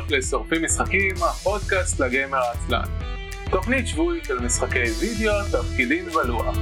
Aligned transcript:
הבאות 0.00 0.10
לשורפים 0.10 0.64
משחקים, 0.64 1.14
הפודקאסט 1.16 2.00
לגיימר 2.00 2.38
העצלן. 2.38 2.84
תוכנית 3.50 3.86
שבועית 3.86 4.24
של 4.24 4.38
משחקי 4.38 4.82
וידאו, 5.00 5.32
תפקידים 5.52 6.04
ולוח. 6.04 6.56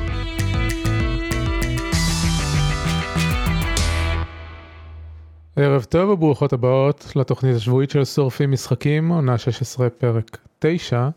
ערב 5.57 5.85
טוב 5.85 6.11
וברוכות 6.11 6.53
הבאות 6.53 7.13
לתוכנית 7.17 7.57
השבועית 7.57 7.91
של 7.91 8.05
שורפים 8.05 8.53
משחקים, 8.53 9.09
עונה 9.09 9.39
16 9.39 9.91
פרק 9.91 10.39
9. 10.59 11.09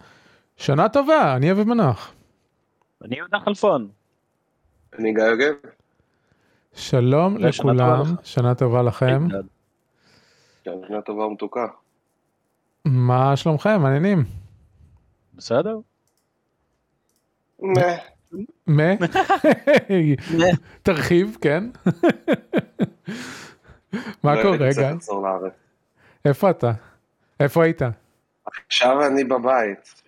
שנה 0.57 0.89
טובה, 0.89 1.35
אני 1.35 1.51
אביב 1.51 1.67
מנח. 1.67 2.13
אני 3.05 3.17
יהודה 3.17 3.37
חלפון. 3.45 3.87
אני 4.99 5.13
גיא 5.13 5.23
יוגב. 5.23 5.53
שלום 6.73 7.37
לכולם, 7.37 8.03
שנה 8.23 8.55
טובה 8.55 8.83
לכם. 8.83 9.27
שנה 10.63 11.01
טובה 11.01 11.23
ומתוקה. 11.23 11.65
מה 12.85 13.37
שלומכם, 13.37 13.81
מעניינים? 13.81 14.23
בסדר. 15.33 15.77
מה? 17.59 17.81
מה? 18.67 18.83
תרחיב, 20.83 21.37
כן. 21.41 21.63
מה 24.23 24.35
לא, 24.35 24.41
קורה, 24.41 24.57
לארץ. 24.57 25.09
איפה 26.25 26.49
אתה? 26.49 26.71
איפה 27.39 27.63
היית? 27.63 27.81
עכשיו 28.67 29.07
אני 29.07 29.23
בבית. 29.23 30.03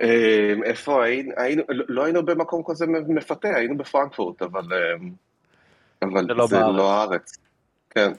אה, 0.00 0.54
איפה 0.64 1.04
היינו? 1.04 1.62
לא 1.68 2.04
היינו 2.04 2.24
במקום 2.24 2.62
כזה 2.66 2.86
מפתה, 3.08 3.48
היינו 3.48 3.76
בפרנקפורט, 3.78 4.42
אבל 4.42 4.72
אה, 4.72 4.78
אבל 6.02 6.46
זה 6.46 6.60
לא. 6.60 6.74
לא 6.74 6.92
הארץ. 6.92 7.38
כן. 7.90 8.12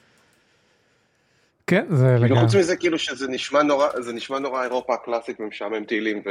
כן, 1.68 1.86
זה 1.90 2.06
כאילו, 2.06 2.26
לגמרי. 2.26 2.42
חוץ 2.42 2.56
מזה 2.56 2.76
כאילו 2.76 3.00
שזה 3.00 3.28
נשמע 3.28 3.64
נורא, 3.64 3.88
זה 4.00 4.14
נשמע 4.14 4.40
נורא 4.40 4.64
אירופה 4.64 4.94
הקלאסית 4.94 5.40
ומשעמם 5.40 5.86
טילים 5.86 6.22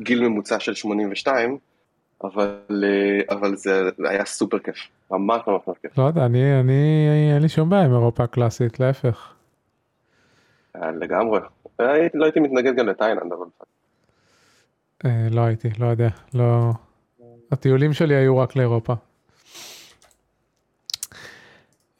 וגיל 0.00 0.28
ממוצע 0.28 0.60
של 0.60 0.74
82, 0.74 1.58
אבל 2.24 2.84
אה, 2.84 3.36
אבל 3.36 3.56
זה 3.56 3.82
היה 4.04 4.24
סופר 4.24 4.58
כיף. 4.58 4.76
ממש 5.10 5.42
ממש 5.46 5.60
ממש 5.66 5.76
כיף. 5.82 5.98
לא 5.98 6.02
יודע, 6.02 6.26
אני, 6.26 6.60
אני, 6.60 7.30
אין 7.34 7.42
לי 7.42 7.48
שום 7.48 7.70
בעיה 7.70 7.84
עם 7.84 7.92
אירופה 7.92 8.24
הקלאסית, 8.24 8.80
להפך. 8.80 9.34
אה, 10.76 10.90
לגמרי. 10.90 11.40
אה, 11.80 12.06
לא 12.14 12.24
הייתי 12.24 12.40
מתנגד 12.40 12.76
גם 12.76 12.86
לתאילנד, 12.88 13.32
אבל... 13.32 13.46
לא 15.30 15.40
הייתי, 15.40 15.68
לא 15.78 15.86
יודע, 15.86 16.08
לא... 16.34 16.70
הטיולים 17.52 17.92
שלי 17.92 18.14
היו 18.14 18.38
רק 18.38 18.56
לאירופה. 18.56 18.94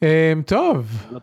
אה, 0.03 0.33
טוב, 0.45 1.07
לא. 1.11 1.19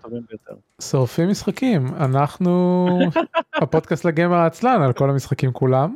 שורפים 0.82 1.28
משחקים, 1.28 1.86
אנחנו 1.94 2.88
הפודקאסט 3.62 4.04
לגמר 4.04 4.36
העצלן 4.36 4.82
על 4.82 4.92
כל 4.92 5.10
המשחקים 5.10 5.52
כולם. 5.52 5.94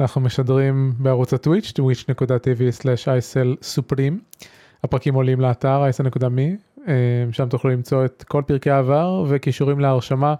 אנחנו 0.00 0.20
משדרים 0.20 0.92
בערוץ 0.98 1.34
הטוויץ', 1.34 1.72
twitch.tv/isl 1.80 3.66
הפרקים 4.84 5.14
עולים 5.14 5.40
לאתר 5.40 5.82
isl.me, 5.90 6.40
אה, 6.88 6.92
שם 7.32 7.48
תוכלו 7.48 7.70
למצוא 7.70 8.04
את 8.04 8.24
כל 8.28 8.42
פרקי 8.46 8.70
העבר 8.70 9.24
וקישורים 9.28 9.80
להרשמה 9.80 10.34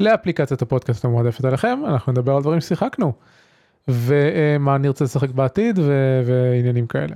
לאפליקציית 0.00 0.62
הפודקאסט 0.62 1.04
המועדפת 1.04 1.44
עליכם, 1.44 1.80
אנחנו 1.86 2.12
נדבר 2.12 2.36
על 2.36 2.42
דברים 2.42 2.60
ששיחקנו 2.60 3.12
ומה 3.88 4.78
נרצה 4.78 5.04
לשחק 5.04 5.30
בעתיד 5.30 5.78
ו- 5.78 6.22
ועניינים 6.26 6.86
כאלה. 6.86 7.14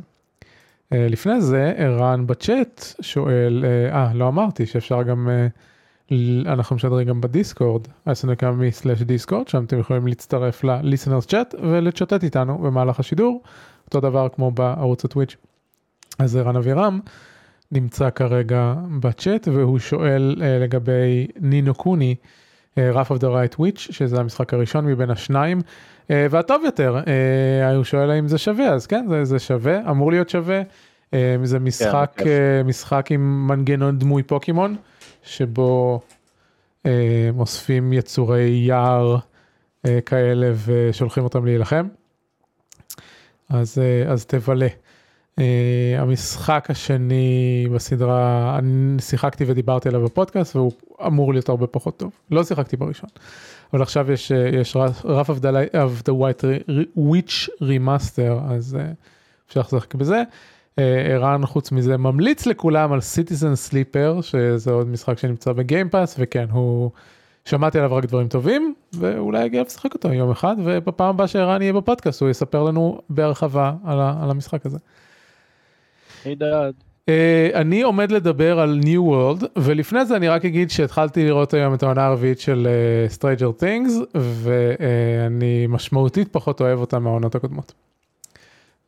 אה, 0.93 1.07
לפני 1.09 1.41
זה 1.41 1.73
ערן 1.77 2.27
בצ'אט 2.27 2.85
שואל, 3.01 3.65
אה, 3.65 3.95
אה, 3.95 4.15
לא 4.15 4.29
אמרתי 4.29 4.67
שאפשר 4.67 5.03
גם, 5.03 5.29
אה, 5.31 5.47
אנחנו 6.53 6.77
משדרים 6.77 7.07
גם 7.07 7.21
בדיסקורד, 7.21 7.89
isl.me/דיסקורד, 8.09 9.49
שם 9.49 9.65
אתם 9.65 9.79
יכולים 9.79 10.07
להצטרף 10.07 10.65
ל-listeners 10.65 11.31
chat 11.31 11.57
ולצ'טט 11.63 12.25
איתנו 12.25 12.59
במהלך 12.59 13.01
השידור, 13.01 13.43
אותו 13.87 14.01
דבר 14.01 14.29
כמו 14.29 14.51
בערוץ 14.51 15.05
הטוויץ'. 15.05 15.37
אז 16.19 16.37
ערן 16.37 16.57
אבירם 16.57 17.01
נמצא 17.73 18.11
כרגע 18.11 18.75
בצ'אט 19.01 19.49
והוא 19.49 19.79
שואל 19.79 20.35
לגבי 20.39 21.27
נינו 21.41 21.75
קוני, 21.75 22.15
rough 22.93 23.11
of 23.11 23.21
the 23.21 23.29
right 23.29 23.61
witch, 23.61 23.93
שזה 23.93 24.21
המשחק 24.21 24.55
הראשון 24.55 24.87
מבין 24.87 25.11
השניים, 25.11 25.61
אה, 26.11 26.27
והטוב 26.31 26.63
יותר, 26.65 26.97
אה, 27.07 27.75
הוא 27.75 27.85
שואל 27.85 28.11
האם 28.11 28.29
זה 28.29 28.39
שווה, 28.39 28.69
אז 28.69 28.87
כן, 28.87 29.07
זה, 29.09 29.25
זה 29.25 29.39
שווה, 29.39 29.91
אמור 29.91 30.11
להיות 30.11 30.29
שווה. 30.29 30.63
אה, 31.15 31.37
זה 31.43 31.59
משחק, 31.59 32.13
בכיף. 32.15 32.27
אה, 32.27 32.63
משחק 32.65 33.13
עם 33.13 33.49
מנגנון 33.49 33.99
דמוי 33.99 34.23
פוקימון, 34.23 34.77
שבו 35.23 36.01
אה, 36.87 37.31
אוספים 37.39 37.93
יצורי 37.93 38.49
יער 38.49 39.17
אה, 39.87 40.01
כאלה 40.07 40.53
ושולחים 40.67 41.25
אותם 41.25 41.45
להילחם. 41.45 41.89
אז, 43.49 43.79
אה, 43.79 44.13
אז 44.13 44.27
תבלה. 44.27 44.69
Uh, 45.39 45.41
המשחק 45.99 46.67
השני 46.71 47.67
בסדרה, 47.75 48.57
אני 48.59 49.03
שיחקתי 49.03 49.45
ודיברתי 49.47 49.89
עליו 49.89 50.05
בפודקאסט 50.05 50.57
והוא 50.57 50.73
אמור 51.07 51.33
להיות 51.33 51.49
הרבה 51.49 51.67
פחות 51.67 51.97
טוב. 51.97 52.11
לא 52.31 52.45
שיחקתי 52.45 52.77
בראשון. 52.77 53.11
אבל 53.73 53.83
עכשיו 53.83 54.13
יש, 54.13 54.33
אה, 54.33 54.49
יש 54.49 54.77
Wrath 55.05 55.31
of 55.31 55.43
the, 55.43 56.11
White 56.11 56.45
Witch 56.97 57.49
remaster, 57.61 58.33
אז 58.51 58.77
uh, 58.81 58.95
אפשר 59.49 59.61
לשחק 59.61 59.95
בזה. 59.95 60.23
ערן 60.77 61.47
חוץ 61.47 61.73
מזה 61.73 61.97
ממליץ 61.97 62.47
לכולם 62.47 62.93
על 62.93 63.01
Citizen 63.01 63.55
Sleeper, 63.55 64.21
שזה 64.21 64.71
עוד 64.71 64.89
משחק 64.89 65.19
שנמצא 65.19 65.53
ב 65.53 65.59
Game 65.59 65.85
Pass, 65.85 66.17
וכן, 66.19 66.47
הוא... 66.51 66.91
שמעתי 67.45 67.79
עליו 67.79 67.95
רק 67.95 68.05
דברים 68.05 68.29
טובים, 68.29 68.75
ואולי 68.93 69.47
אגיע 69.47 69.63
לשחק 69.63 69.95
אותו 69.95 70.13
יום 70.13 70.31
אחד, 70.31 70.57
ובפעם 70.65 71.09
הבאה 71.09 71.27
שערן 71.29 71.63
יהיה 71.63 71.73
בפודקאסט 71.73 72.23
הוא 72.23 72.31
יספר 72.31 72.63
לנו 72.63 73.01
בהרחבה 73.11 73.73
על, 73.85 74.01
ה- 74.01 74.15
על 74.23 74.31
המשחק 74.31 74.67
הזה. 74.67 74.79
Uh, 77.09 77.11
אני 77.55 77.83
עומד 77.83 78.13
לדבר 78.13 78.61
על 78.61 78.81
New 78.83 79.11
World 79.11 79.45
ולפני 79.57 80.05
זה 80.05 80.17
אני 80.17 80.29
רק 80.29 80.45
אגיד 80.45 80.71
שהתחלתי 80.71 81.25
לראות 81.25 81.55
היום 81.55 81.75
את 81.75 81.83
העונה 81.83 82.07
הרביעית 82.07 82.41
של 82.41 82.69
uh, 83.11 83.19
Stranger 83.19 83.63
Things 83.63 83.91
ואני 84.15 85.67
משמעותית 85.69 86.29
פחות 86.33 86.61
אוהב 86.61 86.79
אותה 86.79 86.99
מהעונות 86.99 87.35
הקודמות. 87.35 87.73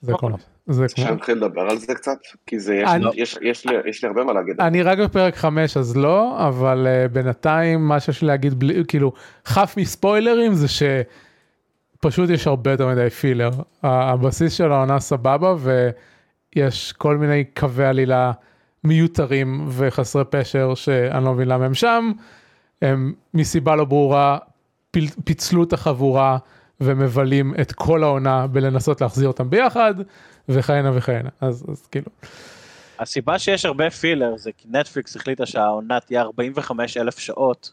זה 0.02 0.12
כל 0.12 0.32
זה 0.66 0.86
כמו... 0.94 1.04
אפשר 1.04 1.14
להתחיל 1.14 1.36
לדבר 1.36 1.60
על 1.60 1.78
זה 1.78 1.94
קצת? 1.94 2.16
כי 2.46 2.58
זה, 2.58 2.74
יש, 2.74 2.88
אני- 2.88 3.06
יש, 3.14 3.38
יש, 3.42 3.66
לי, 3.66 3.74
יש 3.86 4.02
לי 4.02 4.08
הרבה 4.08 4.24
מה 4.24 4.32
להגיד. 4.32 4.60
אני 4.60 4.82
רק 4.82 4.98
בפרק 4.98 5.36
5 5.36 5.76
אז 5.76 5.96
לא 5.96 6.48
אבל 6.48 6.86
uh, 6.86 7.12
בינתיים 7.12 7.88
מה 7.88 8.00
שיש 8.00 8.22
לי 8.22 8.28
להגיד 8.28 8.58
בלי 8.58 8.82
כאילו 8.88 9.12
חף 9.46 9.74
מספוילרים 9.76 10.54
זה 10.54 10.66
שפשוט 10.68 12.30
יש 12.30 12.46
הרבה 12.46 12.70
יותר 12.70 12.88
מדי 12.88 13.10
פילר 13.10 13.50
הבסיס 13.82 14.52
של 14.52 14.72
העונה 14.72 15.00
סבבה 15.00 15.54
ויש 16.56 16.92
כל 16.92 17.16
מיני 17.16 17.44
קווי 17.44 17.84
עלילה 17.84 18.32
מיותרים 18.84 19.66
וחסרי 19.68 20.24
פשר 20.30 20.74
שאני 20.74 21.24
לא 21.24 21.32
מבין 21.34 21.48
למה 21.48 21.64
הם 21.64 21.74
שם. 21.74 22.12
הם 22.82 23.14
מסיבה 23.34 23.76
לא 23.76 23.84
ברורה 23.84 24.38
פיל, 24.90 25.08
פיצלו 25.24 25.64
את 25.64 25.72
החבורה 25.72 26.38
ומבלים 26.80 27.54
את 27.60 27.72
כל 27.72 28.02
העונה 28.02 28.46
בלנסות 28.46 29.00
להחזיר 29.00 29.28
אותם 29.28 29.50
ביחד 29.50 29.94
וכהנה 30.48 30.90
וכהנה. 30.94 31.28
אז, 31.40 31.64
אז 31.68 31.86
כאילו. 31.86 32.06
הסיבה 32.98 33.38
שיש 33.38 33.64
הרבה 33.64 33.90
פילר 33.90 34.36
זה 34.36 34.50
כי 34.58 34.68
נטפליקס 34.70 35.16
החליטה 35.16 35.46
שהעונה 35.46 36.00
תהיה 36.00 36.22
45 36.22 36.96
אלף 36.96 37.18
שעות. 37.18 37.72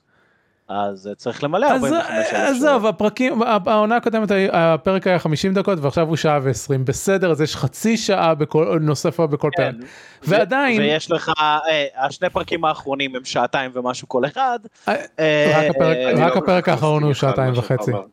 אז 0.69 1.07
אה, 1.07 1.15
צריך 1.15 1.43
למלא 1.43 1.65
אז 1.65 1.83
45 1.83 2.09
אלף. 2.33 2.49
עזוב, 2.55 2.85
הפרקים, 2.85 3.41
העונה 3.65 3.95
הקודמת, 3.95 4.31
הפרק 4.51 5.07
היה 5.07 5.19
50 5.19 5.53
דקות 5.53 5.79
ועכשיו 5.81 6.07
הוא 6.07 6.15
שעה 6.15 6.39
ו-20, 6.43 6.53
בסדר, 6.83 7.31
אז 7.31 7.41
יש 7.41 7.55
חצי 7.55 7.97
שעה 7.97 8.35
בכל, 8.35 8.77
נוספה 8.81 9.27
בכל 9.27 9.49
פרק. 9.55 9.75
כן. 9.75 9.85
ועדיין- 10.23 10.81
ויש 10.81 11.11
לך, 11.11 11.31
אה, 11.39 11.85
השני 12.05 12.29
פרקים 12.29 12.65
האחרונים 12.65 13.15
הם 13.15 13.25
שעתיים 13.25 13.71
ומשהו 13.73 14.07
כל 14.09 14.25
אחד. 14.25 14.59
אה, 14.87 14.95
אה, 15.19 15.53
רק 15.59 15.75
הפרק- 15.75 15.97
אה, 15.97 16.09
אני 16.11 16.21
רק 16.23 16.33
לא 16.35 16.39
הפרק 16.39 16.69
האחרון 16.69 17.03
הוא 17.03 17.13
שעתיים 17.13 17.53
וחצי. 17.57 17.91
אומר. 17.91 18.03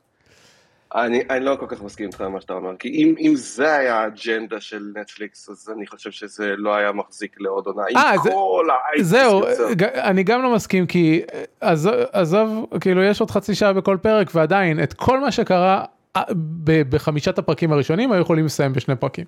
אני, 0.94 1.22
אני 1.30 1.44
לא 1.44 1.56
כל 1.60 1.66
כך 1.68 1.82
מסכים 1.82 2.06
איתך 2.06 2.20
על 2.20 2.28
מה 2.28 2.40
שאתה 2.40 2.52
אומר, 2.52 2.76
כי 2.78 2.88
אם, 2.88 3.14
אם 3.20 3.32
זה 3.36 3.74
היה 3.76 3.94
האג'נדה 4.00 4.60
של 4.60 4.82
נטפליקס, 5.00 5.48
אז 5.48 5.70
אני 5.76 5.86
חושב 5.86 6.10
שזה 6.10 6.54
לא 6.56 6.74
היה 6.74 6.92
מחזיק 6.92 7.36
לעוד 7.40 7.66
עונה. 7.66 7.82
עם 7.90 7.96
אה, 7.96 8.12
זה- 8.24 8.30
כל 8.30 8.68
האייטס 8.70 9.06
זהו. 9.08 9.40
ג- 9.76 9.82
אני 9.82 10.22
גם 10.22 10.42
לא 10.42 10.54
מסכים 10.54 10.86
כי 10.86 11.22
אה, 11.34 11.42
עזוב, 11.60 11.94
עזוב, 12.12 12.66
כאילו 12.80 13.02
יש 13.02 13.20
עוד 13.20 13.30
חצי 13.30 13.54
שעה 13.54 13.72
בכל 13.72 13.96
פרק 14.02 14.30
ועדיין 14.34 14.82
את 14.82 14.92
כל 14.92 15.20
מה 15.20 15.32
שקרה 15.32 15.84
אה, 16.16 16.22
ב- 16.64 16.82
בחמישת 16.90 17.38
הפרקים 17.38 17.72
הראשונים 17.72 18.12
היו 18.12 18.20
יכולים 18.22 18.44
לסיים 18.46 18.72
בשני 18.72 18.96
פרקים. 18.96 19.24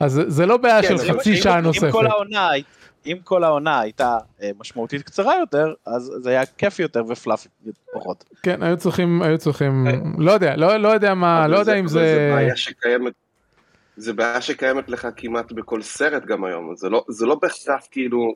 אז 0.00 0.20
זה- 0.26 0.46
לא 0.46 0.56
בעיה 0.56 0.82
כן, 0.82 0.88
של 0.88 1.12
חצי 1.12 1.30
אם- 1.30 1.36
שעה 1.36 1.58
אם 1.58 1.64
נוספת. 1.64 1.92
כל 1.92 2.06
העונה, 2.06 2.48
אם 3.06 3.16
כל 3.24 3.44
העונה 3.44 3.80
הייתה 3.80 4.18
אה, 4.42 4.50
משמעותית 4.58 5.02
קצרה 5.02 5.38
יותר, 5.38 5.74
אז 5.86 6.12
זה 6.22 6.30
היה 6.30 6.46
כיף 6.46 6.78
יותר 6.78 7.02
ופלאפי 7.08 7.48
פחות. 7.94 8.24
כן, 8.42 8.62
היו 8.62 8.76
צריכים, 8.76 9.22
היו 9.22 9.38
צריכים, 9.38 9.86
לא 10.18 10.32
יודע, 10.32 10.56
לא 10.56 10.76
לא 10.76 10.88
יודע 10.88 11.14
מה, 11.14 11.48
לא 11.48 11.56
יודע 11.56 11.74
אם 11.74 11.84
אבל 11.84 11.88
זה... 11.88 12.32
בעיה 12.34 12.56
שקיימת, 12.56 13.12
זה 13.96 14.12
בעיה 14.12 14.40
שקיימת 14.40 14.88
לך 14.88 15.08
כמעט 15.16 15.52
בכל 15.52 15.82
סרט 15.82 16.24
גם 16.24 16.44
היום, 16.44 16.76
זה 16.76 16.88
לא, 16.88 17.04
זה 17.08 17.26
לא 17.26 17.34
בהכרח 17.42 17.86
כאילו, 17.90 18.34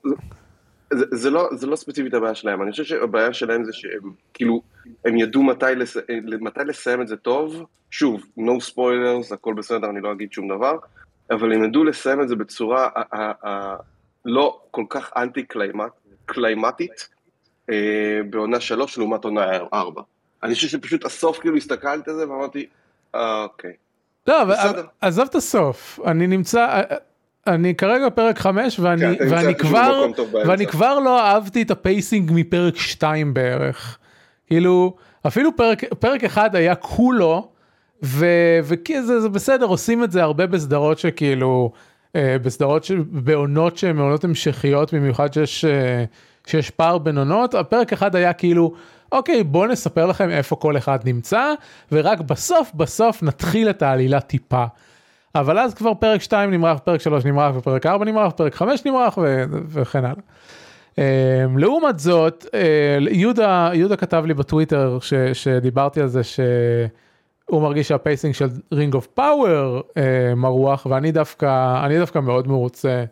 זה, 0.93 1.05
זה, 1.11 1.31
לא, 1.31 1.49
זה 1.53 1.67
לא 1.67 1.77
ספציפית 1.77 2.15
הבעיה 2.15 2.35
שלהם, 2.35 2.63
אני 2.63 2.71
חושב 2.71 2.85
שהבעיה 2.85 3.33
שלהם 3.33 3.65
זה 3.65 3.73
שהם 3.73 4.13
כאילו, 4.35 4.63
הם 5.05 5.17
ידעו 5.17 5.43
מתי, 5.43 5.75
לס, 5.77 5.97
מתי 6.41 6.61
לסיים 6.67 7.03
את 7.03 7.09
זה 7.09 7.17
טוב, 7.17 7.67
שוב, 7.91 8.23
no 8.39 8.71
spoilers, 8.71 9.35
הכל 9.35 9.55
בסדר, 9.55 9.91
אני 9.91 10.01
לא 10.01 10.13
אגיד 10.13 10.33
שום 10.33 10.49
דבר, 10.49 10.77
אבל 11.31 11.53
הם 11.53 11.65
ידעו 11.65 11.85
לסיים 11.85 12.23
את 12.23 12.29
זה 12.29 12.37
בצורה 12.37 12.89
לא 14.25 14.61
כל 14.71 14.85
כך 14.89 15.11
אנטי 15.17 15.45
קליימטית 16.27 17.09
אה, 17.71 18.21
בעונה 18.31 18.61
שלוש 18.61 18.99
לעומת 18.99 19.25
עונה 19.25 19.47
ארבע. 19.73 20.03
אני 20.43 20.55
חושב 20.55 20.69
שפשוט 20.69 21.05
הסוף 21.05 21.39
כאילו 21.39 21.57
הסתכלתי 21.57 22.11
על 22.11 22.17
זה 22.17 22.31
ואמרתי, 22.31 22.67
אה, 23.15 23.43
אוקיי. 23.43 23.73
לא, 24.27 24.43
אבל 24.43 24.55
עזוב 25.01 25.27
את 25.31 25.35
הסוף, 25.35 26.01
אני 26.07 26.27
נמצא, 26.27 26.83
אני 27.47 27.75
כרגע 27.75 28.11
פרק 28.11 28.39
5 28.39 28.79
ואני, 28.81 29.19
כן, 29.19 29.25
ואני 29.31 29.55
כבר, 29.55 30.07
ואני 30.47 30.67
כבר 30.67 30.99
לא 30.99 31.21
אהבתי 31.21 31.63
את 31.63 31.71
ה 31.71 31.79
pacing 31.79 32.31
מפרק 32.35 32.77
2 32.77 33.35
בערך. 33.35 33.99
כאילו, 34.47 34.97
אפילו 35.27 35.57
פרק, 35.57 35.85
פרק 35.95 36.25
1 36.25 36.55
היה 36.55 36.75
כולו, 36.75 37.49
וזה 38.03 39.29
בסדר, 39.33 39.67
עושים 39.67 40.05
את 40.05 40.13
זה 40.13 40.23
הרבה 40.23 40.47
בסדרות 40.47 40.99
שכאילו, 40.99 41.73
אה, 41.75 41.90
בסדרות, 42.17 42.85
ש, 42.85 42.93
בעונות 43.11 43.77
שהן 43.77 43.99
עונות 43.99 44.25
המשכיות, 44.25 44.95
במיוחד 44.95 45.33
שיש, 45.33 45.65
אה, 45.65 46.05
שיש 46.47 46.71
פער 46.71 46.99
בין 46.99 47.19
עונות, 47.19 47.55
הפרק 47.55 47.93
1 47.93 48.15
היה 48.15 48.33
כאילו, 48.33 48.73
אוקיי, 49.13 49.45
בואו 49.45 49.67
נספר 49.67 50.07
לכם 50.07 50.31
איפה 50.31 50.57
כל 50.57 50.77
אחד 50.77 50.99
נמצא, 51.05 51.53
ורק 51.93 52.21
בסוף 52.21 52.73
בסוף 52.75 53.23
נתחיל 53.23 53.71
את 53.71 53.83
העלילה 53.83 54.21
טיפה. 54.21 54.65
אבל 55.35 55.59
אז 55.59 55.75
כבר 55.75 55.95
פרק 55.95 56.23
2 56.23 56.51
נמרח, 56.51 56.79
פרק 56.79 57.01
3 57.01 57.25
נמרח, 57.25 57.57
ופרק 57.57 57.87
4 57.87 58.05
נמרח, 58.05 58.33
פרק 58.33 58.55
5 58.55 58.85
נמרח 58.85 59.19
ו- 59.19 59.45
וכן 59.69 60.05
הלאה. 60.05 60.23
Um, 60.91 61.03
לעומת 61.57 61.99
זאת, 61.99 62.47
יהודה, 63.11 63.71
יהודה 63.75 63.97
כתב 63.97 64.25
לי 64.27 64.35
בטוויטר 64.35 64.99
ש, 65.01 65.15
שדיברתי 65.15 66.01
על 66.01 66.09
זה 66.09 66.21
שהוא 67.51 67.63
מרגיש 67.63 67.89
שה 67.89 68.04
pacing 68.04 68.35
של 68.35 68.49
Ring 68.73 68.95
of 68.95 69.07
Power 69.07 69.83
מרוח, 70.37 70.87
ואני 70.91 71.13
דווקא, 71.13 71.81
אני 71.85 71.99
דווקא 71.99 72.19
מאוד 72.19 72.49
מרוצה 72.49 73.05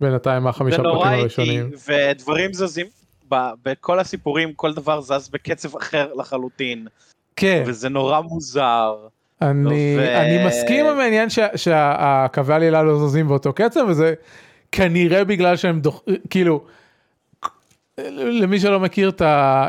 בינתיים 0.00 0.42
מהחמישה 0.42 0.76
פרקים 0.76 1.12
הראשונים. 1.12 1.70
זה 1.74 1.92
נורא 1.92 2.08
איטי, 2.08 2.12
ודברים 2.20 2.52
זזים, 2.52 2.86
בכל 3.64 3.98
הסיפורים 3.98 4.52
כל 4.52 4.74
דבר 4.74 5.00
זז 5.00 5.28
בקצב 5.28 5.76
אחר 5.76 6.14
לחלוטין. 6.14 6.86
כן. 7.36 7.62
וזה 7.66 7.88
נורא 7.88 8.20
מוזר. 8.20 8.94
אני, 9.42 9.96
ו... 9.98 10.16
אני 10.20 10.46
מסכים 10.46 10.86
עם 10.86 11.00
העניין 11.00 11.28
שהקווי 11.56 12.54
עלילה 12.54 12.82
לא 12.82 13.06
זזים 13.06 13.28
באותו 13.28 13.52
קצב 13.52 13.80
וזה 13.88 14.14
כנראה 14.72 15.24
בגלל 15.24 15.56
שהם 15.56 15.80
דוח... 15.80 16.02
כאילו 16.30 16.64
למי 18.10 18.60
שלא 18.60 18.80
מכיר 18.80 19.12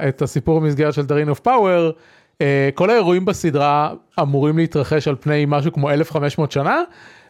את 0.08 0.22
הסיפור 0.22 0.60
במסגרת 0.60 0.94
של 0.94 1.06
דרין 1.06 1.30
אוף 1.30 1.40
פאוור 1.40 1.92
כל 2.76 2.90
האירועים 2.90 3.26
בסדרה 3.26 3.94
אמורים 4.22 4.58
להתרחש 4.58 5.08
על 5.08 5.16
פני 5.20 5.46
משהו 5.48 5.74
כמו 5.74 5.90
1500 5.90 6.52
שנה 6.52 6.82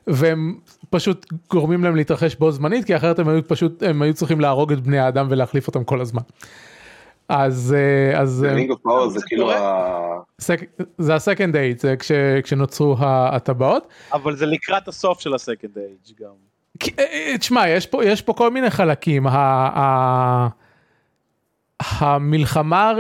והם 0.08 0.56
פשוט 0.90 1.26
גורמים 1.50 1.84
להם 1.84 1.96
להתרחש 1.96 2.36
בו 2.36 2.52
זמנית 2.52 2.86
כי 2.86 2.96
אחרת 2.96 3.20
הם 3.20 3.28
היו 3.28 3.48
פשוט 3.48 3.84
הם 3.84 4.02
היו 4.02 4.14
צריכים 4.14 4.40
להרוג 4.40 4.72
את 4.72 4.82
בני 4.82 5.00
האדם 5.00 5.28
ולהחליף 5.30 5.68
אותם 5.68 5.84
כל 5.84 6.02
הזמן. 6.02 6.22
אז 7.30 7.76
אה, 7.78 8.20
אז 8.22 8.46
פאוור 8.84 9.10
זה 9.10 9.20
כאילו 9.26 9.52
זה 10.98 11.16
הסקנד 11.16 11.56
אייג' 11.56 11.78
זה 11.80 11.96
כשנוצרו 12.44 12.96
הטבעות 13.00 13.88
אבל 14.14 14.36
זה 14.36 14.46
לקראת 14.46 14.88
הסוף 14.88 15.20
של 15.20 15.34
הסקנד 15.34 15.78
אייג' 15.78 16.22
גם. 16.22 16.34
אה, 17.00 17.04
אה, 17.04 17.38
תשמע 17.38 17.70
יש 17.70 17.88
פה 17.88 18.06
יש 18.06 18.22
פה 18.22 18.34
כל 18.34 18.52
מיני 18.52 18.70
חלקים 18.70 19.28
המלחמה 21.98 22.94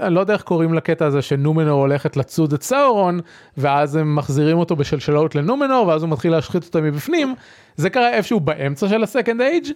אני 0.00 0.14
לא 0.14 0.20
יודע 0.20 0.34
איך 0.34 0.42
קוראים 0.42 0.74
לקטע 0.74 1.06
הזה 1.06 1.22
שנומנור 1.22 1.80
הולכת 1.80 2.16
לצוד 2.16 2.52
את 2.52 2.62
סאורון 2.62 3.20
ואז 3.56 3.96
הם 3.96 4.16
מחזירים 4.16 4.58
אותו 4.58 4.76
בשלשלות 4.76 5.34
לנומנור 5.34 5.86
ואז 5.86 6.02
הוא 6.02 6.10
מתחיל 6.10 6.32
להשחית 6.32 6.64
אותה 6.64 6.80
מבפנים 6.80 7.34
זה 7.76 7.90
קרה 7.90 8.10
איפשהו 8.10 8.40
באמצע 8.40 8.88
של 8.88 9.02
הסקנד 9.02 9.40
אייג' 9.40 9.66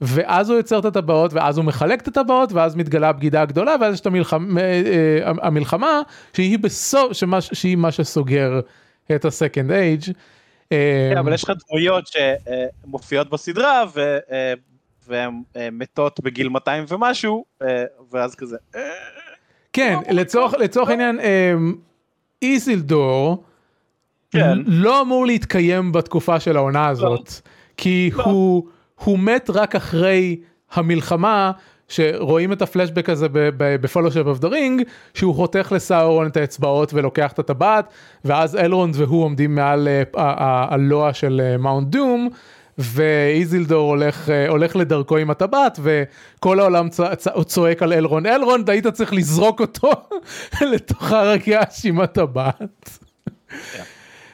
ואז 0.00 0.50
הוא 0.50 0.56
יוצר 0.56 0.78
את 0.78 0.84
הטבעות 0.84 1.34
ואז 1.34 1.58
הוא 1.58 1.64
מחלק 1.64 2.02
את 2.02 2.08
הטבעות 2.08 2.52
ואז 2.52 2.76
מתגלה 2.76 3.08
הבגידה 3.08 3.42
הגדולה 3.42 3.76
ואז 3.80 3.94
יש 3.94 4.00
את 4.00 4.06
המלחמה, 4.06 4.60
אה, 4.60 4.82
אה, 5.26 5.32
המלחמה 5.42 6.00
שהיא 6.32 6.58
בסוף, 6.58 7.12
שמה, 7.12 7.40
שהיא 7.40 7.76
מה 7.76 7.92
שסוגר 7.92 8.60
את 9.14 9.24
הסקנד 9.24 9.70
אייג'. 9.72 10.02
אה, 10.72 11.10
כן, 11.12 11.18
אבל 11.18 11.34
יש 11.34 11.44
לך 11.44 11.52
דמויות 11.68 12.04
שמופיעות 12.06 13.30
בסדרה 13.30 13.84
ו... 13.94 14.18
והן 15.08 15.42
מתות 15.72 16.20
בגיל 16.20 16.48
200 16.48 16.84
ומשהו 16.88 17.44
ואז 18.10 18.34
כזה. 18.34 18.56
כן 19.72 19.96
לצורך 20.10 20.54
לצורך 20.54 20.88
העניין 20.88 21.18
איסילדור 22.42 23.44
כן. 24.30 24.58
לא 24.66 25.00
אמור 25.00 25.26
להתקיים 25.26 25.92
בתקופה 25.92 26.40
של 26.40 26.56
העונה 26.56 26.88
הזאת 26.88 27.28
לא. 27.28 27.50
כי 27.76 28.10
לא. 28.14 28.24
הוא. 28.24 28.68
הוא 29.04 29.18
מת 29.18 29.50
רק 29.54 29.74
אחרי 29.74 30.36
המלחמה 30.72 31.52
שרואים 31.88 32.52
את 32.52 32.62
הפלשבק 32.62 33.08
הזה 33.08 33.26
ב 33.56 33.62
Fellowship 33.62 34.22
of 34.26 34.38
the 34.38 34.48
Ring 34.48 34.82
שהוא 35.14 35.34
חותך 35.34 35.72
לסאורון 35.74 36.26
את 36.26 36.36
האצבעות 36.36 36.94
ולוקח 36.94 37.32
את 37.32 37.38
הטבעת 37.38 37.92
ואז 38.24 38.56
אלרונד 38.56 38.94
והוא 38.96 39.24
עומדים 39.24 39.54
מעל 39.54 39.88
אה, 39.88 40.02
הלוע 40.74 41.12
של 41.12 41.56
Mount 41.58 41.86
אה, 41.86 42.00
Doom 42.00 42.28
ואיזילדור 42.78 43.90
הולך, 43.90 44.30
אה, 44.30 44.48
הולך 44.48 44.76
לדרכו 44.76 45.16
עם 45.16 45.30
הטבעת 45.30 45.78
וכל 45.82 46.60
העולם 46.60 46.88
צ, 46.88 47.00
צ, 47.16 47.28
צועק 47.46 47.82
על 47.82 47.92
אלרונד 47.92 48.26
אלרונד 48.26 48.70
היית 48.70 48.86
צריך 48.86 49.12
לזרוק 49.12 49.60
אותו 49.60 49.90
לתוך 50.72 51.12
הרקיעה 51.12 51.62
עם 51.84 52.00
הטבעת. 52.00 52.98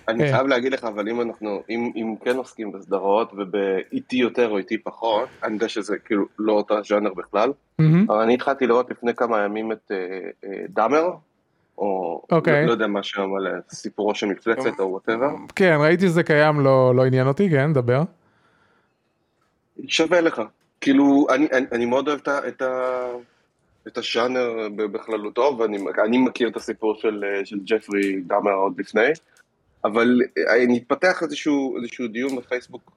אני 0.09 0.25
כן. 0.25 0.33
חייב 0.33 0.47
להגיד 0.47 0.73
לך, 0.73 0.85
אבל 0.85 1.09
אם 1.09 1.21
אנחנו, 1.21 1.63
אם, 1.71 1.91
אם 1.97 2.15
כן 2.25 2.37
עוסקים 2.37 2.73
בסדרות 2.73 3.33
ובאיטי 3.37 4.17
יותר 4.17 4.49
או 4.49 4.59
איטי 4.59 4.79
פחות, 4.79 5.29
אני 5.45 5.55
יודע 5.55 5.69
שזה 5.69 5.97
כאילו 5.99 6.27
לא 6.39 6.53
אותה 6.53 6.75
ז'אנר 6.89 7.15
בכלל, 7.15 7.53
אבל 8.09 8.19
אני 8.19 8.35
התחלתי 8.35 8.67
לראות 8.67 8.91
לפני 8.91 9.15
כמה 9.15 9.45
ימים 9.45 9.73
את 9.73 9.91
uh, 9.91 10.45
uh, 10.45 10.49
Dahmer, 10.69 11.11
או 11.79 12.23
okay. 12.23 12.35
אוקיי. 12.35 12.61
לא, 12.61 12.67
לא 12.67 12.73
יודע 12.73 12.87
מה 12.87 13.03
שם 13.03 13.35
על 13.37 13.61
סיפורו 13.71 14.15
של 14.15 14.27
מפלצת 14.27 14.81
או 14.81 14.91
whatever. 14.91 15.29
כן, 15.57 15.77
ראיתי 15.81 16.07
שזה 16.07 16.23
קיים, 16.23 16.61
לא, 16.61 16.95
לא 16.95 17.05
עניין 17.05 17.27
אותי, 17.27 17.51
כן, 17.51 17.73
דבר. 17.73 18.03
שווה 19.87 20.21
לך. 20.21 20.43
כאילו, 20.81 21.27
אני, 21.31 21.47
אני, 21.53 21.67
אני 21.73 21.87
מאוד 21.87 22.09
אוהב 22.09 22.21
את, 22.29 22.63
ה, 22.63 23.07
את 23.87 23.99
השאנר 23.99 24.69
בכללותו, 24.77 25.59
ואני 25.59 26.19
מכיר 26.19 26.49
את 26.49 26.57
הסיפור 26.57 26.95
של, 26.95 27.25
של 27.45 27.59
ג'פרי 27.65 28.21
דאמר 28.21 28.53
עוד 28.53 28.81
לפני. 28.81 29.11
אבל 29.85 30.21
אה, 30.49 30.67
נתפתח 30.69 31.23
איזשהו, 31.23 31.77
איזשהו 31.77 32.09
דיון 32.09 32.37
בפייסבוק 32.37 32.91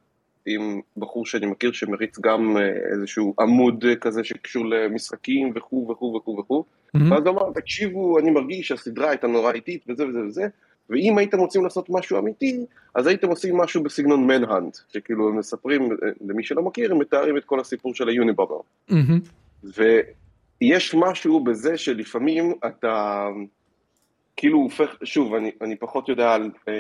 עם 0.45 0.81
בחור 0.97 1.25
שאני 1.25 1.45
מכיר 1.45 1.71
שמריץ 1.71 2.19
גם 2.19 2.57
אה, 2.57 2.69
איזשהו 2.93 3.33
עמוד 3.39 3.85
כזה 4.01 4.23
שקשור 4.23 4.65
למשחקים 4.65 5.51
וכו' 5.55 5.87
וכו' 5.91 6.15
וכו' 6.15 6.37
וכו', 6.39 6.63
mm-hmm. 6.63 6.99
ואז 7.11 7.25
הוא 7.25 7.29
אמר, 7.29 7.51
תקשיבו, 7.53 8.19
אני 8.19 8.31
מרגיש 8.31 8.67
שהסדרה 8.67 9.09
הייתה 9.09 9.27
נורא 9.27 9.51
איטית 9.51 9.83
וזה 9.89 10.07
וזה 10.07 10.19
וזה, 10.19 10.47
ואם 10.89 11.17
הייתם 11.17 11.39
רוצים 11.39 11.63
לעשות 11.63 11.89
משהו 11.89 12.19
אמיתי, 12.19 12.65
אז 12.95 13.07
הייתם 13.07 13.29
עושים 13.29 13.57
משהו 13.57 13.83
בסגנון 13.83 14.27
מנהאנט, 14.27 14.77
שכאילו 14.89 15.29
הם 15.29 15.37
מספרים, 15.37 15.91
אה, 15.91 16.09
למי 16.27 16.43
שלא 16.43 16.61
מכיר, 16.61 16.91
הם 16.91 16.99
מתארים 16.99 17.37
את 17.37 17.45
כל 17.45 17.59
הסיפור 17.59 17.95
של 17.95 18.09
היוניבובר. 18.09 18.59
Mm-hmm. 18.89 19.63
ויש 19.63 20.95
משהו 20.95 21.43
בזה 21.43 21.77
שלפעמים 21.77 22.53
אתה... 22.67 23.27
כאילו 24.37 24.59
הופך, 24.59 24.95
שוב, 25.03 25.33
אני, 25.33 25.51
אני 25.61 25.75
פחות 25.75 26.09
יודע 26.09 26.33
על, 26.33 26.51
אה, 26.67 26.73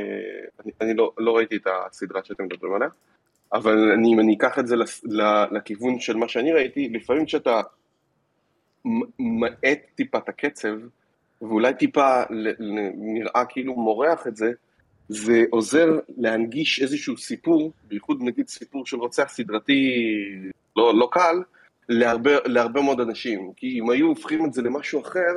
אני, 0.63 0.71
אני 0.81 0.93
לא, 0.93 1.11
לא 1.17 1.35
ראיתי 1.37 1.55
את 1.55 1.67
הסדרה 1.67 2.21
שאתם 2.23 2.43
מדברים 2.43 2.73
עליה, 2.73 2.89
אבל 3.53 3.91
אני, 3.91 4.13
אם 4.13 4.19
אני 4.19 4.35
אקח 4.35 4.59
את 4.59 4.67
זה 4.67 4.75
לכיוון 5.51 5.99
של 5.99 6.17
מה 6.17 6.27
שאני 6.27 6.53
ראיתי, 6.53 6.89
לפעמים 6.89 7.25
כשאתה 7.25 7.61
מאט 9.19 9.79
טיפה 9.95 10.17
את 10.17 10.29
הקצב, 10.29 10.73
ואולי 11.49 11.73
טיפה 11.73 12.21
נראה 12.95 13.45
כאילו 13.49 13.75
מורח 13.75 14.27
את 14.27 14.35
זה, 14.35 14.51
זה 15.09 15.43
עוזר 15.49 15.99
להנגיש 16.17 16.81
איזשהו 16.81 17.17
סיפור, 17.17 17.71
בייחוד 17.87 18.17
נגיד 18.21 18.47
סיפור 18.47 18.85
של 18.85 18.97
רוצח 18.97 19.25
סדרתי 19.29 19.93
לא, 20.75 20.99
לא 20.99 21.09
קל, 21.11 21.41
להרבה, 21.89 22.31
להרבה 22.45 22.81
מאוד 22.81 22.99
אנשים. 22.99 23.51
כי 23.55 23.79
אם 23.79 23.89
היו 23.89 24.07
הופכים 24.07 24.45
את 24.45 24.53
זה 24.53 24.61
למשהו 24.61 25.01
אחר, 25.01 25.33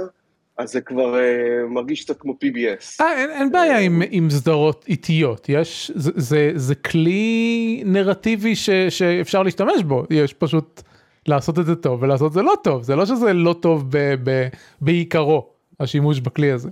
אז 0.59 0.73
זה 0.73 0.81
כבר 0.81 1.15
uh, 1.15 1.69
מרגיש 1.69 2.05
קצת 2.05 2.21
כמו 2.21 2.33
PBS. 2.33 3.01
אה, 3.01 3.17
אין, 3.17 3.31
אין 3.31 3.53
בעיה 3.53 3.79
עם, 3.79 4.03
עם 4.11 4.31
סדרות 4.31 4.85
איטיות, 4.89 5.49
יש, 5.49 5.91
זה, 5.95 6.11
זה, 6.15 6.53
זה 6.55 6.75
כלי 6.75 7.83
נרטיבי 7.87 8.57
ש, 8.57 8.71
שאפשר 8.71 9.43
להשתמש 9.43 9.83
בו, 9.83 10.05
יש 10.11 10.33
פשוט 10.35 10.83
לעשות 11.29 11.59
את 11.59 11.67
זה 11.67 11.77
טוב 11.77 12.03
ולעשות 12.03 12.29
את 12.29 12.33
זה 12.33 12.43
לא 12.43 12.55
טוב, 12.65 12.83
זה 12.83 12.97
לא 12.97 13.07
שזה 13.07 13.33
לא 13.33 13.53
טוב 13.53 13.85
ב, 13.91 14.15
ב, 14.25 14.49
בעיקרו, 14.81 15.47
השימוש 15.81 16.21
בכלי 16.21 16.53
הזה. 16.53 16.71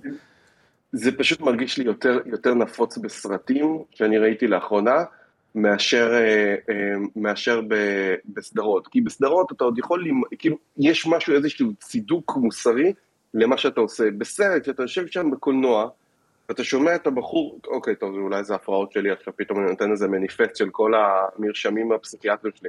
זה 0.92 1.12
פשוט 1.18 1.40
מרגיש 1.40 1.78
לי 1.78 1.84
יותר, 1.84 2.20
יותר 2.26 2.54
נפוץ 2.54 2.98
בסרטים 2.98 3.78
שאני 3.90 4.18
ראיתי 4.18 4.46
לאחרונה, 4.46 5.04
מאשר, 5.54 6.12
אה, 6.12 6.54
אה, 6.70 6.94
מאשר 7.16 7.60
ב, 7.68 7.75
בסדרות. 8.25 8.88
כי 8.88 9.00
בסדרות 9.00 9.52
אתה 9.52 9.64
עוד 9.64 9.78
יכול, 9.78 10.04
כאילו, 10.38 10.56
יש 10.78 11.06
משהו, 11.06 11.34
איזשהו 11.34 11.72
צידוק 11.80 12.36
מוסרי 12.36 12.92
למה 13.34 13.58
שאתה 13.58 13.80
עושה. 13.80 14.10
בסרט, 14.18 14.62
כשאתה 14.62 14.82
יושב 14.82 15.06
שם 15.06 15.30
בקולנוע, 15.30 15.88
ואתה 16.48 16.64
שומע 16.64 16.94
את 16.94 17.06
הבחור, 17.06 17.60
אוקיי, 17.66 17.96
טוב, 17.96 18.14
אולי 18.14 18.44
זה 18.44 18.54
הפרעות 18.54 18.92
שלי 18.92 19.10
עכשיו, 19.10 19.32
פתאום 19.36 19.58
אני 19.60 19.70
נותן 19.70 19.90
איזה 19.90 20.08
מניפסט 20.08 20.56
של 20.56 20.70
כל 20.70 20.92
המרשמים 20.94 21.92
הפסיכיאטריים 21.92 22.56
שלי. 22.56 22.68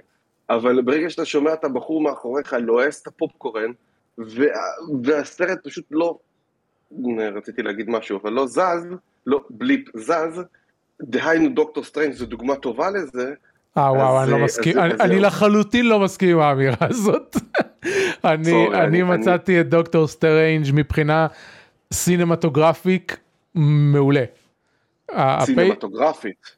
אבל 0.50 0.82
ברגע 0.82 1.10
שאתה 1.10 1.26
שומע 1.26 1.54
את 1.54 1.64
הבחור 1.64 2.02
מאחוריך 2.02 2.54
לועס 2.54 3.02
את 3.02 3.08
הפופקורן, 3.08 3.72
וה, 4.18 4.48
והסרט 5.04 5.60
פשוט 5.64 5.86
לא, 5.92 6.18
רציתי 7.36 7.64
להגיד 7.64 7.90
משהו, 7.90 8.20
אבל 8.24 8.32
לא 8.34 8.48
זז, 8.48 8.88
לא 9.26 9.42
בליפ 9.50 9.98
זז, 9.98 10.42
דהיינו 11.02 11.50
דוקטור 11.50 11.84
סטרנג' 11.84 12.12
זו 12.12 12.26
דוגמה 12.26 12.56
טובה 12.56 12.90
לזה. 12.90 13.34
אה 13.78 13.92
וואו, 13.94 14.24
אני 14.24 14.32
לא 14.32 14.38
מסכים, 14.40 14.78
אני 14.80 15.20
לחלוטין 15.20 15.86
לא 15.86 16.00
מסכים 16.00 16.30
עם 16.30 16.40
האמירה 16.40 16.88
הזאת. 16.90 17.36
אני 18.24 19.04
מצאתי 19.04 19.62
את 19.62 19.70
דוקטור 19.70 20.08
סטרנג' 20.08 20.66
מבחינה 20.74 21.28
cinematographic 21.94 23.18
מעולה. 23.56 24.24
סינמטוגרפית. 25.40 26.58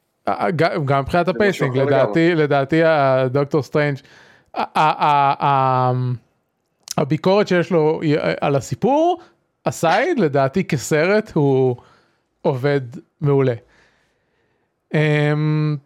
גם 0.86 1.01
מבחינת 1.01 1.27
ה 1.27 1.34
pacing, 1.34 1.77
לדעתי, 1.77 2.36
לדעתי 2.36 2.83
הדוקטור 2.83 3.63
סטרנג', 3.63 3.98
הביקורת 6.98 7.48
שיש 7.48 7.71
לו 7.71 8.01
על 8.41 8.55
הסיפור, 8.55 9.21
הסייד, 9.69 10.19
לדעתי 10.19 10.63
כסרט 10.63 11.31
הוא 11.33 11.75
עובד 12.41 12.81
מעולה. 13.21 13.53
אמ, 14.93 15.77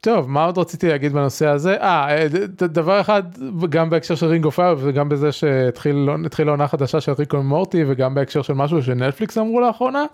טוב, 0.00 0.30
מה 0.30 0.44
עוד 0.44 0.58
רציתי 0.58 0.88
להגיד 0.88 1.12
בנושא 1.12 1.46
הזה? 1.46 1.76
אה, 1.80 2.26
דבר 2.52 3.00
אחד, 3.00 3.22
גם 3.68 3.90
בהקשר 3.90 4.14
של 4.14 4.26
רינגו 4.26 4.50
פייר 4.50 4.76
וגם 4.80 5.08
בזה 5.08 5.32
שהתחילה 5.32 6.50
עונה 6.50 6.68
חדשה 6.68 7.00
של 7.00 7.12
ריקון 7.12 7.46
מורטי 7.46 7.84
וגם 7.86 8.14
בהקשר 8.14 8.42
של 8.42 8.52
משהו 8.52 8.82
שנטפליקס 8.82 9.38
אמרו 9.38 9.60
לאחרונה. 9.60 10.04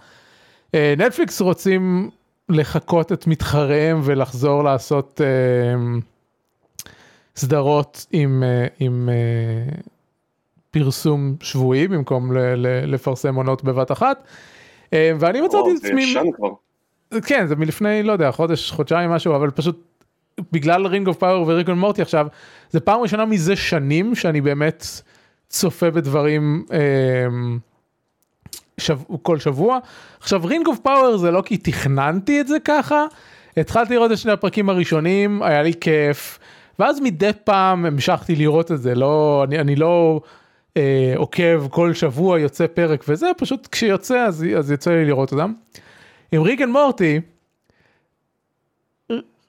אה, 0.75 0.95
נטפליקס 0.99 1.41
רוצים 1.41 2.11
לחקות 2.49 3.13
את 3.13 3.27
מתחריהם 3.27 4.01
ולחזור 4.05 4.65
לעשות 4.65 5.21
אה, 5.25 5.99
סדרות 7.37 8.07
עם, 8.13 8.43
אה, 8.43 8.67
עם 8.79 9.09
אה, 9.09 9.81
פרסום 10.79 11.37
שבועי 11.41 11.89
במקום 11.89 12.33
ל, 12.33 12.39
ל, 12.39 12.95
לפרסם 12.95 13.35
עונות 13.35 13.65
בבת 13.65 13.93
אחת. 13.93 14.25
אה, 14.93 15.13
ואני 15.19 15.41
מצאתי 15.41 15.71
את 15.71 15.85
עצמי... 15.85 16.15
כן 17.27 17.47
זה 17.47 17.57
מלפני 17.57 18.03
לא 18.03 18.13
יודע 18.13 18.31
חודש 18.31 18.71
חודשיים 18.71 19.11
משהו 19.11 19.37
אבל 19.37 19.51
פשוט 19.51 19.85
בגלל 20.53 20.87
Ring 20.87 21.09
of 21.09 21.17
Power 21.17 21.45
ו 21.49 21.52
Rick 21.52 21.67
and 21.67 21.79
Morty 21.79 22.03
עכשיו 22.03 22.27
זה 22.71 22.81
פעם 22.81 23.01
ראשונה 23.01 23.25
מזה 23.25 23.57
שנים 23.57 24.15
שאני 24.15 24.41
באמת 24.41 24.87
צופה 25.49 25.91
בדברים 25.91 26.65
אה, 26.73 26.79
שב, 28.79 28.99
כל 29.23 29.39
שבוע 29.39 29.79
עכשיו 30.21 30.41
Ring 30.45 30.67
of 30.67 30.79
Power 30.79 31.17
זה 31.17 31.31
לא 31.31 31.43
כי 31.43 31.57
תכננתי 31.57 32.41
את 32.41 32.49
זה 32.49 32.57
ככה 32.65 33.05
התחלתי 33.57 33.95
לראות 33.95 34.13
את 34.13 34.19
שני 34.19 34.33
הפרקים 34.33 34.69
הראשונים 34.69 35.43
היה 35.43 35.63
לי 35.63 35.73
כיף 35.81 36.39
ואז 36.79 37.01
מדי 37.01 37.31
פעם 37.45 37.85
המשכתי 37.87 38.37
לראות 38.37 38.73
את 38.73 38.83
זה 38.83 38.95
לא 38.95 39.45
אני, 39.49 39.59
אני 39.59 39.77
לא 39.77 40.21
אה, 40.77 41.13
עוקב 41.17 41.67
כל 41.71 41.95
שבוע 41.95 42.41
יוצא 42.41 42.67
פרק 42.67 43.05
וזה 43.09 43.27
פשוט 43.37 43.69
כשיוצא 43.73 44.19
אז, 44.19 44.45
אז 44.59 44.71
יוצא 44.71 44.91
לי 44.91 45.05
לראות 45.05 45.33
אותם. 45.33 45.53
עם 46.33 46.43
ריק 46.43 46.61
אנד 46.61 46.71
מורטי, 46.71 47.21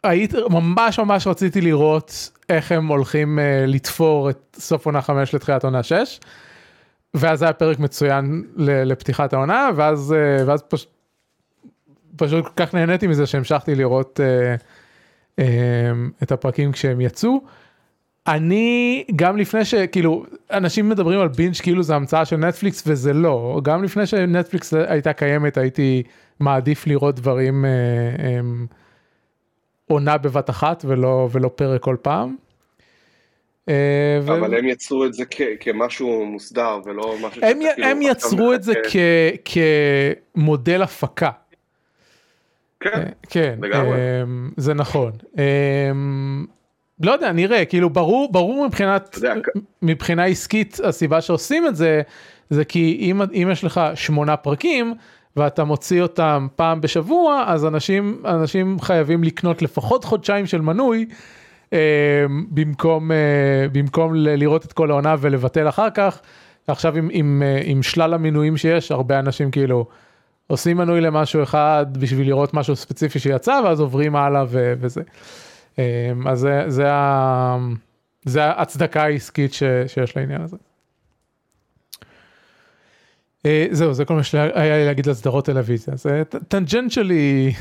היית, 0.04 0.34
ממש 0.50 1.00
ממש 1.00 1.28
רציתי 1.28 1.62
לראות 1.62 2.32
איך 2.50 2.72
הם 2.72 2.88
הולכים 2.88 3.40
uh, 3.40 3.68
לתפור 3.68 4.30
את 4.30 4.58
סוף 4.60 4.86
עונה 4.86 5.02
5 5.02 5.36
לתחילת 5.36 5.64
עונה 5.64 5.84
6. 5.84 6.20
ואז 7.14 7.42
היה 7.42 7.54
פרק 7.54 7.80
מצוין 7.80 8.44
לפתיחת 8.58 9.34
העונה 9.34 9.70
ואז 9.76 10.16
uh, 10.16 10.44
ואז 10.48 10.62
פשוט 10.62 10.90
פשוט 12.16 12.46
כל 12.46 12.52
כך 12.56 12.74
נהניתי 12.74 13.08
מזה 13.08 13.26
שהמשכתי 13.26 13.76
לראות 13.76 14.20
uh, 14.20 15.42
uh, 15.42 15.44
את 16.24 16.32
הפרקים 16.32 16.72
כשהם 16.72 17.02
יצאו. 17.02 17.42
אני 18.28 19.04
גם 19.16 19.38
לפני 19.38 19.66
שכאילו 19.66 20.26
אנשים 20.52 20.90
מדברים 20.90 21.20
על 21.20 21.28
בינג' 21.28 21.56
כאילו 21.64 21.84
זה 21.84 21.96
המצאה 21.96 22.26
של 22.26 22.36
נטפליקס 22.38 22.84
וזה 22.88 23.14
לא 23.14 23.60
גם 23.64 23.84
לפני 23.84 24.06
שנטפליקס 24.06 24.74
הייתה 24.74 25.14
קיימת 25.14 25.58
הייתי 25.58 26.04
מעדיף 26.40 26.88
לראות 26.88 27.16
דברים 27.16 27.66
אה, 27.66 27.70
אה, 28.20 28.40
עונה 29.88 30.18
בבת 30.18 30.50
אחת 30.50 30.86
ולא 30.88 31.30
ולא 31.32 31.50
פרק 31.56 31.82
כל 31.82 31.96
פעם. 32.02 32.36
אה, 33.70 34.20
אבל. 34.28 34.58
הם 34.58 34.68
יצרו 34.68 35.06
את 35.06 35.14
זה 35.14 35.24
כ- 35.32 35.42
כמשהו 35.60 36.26
מוסדר 36.26 36.80
ולא 36.86 37.16
משהו 37.22 37.42
הם, 37.46 37.60
הם 37.84 38.02
יצרו 38.02 38.54
את 38.54 38.64
זה 38.64 38.74
כ- 38.90 39.52
כמודל 40.36 40.82
הפקה. 40.82 41.30
כן, 42.80 42.90
אה, 42.94 43.04
כן 43.30 43.60
לגמרי. 43.62 43.92
אה, 44.00 44.24
זה 44.58 44.74
נכון. 44.74 45.12
לא 47.02 47.12
יודע 47.12 47.32
נראה 47.32 47.66
כאילו 47.66 47.90
ברור 47.90 48.32
ברור 48.32 48.68
מבחינת 48.68 49.18
מבחינה 49.82 50.26
עסקית 50.26 50.80
הסיבה 50.84 51.22
שעושים 51.22 51.68
את 51.68 51.76
זה 51.76 52.02
זה 52.50 52.66
כי 52.66 52.98
אם, 53.02 53.22
אם 53.22 53.48
יש 53.52 53.64
לך 53.64 53.82
שמונה 53.96 54.38
פרקים 54.38 54.94
ואתה 55.36 55.64
מוציא 55.64 56.02
אותם 56.02 56.48
פעם 56.56 56.82
בשבוע 56.82 57.44
אז 57.48 57.66
אנשים 57.66 58.22
אנשים 58.26 58.80
חייבים 58.80 59.24
לקנות 59.24 59.62
לפחות 59.62 60.04
חודשיים 60.04 60.46
של 60.46 60.62
מנוי 60.62 61.06
אה, 61.74 62.26
במקום 62.50 63.12
אה, 63.12 63.18
במקום 63.72 64.16
לראות 64.16 64.66
את 64.66 64.74
כל 64.74 64.92
העונה 64.92 65.16
ולבטל 65.20 65.70
אחר 65.70 65.90
כך. 65.90 66.22
עכשיו 66.68 66.98
עם, 66.98 67.10
עם, 67.12 67.44
אה, 67.46 67.62
עם 67.64 67.84
שלל 67.84 68.14
המינויים 68.14 68.58
שיש 68.58 68.92
הרבה 68.92 69.20
אנשים 69.20 69.52
כאילו 69.52 69.86
עושים 70.48 70.78
מנוי 70.78 71.02
למשהו 71.02 71.44
אחד 71.44 71.86
בשביל 72.00 72.28
לראות 72.28 72.54
משהו 72.54 72.76
ספציפי 72.76 73.20
שיצא 73.20 73.62
ואז 73.66 73.80
עוברים 73.80 74.16
הלאה 74.16 74.44
ו, 74.48 74.74
וזה. 74.80 75.02
אה, 75.02 75.47
אז 76.28 76.40
זה, 76.40 76.64
זה, 76.68 76.92
ה, 76.92 77.58
זה 78.26 78.44
ההצדקה 78.44 79.04
העסקית 79.04 79.54
ש, 79.54 79.64
שיש 79.88 80.18
לעניין 80.18 80.42
הזה. 80.42 80.58
אה, 83.46 83.68
זהו 83.72 83.94
זה 83.94 84.06
כל 84.06 84.14
מה 84.14 84.24
שהיה 84.24 84.78
לי 84.78 84.86
להגיד 84.86 85.06
לסדרות 85.06 85.46
טלוויזיה 85.46 85.96
זה 85.96 86.24
tangentially 86.48 87.54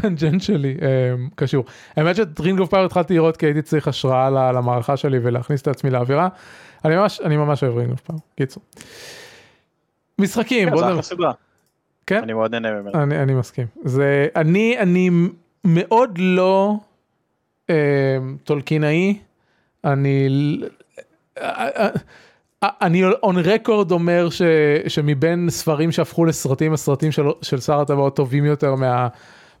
tangentially 0.00 0.76
אה, 0.82 1.14
קשור. 1.34 1.64
האמת 1.96 2.16
שאת 2.16 2.40
Ring 2.40 2.60
of 2.60 2.70
Power 2.70 2.84
התחלתי 2.84 3.14
לראות 3.14 3.36
כי 3.36 3.46
הייתי 3.46 3.62
צריך 3.62 3.88
השראה 3.88 4.52
למערכה 4.52 4.96
שלי 4.96 5.18
ולהכניס 5.22 5.62
את 5.62 5.68
עצמי 5.68 5.90
לאווירה. 5.90 6.28
אני 6.84 6.96
ממש 6.96 7.20
אני 7.20 7.36
ממש 7.36 7.62
אוהב 7.62 7.76
Ring 7.76 7.90
of 7.90 8.00
Power 8.00 8.20
קיצור. 8.36 8.62
משחקים. 10.18 10.68
כן, 10.70 10.84
כן? 12.06 12.22
אני 12.22 12.32
מאוד 12.32 12.50
נהנה 12.54 12.80
ממנו. 12.80 13.22
אני, 13.22 13.34
מסכים. 13.34 13.66
זה 13.84 14.26
אני 14.36 14.78
אני 14.78 15.10
מאוד 15.64 16.18
לא 16.18 16.76
טולקינאי. 18.44 19.18
אני 19.84 20.28
אני 22.62 23.04
on 23.22 23.36
record 23.38 23.90
אומר 23.90 24.30
ש, 24.30 24.42
שמבין 24.88 25.50
ספרים 25.50 25.92
שהפכו 25.92 26.24
לסרטים 26.24 26.72
הסרטים 26.72 27.12
של, 27.12 27.22
של 27.42 27.60
שר 27.60 27.80
הטבעות 27.80 28.16
טובים 28.16 28.44
יותר 28.44 28.74
מה, 28.74 29.08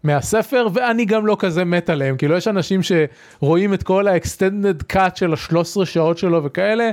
מהספר 0.04 0.68
ואני 0.72 1.04
גם 1.04 1.26
לא 1.26 1.36
כזה 1.38 1.64
מת 1.64 1.90
עליהם 1.90 2.16
כאילו 2.16 2.36
יש 2.36 2.48
אנשים 2.48 2.80
שרואים 2.82 3.74
את 3.74 3.82
כל 3.82 4.08
ה 4.08 4.16
extended 4.16 4.82
cut 4.82 5.16
של 5.16 5.32
השלוש 5.32 5.68
עשרה 5.68 5.86
שעות 5.86 6.18
שלו 6.18 6.44
וכאלה. 6.44 6.90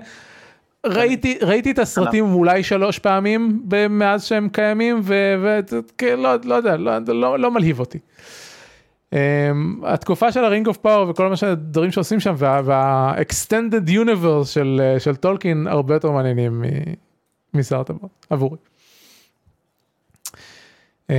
ראיתי 0.85 1.37
ראיתי 1.41 1.71
את 1.71 1.79
הסרטים 1.79 2.25
אולי 2.33 2.63
שלוש 2.63 2.99
פעמים 2.99 3.61
מאז 3.89 4.23
שהם 4.23 4.49
קיימים 4.49 5.01
ולא 5.03 6.35
לא 6.43 6.55
יודע 6.55 6.77
לא, 6.77 6.97
לא, 7.07 7.39
לא 7.39 7.51
מלהיב 7.51 7.79
אותי. 7.79 7.99
Um, 9.13 9.17
התקופה 9.83 10.31
של 10.31 10.43
ה 10.43 10.48
Ring 10.48 10.67
of 10.67 10.77
Power 10.77 11.09
וכל 11.09 11.29
מה 11.29 11.35
שהדברים 11.35 11.91
שעושים 11.91 12.19
שם 12.19 12.35
וה-extended 12.37 13.89
universe 13.89 14.45
של, 14.45 14.95
של 14.99 15.15
טולקין 15.15 15.67
הרבה 15.67 15.93
יותר 15.93 16.11
מעניינים 16.11 16.63
משר 17.53 17.79
הטבעות 17.79 18.25
עבורי. 18.29 18.57
Uh, 21.07 21.11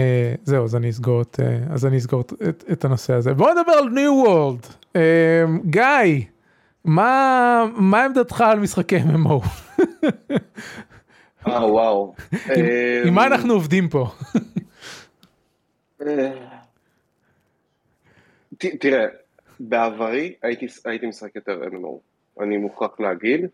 זהו 0.45 0.65
אז 0.65 0.77
אני 0.77 0.91
אסגור 0.91 1.23
את 1.23 1.41
uh, 1.41 1.73
אז 1.73 1.87
אני 1.87 1.99
אסגור 1.99 2.21
את, 2.21 2.65
את 2.73 2.85
הנושא 2.85 3.15
הזה 3.15 3.35
בוא 3.35 3.51
נדבר 3.51 3.73
על 3.73 3.89
New 3.89 4.13
World 4.13 4.67
uh, 4.93 4.99
גיא 5.65 6.25
מה 6.85 7.65
מה 7.77 8.05
עמדתך 8.05 8.41
על 8.41 8.61
משחקי 8.61 8.99
MMO. 8.99 9.47
אה 11.47 11.73
וואו. 11.73 12.15
עם, 12.33 12.65
עם 13.07 13.15
מה 13.15 13.27
אנחנו 13.27 13.53
עובדים 13.53 13.89
פה. 13.89 14.11
תראה, 18.59 19.07
בעברי 19.61 20.35
הייתי, 20.43 20.67
הייתי 20.85 21.07
משחק 21.07 21.37
יותר 21.37 21.63
MMO, 21.73 21.99
אני 22.43 22.57
מוכרח 22.57 23.01
להגיד. 23.01 23.47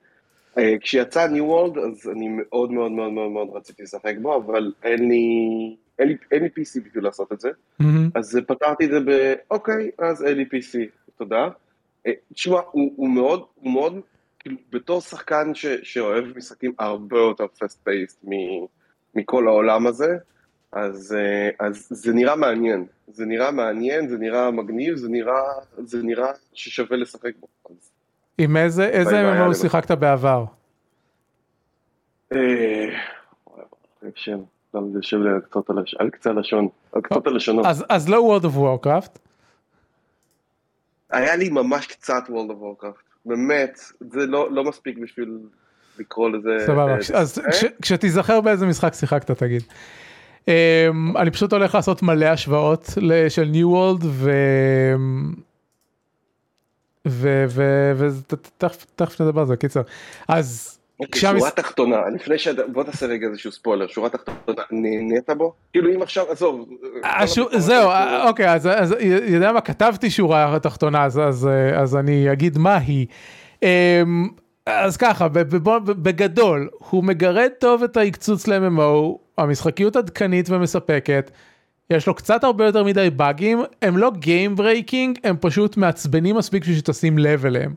אה, 0.58 0.74
כשיצא 0.80 1.26
ניו 1.26 1.44
וורלד, 1.44 1.78
אז 1.78 2.08
אני 2.08 2.28
מאוד 2.28 2.72
מאוד 2.72 2.92
מאוד 2.92 3.12
מאוד 3.12 3.30
מאוד 3.30 3.48
רציתי 3.52 3.82
לשחק 3.82 4.14
בו, 4.22 4.36
אבל 4.36 4.72
אין 4.82 5.08
לי, 5.08 5.26
אין 5.98 6.08
לי, 6.08 6.16
אין 6.30 6.42
לי 6.42 6.48
PC 6.48 6.80
בשביל 6.86 7.04
לעשות 7.04 7.32
את 7.32 7.40
זה. 7.40 7.50
Mm-hmm. 7.50 7.84
אז 8.14 8.38
פתרתי 8.46 8.84
את 8.84 8.90
זה 8.90 9.00
ב... 9.00 9.34
אוקיי, 9.50 9.90
אז 9.98 10.24
אין 10.24 10.36
לי 10.36 10.44
PC, 10.44 10.78
תודה. 11.18 11.48
אה, 12.06 12.12
תשמע, 12.34 12.60
הוא, 12.70 12.92
הוא 12.96 13.08
מאוד, 13.08 13.44
הוא 13.54 13.72
מאוד, 13.72 14.00
כאילו, 14.38 14.56
בתור 14.72 15.00
שחקן 15.00 15.54
ש, 15.54 15.66
שאוהב 15.66 16.24
משחקים 16.36 16.72
הרבה 16.78 17.18
יותר 17.18 17.46
פסט 17.58 17.84
פייסט 17.84 18.24
מכל 19.14 19.48
העולם 19.48 19.86
הזה, 19.86 20.16
אז, 20.72 21.16
אה, 21.18 21.66
אז 21.66 21.86
זה 21.90 22.12
נראה 22.12 22.36
מעניין. 22.36 22.86
זה 23.08 23.24
נראה 23.24 23.50
מעניין, 23.50 24.08
זה 24.08 24.18
נראה 24.18 24.50
מגניב, 24.50 24.96
זה 24.96 25.08
נראה, 25.08 25.42
זה 25.78 26.02
נראה 26.02 26.30
ששווה 26.54 26.96
לשחק 26.96 27.32
בו. 27.40 27.46
אז... 27.70 27.90
עם 28.38 28.56
איזה, 28.56 28.88
איזה 28.88 29.32
MMO 29.32 29.54
שיחקת 29.54 29.90
בעבר? 29.90 30.44
שם, 34.14 34.38
זה 34.72 34.98
יושב 34.98 35.16
לי 35.16 35.30
על 35.98 36.10
קצה 36.10 36.30
הלשון, 36.30 36.68
על 36.92 37.00
קצות 37.00 37.26
הלשונות. 37.26 37.66
אז 37.88 38.08
לא 38.08 38.38
World 38.40 38.44
of 38.44 38.56
Warcraft. 38.56 39.18
היה 41.10 41.36
לי 41.36 41.48
ממש 41.48 41.86
קצת 41.86 42.22
World 42.28 42.50
of 42.50 42.82
Warcraft, 42.82 43.02
באמת, 43.24 43.80
זה 44.00 44.26
לא, 44.26 44.52
לא 44.52 44.64
מספיק 44.64 44.98
בשביל 44.98 45.38
לקרוא 45.98 46.30
לזה... 46.30 46.66
סבבה, 46.66 46.96
אז 47.14 47.42
כשתיזכר 47.82 48.40
באיזה 48.40 48.66
משחק 48.66 48.94
שיחקת 48.94 49.30
תגיד. 49.30 49.62
אני 51.16 51.30
פשוט 51.32 51.52
הולך 51.52 51.74
לעשות 51.74 52.02
מלא 52.02 52.26
השוואות 52.26 52.90
של 53.28 53.44
ניו 53.44 53.70
וולד 53.70 54.04
ותכף 58.96 59.20
נדבר 59.20 59.40
על 59.40 59.46
זה 59.46 59.56
קיצר. 59.56 59.82
אז 60.28 60.78
אוקיי, 61.00 61.20
שורה 61.20 61.50
תחתונה 61.50 61.96
לפני 62.14 62.38
ש... 62.38 62.48
בוא 62.72 62.82
תעשה 62.82 63.06
רגע 63.06 63.26
איזשהו 63.26 63.52
ספוילר 63.52 63.86
שורה 63.86 64.08
תחתונה 64.08 64.62
נהנית 64.70 65.30
בו? 65.36 65.52
כאילו 65.72 65.94
אם 65.94 66.02
עכשיו 66.02 66.24
עזוב 66.30 66.68
זהו 67.52 67.90
אוקיי 68.26 68.52
אז 68.52 68.94
יודע 69.26 69.52
מה? 69.52 69.60
כתבתי 69.60 70.10
שורה 70.10 70.58
תחתונה 70.62 71.04
אז 71.74 71.96
אני 71.98 72.32
אגיד 72.32 72.58
מה 72.58 72.76
היא. 72.76 73.06
אז 74.66 74.96
ככה 74.96 75.28
בגדול 75.86 76.68
הוא 76.90 77.04
מגרד 77.04 77.50
טוב 77.60 77.82
את 77.82 77.96
ההקצוץ 77.96 78.48
ל-MMO 78.48 79.18
המשחקיות 79.38 79.96
עדכנית 79.96 80.50
ומספקת. 80.50 81.30
יש 81.90 82.06
לו 82.06 82.14
קצת 82.14 82.44
הרבה 82.44 82.66
יותר 82.66 82.84
מדי 82.84 83.10
באגים 83.10 83.62
הם 83.82 83.96
לא 83.96 84.10
Game 84.20 84.58
Breaking 84.58 85.20
הם 85.24 85.36
פשוט 85.40 85.76
מעצבנים 85.76 86.36
מספיק 86.36 86.62
בשביל 86.62 86.78
שתשים 86.78 87.18
לב 87.18 87.46
אליהם. 87.46 87.74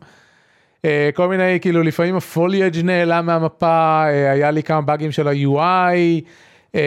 Uh, 0.81 0.87
כל 1.13 1.27
מיני 1.27 1.59
כאילו 1.61 1.83
לפעמים 1.83 2.15
ה 2.15 2.23
foliage 2.23 2.77
נעלם 2.83 3.25
מהמפה 3.25 4.03
uh, 4.03 4.07
היה 4.07 4.51
לי 4.51 4.63
כמה 4.63 4.81
באגים 4.81 5.11
של 5.11 5.27
ה-UI. 5.27 6.21
Uh, 6.71 6.77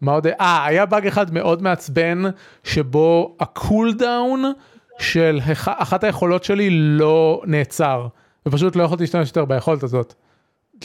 מה 0.00 0.12
עוד? 0.12 0.26
אה 0.26 0.64
היה 0.66 0.86
באג 0.86 1.06
אחד 1.06 1.34
מאוד 1.34 1.62
מעצבן 1.62 2.22
שבו 2.64 3.36
ה 3.40 3.52
cooldown 3.52 4.52
של 4.98 5.40
אחת 5.66 6.04
היכולות 6.04 6.44
שלי 6.44 6.68
לא 6.70 7.42
נעצר 7.46 8.06
ופשוט 8.46 8.76
לא 8.76 8.82
יכולתי 8.82 9.02
להשתמש 9.02 9.28
יותר 9.28 9.44
ביכולת 9.44 9.82
הזאת 9.82 10.14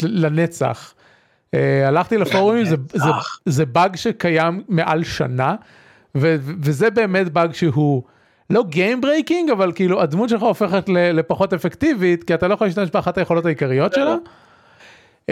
לנצח. 0.01 0.93
Uh, 1.56 1.60
הלכתי 1.88 2.18
לפורומים 2.18 2.66
זה, 2.66 2.75
זה, 2.94 3.10
זה 3.46 3.66
באג 3.66 3.96
שקיים 3.96 4.63
מעל 4.68 5.04
שנה 5.04 5.56
ו, 6.16 6.36
וזה 6.62 6.89
באמת 6.89 7.30
באג 7.32 7.54
שהוא 7.54 8.04
לא 8.50 8.63
Game 8.72 9.04
Breaking 9.04 9.51
אבל 9.51 9.72
כאילו 9.75 10.01
הדמות 10.01 10.30
שלך 10.30 10.42
הופכת 10.42 10.89
לפחות 10.89 11.54
אפקטיבית 11.54 12.24
כי 12.24 12.34
אתה 12.34 12.48
לא 12.48 12.54
יכול 12.54 12.68
להשתמש 12.68 12.89
באחת 12.89 13.18
היכולות 13.18 13.46
העיקריות 13.46 13.94
שלה. 13.94 14.16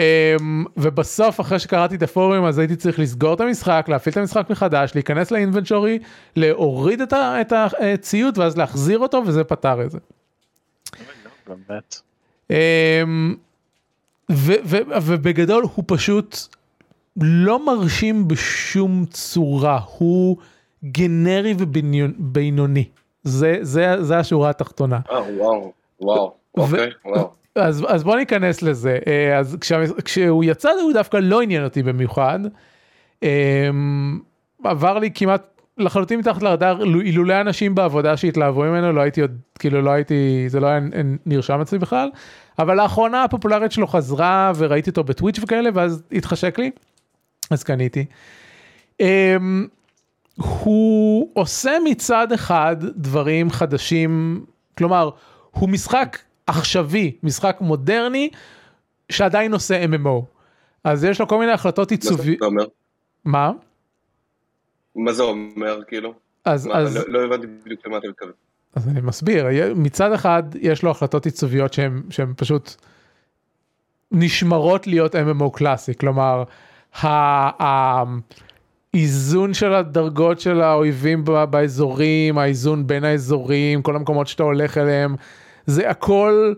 ובסוף 0.76 1.40
אחרי 1.40 1.58
שקראתי 1.58 1.94
את 1.94 2.02
הפורומים 2.02 2.44
אז 2.44 2.58
הייתי 2.58 2.76
צריך 2.76 2.98
לסגור 2.98 3.34
את 3.34 3.40
המשחק 3.40 3.86
להפעיל 3.88 4.12
את 4.12 4.16
המשחק 4.16 4.50
מחדש 4.50 4.92
להיכנס 4.94 5.30
לאינבנטורי 5.30 5.98
להוריד 6.36 7.00
את, 7.00 7.12
ה, 7.12 7.40
את 7.40 7.52
הציוד 7.52 8.38
ואז 8.38 8.56
להחזיר 8.56 8.98
אותו 8.98 9.22
וזה 9.26 9.44
פתר 9.44 9.82
את 9.82 9.90
זה. 9.90 9.98
ובגדול 14.30 15.64
הוא 15.74 15.84
פשוט 15.86 16.36
לא 17.16 17.66
מרשים 17.66 18.28
בשום 18.28 19.04
צורה, 19.10 19.80
הוא 19.98 20.36
גנרי 20.84 21.54
ובינוני. 21.58 22.84
זה, 23.22 23.58
זה, 23.62 24.02
זה 24.02 24.18
השורה 24.18 24.50
התחתונה. 24.50 25.00
אה, 25.10 25.22
וואו, 25.36 25.72
וואו, 26.00 26.34
אוקיי, 26.54 26.90
וואו. 27.04 27.30
אז, 27.54 27.84
אז 27.88 28.04
בוא 28.04 28.16
ניכנס 28.16 28.62
לזה. 28.62 28.98
אה, 29.06 29.38
אז 29.38 29.56
כשה, 29.60 29.82
כשהוא 30.04 30.44
יצא 30.44 30.70
הוא 30.82 30.92
דווקא 30.92 31.16
לא 31.16 31.40
עניין 31.40 31.64
אותי 31.64 31.82
במיוחד. 31.82 32.40
אמ, 33.22 34.18
עבר 34.64 34.98
לי 34.98 35.10
כמעט 35.14 35.60
לחלוטין 35.78 36.18
מתחת 36.18 36.42
לרדאר 36.42 36.82
אילולא 36.82 37.40
אנשים 37.40 37.74
בעבודה 37.74 38.16
שהתלהבו 38.16 38.60
ממנו 38.60 38.92
לא 38.92 39.00
הייתי 39.00 39.20
עוד 39.20 39.38
כאילו 39.58 39.82
לא 39.82 39.90
הייתי 39.90 40.44
זה 40.48 40.60
לא 40.60 40.66
היה 40.66 40.80
נרשם 41.26 41.60
אצלי 41.60 41.78
בכלל 41.78 42.08
אבל 42.58 42.76
לאחרונה 42.76 43.24
הפופולרית 43.24 43.72
שלו 43.72 43.86
חזרה 43.86 44.52
וראיתי 44.56 44.90
אותו 44.90 45.04
בטוויץ' 45.04 45.38
וכאלה 45.42 45.70
ואז 45.74 46.02
התחשק 46.12 46.58
לי 46.58 46.70
אז 47.50 47.62
קניתי. 47.62 48.04
Um, 49.02 49.04
הוא 50.36 51.30
עושה 51.34 51.76
מצד 51.84 52.32
אחד 52.32 52.76
דברים 52.80 53.50
חדשים 53.50 54.44
כלומר 54.78 55.10
הוא 55.50 55.68
משחק 55.68 56.18
עכשווי 56.46 57.16
משחק 57.22 57.56
מודרני 57.60 58.30
שעדיין 59.12 59.52
עושה 59.52 59.84
MMO 59.84 60.24
אז 60.84 61.04
יש 61.04 61.20
לו 61.20 61.28
כל 61.28 61.38
מיני 61.38 61.52
החלטות 61.52 61.90
עיצובי. 61.90 62.36
מה? 63.24 63.52
מה 64.96 65.12
זה 65.12 65.22
אומר 65.22 65.80
כאילו? 65.88 66.14
אז, 66.44 66.66
מה, 66.66 66.78
אז... 66.78 66.96
לא, 66.96 67.02
לא 67.08 67.24
הבנתי 67.24 67.46
בדיוק 67.46 67.86
למה 67.86 67.98
אתה 67.98 68.08
מתכוון. 68.08 68.32
אז 68.76 68.88
אני 68.88 69.00
מסביר, 69.00 69.46
מצד 69.76 70.12
אחד 70.12 70.42
יש 70.60 70.82
לו 70.82 70.90
החלטות 70.90 71.24
עיצוביות 71.24 71.72
שהן 72.10 72.32
פשוט 72.36 72.74
נשמרות 74.12 74.86
להיות 74.86 75.14
MMO 75.14 75.50
קלאסי, 75.52 75.94
כלומר 75.94 76.44
האיזון 78.94 79.54
של 79.54 79.74
הדרגות 79.74 80.40
של 80.40 80.60
האויבים 80.60 81.24
באזורים, 81.50 82.38
האיזון 82.38 82.86
בין 82.86 83.04
האזורים, 83.04 83.82
כל 83.82 83.96
המקומות 83.96 84.26
שאתה 84.26 84.42
הולך 84.42 84.78
אליהם, 84.78 85.16
זה 85.66 85.90
הכל 85.90 86.54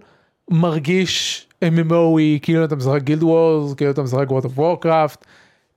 מרגיש 0.51 1.47
MMOי, 1.65 2.39
כאילו 2.43 2.65
אתה 2.65 2.77
משחק 2.77 3.03
גילד 3.03 3.23
וורס, 3.23 3.75
כאילו 3.75 3.91
אתה 3.91 4.03
משחק 4.03 4.29
World 4.29 4.45
of 4.45 4.59
Warcraft, 4.59 5.25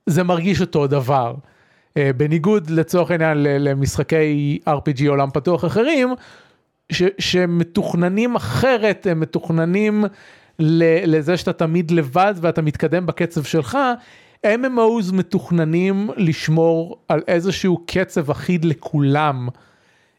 זה 0.06 0.22
מרגיש 0.22 0.60
אותו 0.60 0.86
דבר. 0.86 1.34
אה, 1.96 2.10
בניגוד 2.16 2.70
לצורך 2.70 3.10
העניין 3.10 3.38
למשחקי 3.42 4.58
RPG 4.68 5.08
עולם 5.08 5.30
פתוח 5.30 5.64
אחרים 5.64 6.14
ש, 6.92 7.02
שמתוכננים 7.18 8.36
אחרת 8.36 9.06
הם 9.10 9.20
מתוכננים 9.20 10.04
לזה 10.58 11.36
שאתה 11.36 11.52
תמיד 11.52 11.90
לבד 11.90 12.34
ואתה 12.40 12.62
מתקדם 12.62 13.06
בקצב 13.06 13.42
שלך. 13.42 13.78
MMOs 14.46 15.12
מתוכננים 15.12 16.10
לשמור 16.16 17.02
על 17.08 17.22
איזשהו 17.28 17.84
קצב 17.86 18.30
אחיד 18.30 18.64
לכולם 18.64 19.48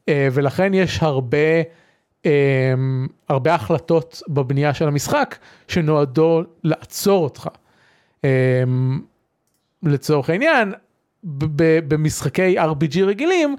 אה, 0.09 0.27
ולכן 0.31 0.73
יש 0.73 1.03
הרבה 1.03 1.37
אה, 2.25 2.73
הרבה 3.29 3.55
החלטות 3.55 4.21
בבנייה 4.27 4.73
של 4.73 4.87
המשחק 4.87 5.37
שנועדו 5.67 6.43
לעצור 6.63 7.23
אותך. 7.23 7.47
לצורך 9.83 10.29
העניין 10.29 10.73
במשחקי 11.23 12.59
RPG 12.59 12.99
רגילים, 13.03 13.55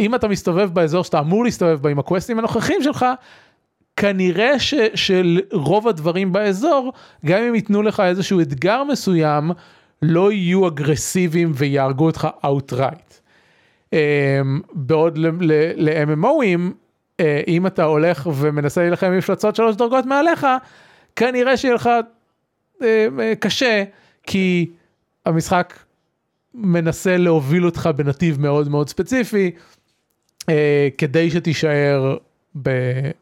אם 0.00 0.14
אתה 0.14 0.28
מסתובב 0.28 0.70
באזור 0.74 1.04
שאתה 1.04 1.20
אמור 1.20 1.44
להסתובב 1.44 1.82
בה 1.82 1.90
עם 1.90 1.98
הקווסטים 1.98 2.38
הנוכחים 2.38 2.82
שלך, 2.82 3.06
כנראה 3.96 4.58
ש, 4.58 4.74
שרוב 4.94 5.88
הדברים 5.88 6.32
באזור, 6.32 6.92
גם 7.26 7.42
אם 7.42 7.54
ייתנו 7.54 7.82
לך 7.82 8.00
איזשהו 8.00 8.40
אתגר 8.40 8.84
מסוים, 8.84 9.50
לא 10.02 10.32
יהיו 10.32 10.68
אגרסיביים 10.68 11.52
ויהרגו 11.54 12.06
אותך 12.06 12.28
outright. 12.44 13.20
Um, 13.94 13.96
בעוד 14.72 15.18
ל-MMOים, 15.18 16.72
uh, 17.22 17.24
אם 17.48 17.66
אתה 17.66 17.84
הולך 17.84 18.28
ומנסה 18.34 18.80
להילחם 18.80 19.06
עם 19.06 19.18
מפלצות 19.18 19.56
שלוש 19.56 19.76
דרגות 19.76 20.06
מעליך, 20.06 20.46
כנראה 21.16 21.56
שיהיה 21.56 21.74
לך 21.74 21.90
uh, 22.76 22.82
קשה, 23.40 23.84
כי 24.22 24.70
המשחק 25.26 25.74
מנסה 26.58 27.16
להוביל 27.16 27.66
אותך 27.66 27.90
בנתיב 27.96 28.40
מאוד 28.40 28.68
מאוד 28.68 28.88
ספציפי, 28.88 29.50
אה, 30.48 30.88
כדי 30.98 31.30
שתישאר 31.30 32.16
ב, 32.62 32.70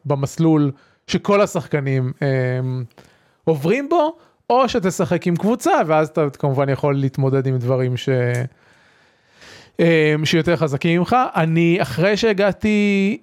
במסלול 0.05 0.71
שכל 1.07 1.41
השחקנים 1.41 2.11
אה, 2.21 2.27
עוברים 3.43 3.89
בו, 3.89 4.17
או 4.49 4.69
שתשחק 4.69 5.27
עם 5.27 5.35
קבוצה, 5.35 5.71
ואז 5.87 6.07
אתה 6.07 6.29
כמובן 6.29 6.69
יכול 6.69 6.95
להתמודד 6.95 7.47
עם 7.47 7.57
דברים 7.57 7.97
ש... 7.97 8.09
אה, 9.79 10.15
שיותר 10.23 10.55
חזקים 10.55 10.99
ממך. 10.99 11.15
אני 11.35 11.77
אחרי 11.81 12.17
שהגעתי, 12.17 13.17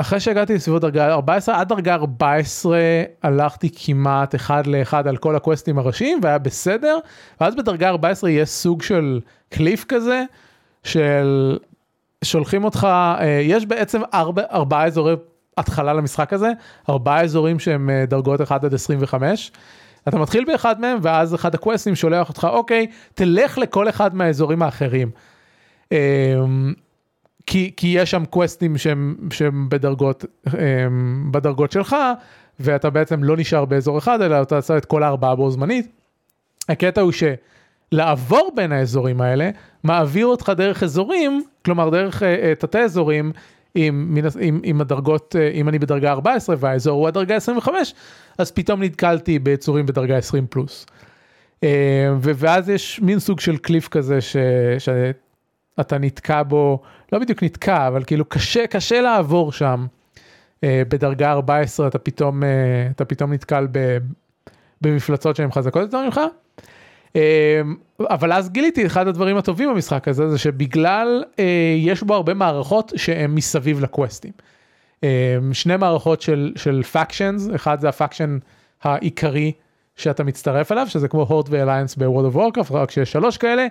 אחרי 0.00 0.20
שהגעתי 0.20 0.54
לסביבות 0.54 0.82
דרגה 0.82 1.12
14 1.12 1.60
עד 1.60 1.68
דרגה 1.68 1.94
14 1.94 2.78
הלכתי 3.22 3.68
כמעט 3.76 4.34
אחד 4.34 4.66
לאחד 4.66 5.06
על 5.06 5.16
כל 5.16 5.36
הקווסטים 5.36 5.78
הראשיים 5.78 6.20
והיה 6.22 6.38
בסדר 6.38 6.98
ואז 7.40 7.54
בדרגה 7.54 7.88
14 7.88 8.30
יש 8.30 8.48
סוג 8.48 8.82
של 8.82 9.20
קליף 9.48 9.84
כזה 9.88 10.24
של 10.84 11.58
שולחים 12.24 12.64
אותך 12.64 12.88
אה, 12.92 13.40
יש 13.42 13.66
בעצם 13.66 14.00
ארבע, 14.14 14.42
ארבעה 14.52 14.86
אזורי 14.86 15.14
התחלה 15.58 15.92
למשחק 15.92 16.32
הזה 16.32 16.50
ארבעה 16.88 17.22
אזורים 17.22 17.58
שהם 17.58 17.90
אה, 17.90 18.04
דרגות 18.06 18.40
1 18.40 18.64
עד 18.64 18.74
25. 18.74 19.52
אתה 20.08 20.18
מתחיל 20.18 20.44
באחד 20.44 20.80
מהם 20.80 20.98
ואז 21.02 21.34
אחד 21.34 21.54
הקווסטים 21.54 21.94
שולח 21.94 22.28
אותך 22.28 22.48
אוקיי 22.50 22.86
תלך 23.14 23.58
לכל 23.58 23.88
אחד 23.88 24.14
מהאזורים 24.14 24.62
האחרים. 24.62 25.10
אמ, 27.40 27.44
כי, 27.46 27.72
כי 27.76 27.86
יש 27.86 28.10
שם 28.10 28.24
קווסטים 28.24 28.78
שהם, 28.78 29.16
שהם 29.30 29.68
בדרגות, 29.68 30.24
הם, 30.46 31.28
בדרגות 31.32 31.72
שלך, 31.72 31.96
ואתה 32.60 32.90
בעצם 32.90 33.24
לא 33.24 33.36
נשאר 33.36 33.64
באזור 33.64 33.98
אחד, 33.98 34.22
אלא 34.22 34.42
אתה 34.42 34.56
עושה 34.56 34.76
את 34.76 34.84
כל 34.84 35.02
הארבעה 35.02 35.34
בו 35.34 35.50
זמנית. 35.50 35.88
הקטע 36.68 37.00
הוא 37.00 37.12
שלעבור 37.12 38.52
בין 38.56 38.72
האזורים 38.72 39.20
האלה, 39.20 39.50
מעביר 39.84 40.26
אותך 40.26 40.52
דרך 40.56 40.82
אזורים, 40.82 41.42
כלומר 41.64 41.90
דרך 41.90 42.22
uh, 42.22 42.26
תתי 42.58 42.78
אזורים, 42.78 43.32
עם, 43.74 44.16
עם, 44.40 44.60
עם 44.62 44.80
הדרגות, 44.80 45.34
uh, 45.38 45.54
אם 45.54 45.68
אני 45.68 45.78
בדרגה 45.78 46.12
14 46.12 46.56
והאזור 46.58 46.98
הוא 47.00 47.08
הדרגה 47.08 47.36
25, 47.36 47.94
אז 48.38 48.50
פתאום 48.50 48.82
נתקלתי 48.82 49.38
ביצורים 49.38 49.86
בדרגה 49.86 50.16
20 50.16 50.46
פלוס. 50.50 50.86
Uh, 51.60 51.64
ואז 52.20 52.68
יש 52.68 53.00
מין 53.00 53.18
סוג 53.18 53.40
של 53.40 53.56
קליף 53.56 53.88
כזה 53.88 54.20
ש, 54.20 54.36
שאתה 55.82 55.98
נתקע 55.98 56.42
בו. 56.42 56.82
לא 57.12 57.18
בדיוק 57.18 57.42
נתקע, 57.42 57.88
אבל 57.88 58.04
כאילו 58.04 58.24
קשה, 58.24 58.66
קשה 58.66 59.00
לעבור 59.00 59.52
שם. 59.52 59.86
אה, 60.64 60.82
בדרגה 60.88 61.32
14 61.32 61.86
אתה 61.86 61.98
פתאום, 61.98 62.44
אה, 62.44 62.48
אתה 62.90 63.04
פתאום 63.04 63.32
נתקל 63.32 63.66
ב, 63.72 63.98
במפלצות 64.80 65.36
שהן 65.36 65.52
חזקות 65.52 65.82
יותר 65.82 66.04
ממך. 66.04 66.20
אה, 67.16 67.60
אבל 68.00 68.32
אז 68.32 68.50
גיליתי 68.50 68.86
אחד 68.86 69.08
הדברים 69.08 69.36
הטובים 69.36 69.70
במשחק 69.70 70.08
הזה 70.08 70.28
זה 70.28 70.38
שבגלל 70.38 71.24
יש 71.78 72.02
בו 72.02 72.14
הרבה 72.14 72.34
מערכות 72.34 72.92
שהן 72.96 73.30
מסביב 73.30 73.80
לקווסטים. 73.80 74.32
שני 75.52 75.76
מערכות 75.76 76.22
של, 76.22 76.52
של 76.56 76.82
factions, 76.82 77.48
אחד 77.54 77.80
זה 77.80 77.88
ה 77.88 77.94
faction 77.94 78.38
העיקרי 78.82 79.52
שאתה 79.96 80.24
מצטרף 80.24 80.72
אליו 80.72 80.86
שזה 80.88 81.08
כמו 81.08 81.22
Horde 81.22 81.46
ו 81.50 81.55
Alliance 81.55 81.96
ב 81.96 82.01
World 82.01 82.24
of 82.24 82.34
Warcraft 82.34 82.70
רק 82.70 82.90
שיש 82.90 83.12
שלוש 83.12 83.36
כאלה 83.36 83.66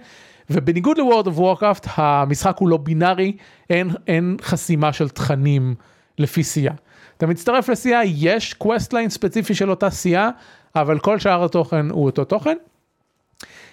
ובניגוד 0.50 0.98
ל 0.98 1.03
World 1.03 1.28
of 1.28 1.38
Warcraft 1.38 1.88
המשחק 1.96 2.58
הוא 2.58 2.70
לא 2.70 2.78
בינארי, 2.78 3.36
אין, 3.70 3.90
אין 4.08 4.38
חסימה 4.42 4.94
של 4.94 5.10
תכנים 5.10 5.76
לפי 6.18 6.44
סיעה. 6.44 6.74
אתה 7.18 7.28
מצטרף 7.28 7.70
לסיעה, 7.70 8.02
יש 8.06 8.54
quest 8.54 8.93
line 8.93 9.10
ספציפי 9.10 9.56
של 9.56 9.70
אותה 9.70 9.90
סיעה, 9.90 10.30
אבל 10.76 11.00
כל 11.00 11.20
שאר 11.20 11.44
התוכן 11.44 11.90
הוא 11.90 12.06
אותו 12.06 12.26
תוכן. 12.26 12.58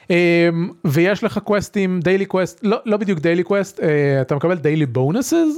Um, 0.05 0.09
ויש 0.85 1.25
לך 1.25 1.39
קווסטים, 1.39 2.01
daily 2.01 2.27
quest, 2.27 2.61
לא, 2.63 2.77
לא 2.85 2.97
בדיוק 2.97 3.19
daily 3.19 3.43
quest, 3.43 3.81
uh, 3.81 3.83
אתה 4.21 4.35
מקבל 4.35 4.57
daily 4.57 4.87
bonuses, 4.87 5.57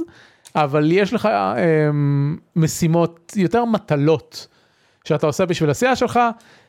אבל 0.55 0.91
יש 0.91 1.13
לך 1.13 1.25
um, 1.25 2.39
משימות, 2.55 3.33
יותר 3.35 3.65
מטלות 3.65 4.47
שאתה 5.03 5.27
עושה 5.27 5.45
בשביל 5.45 5.69
הסיעה 5.69 5.95
שלך, 5.95 6.19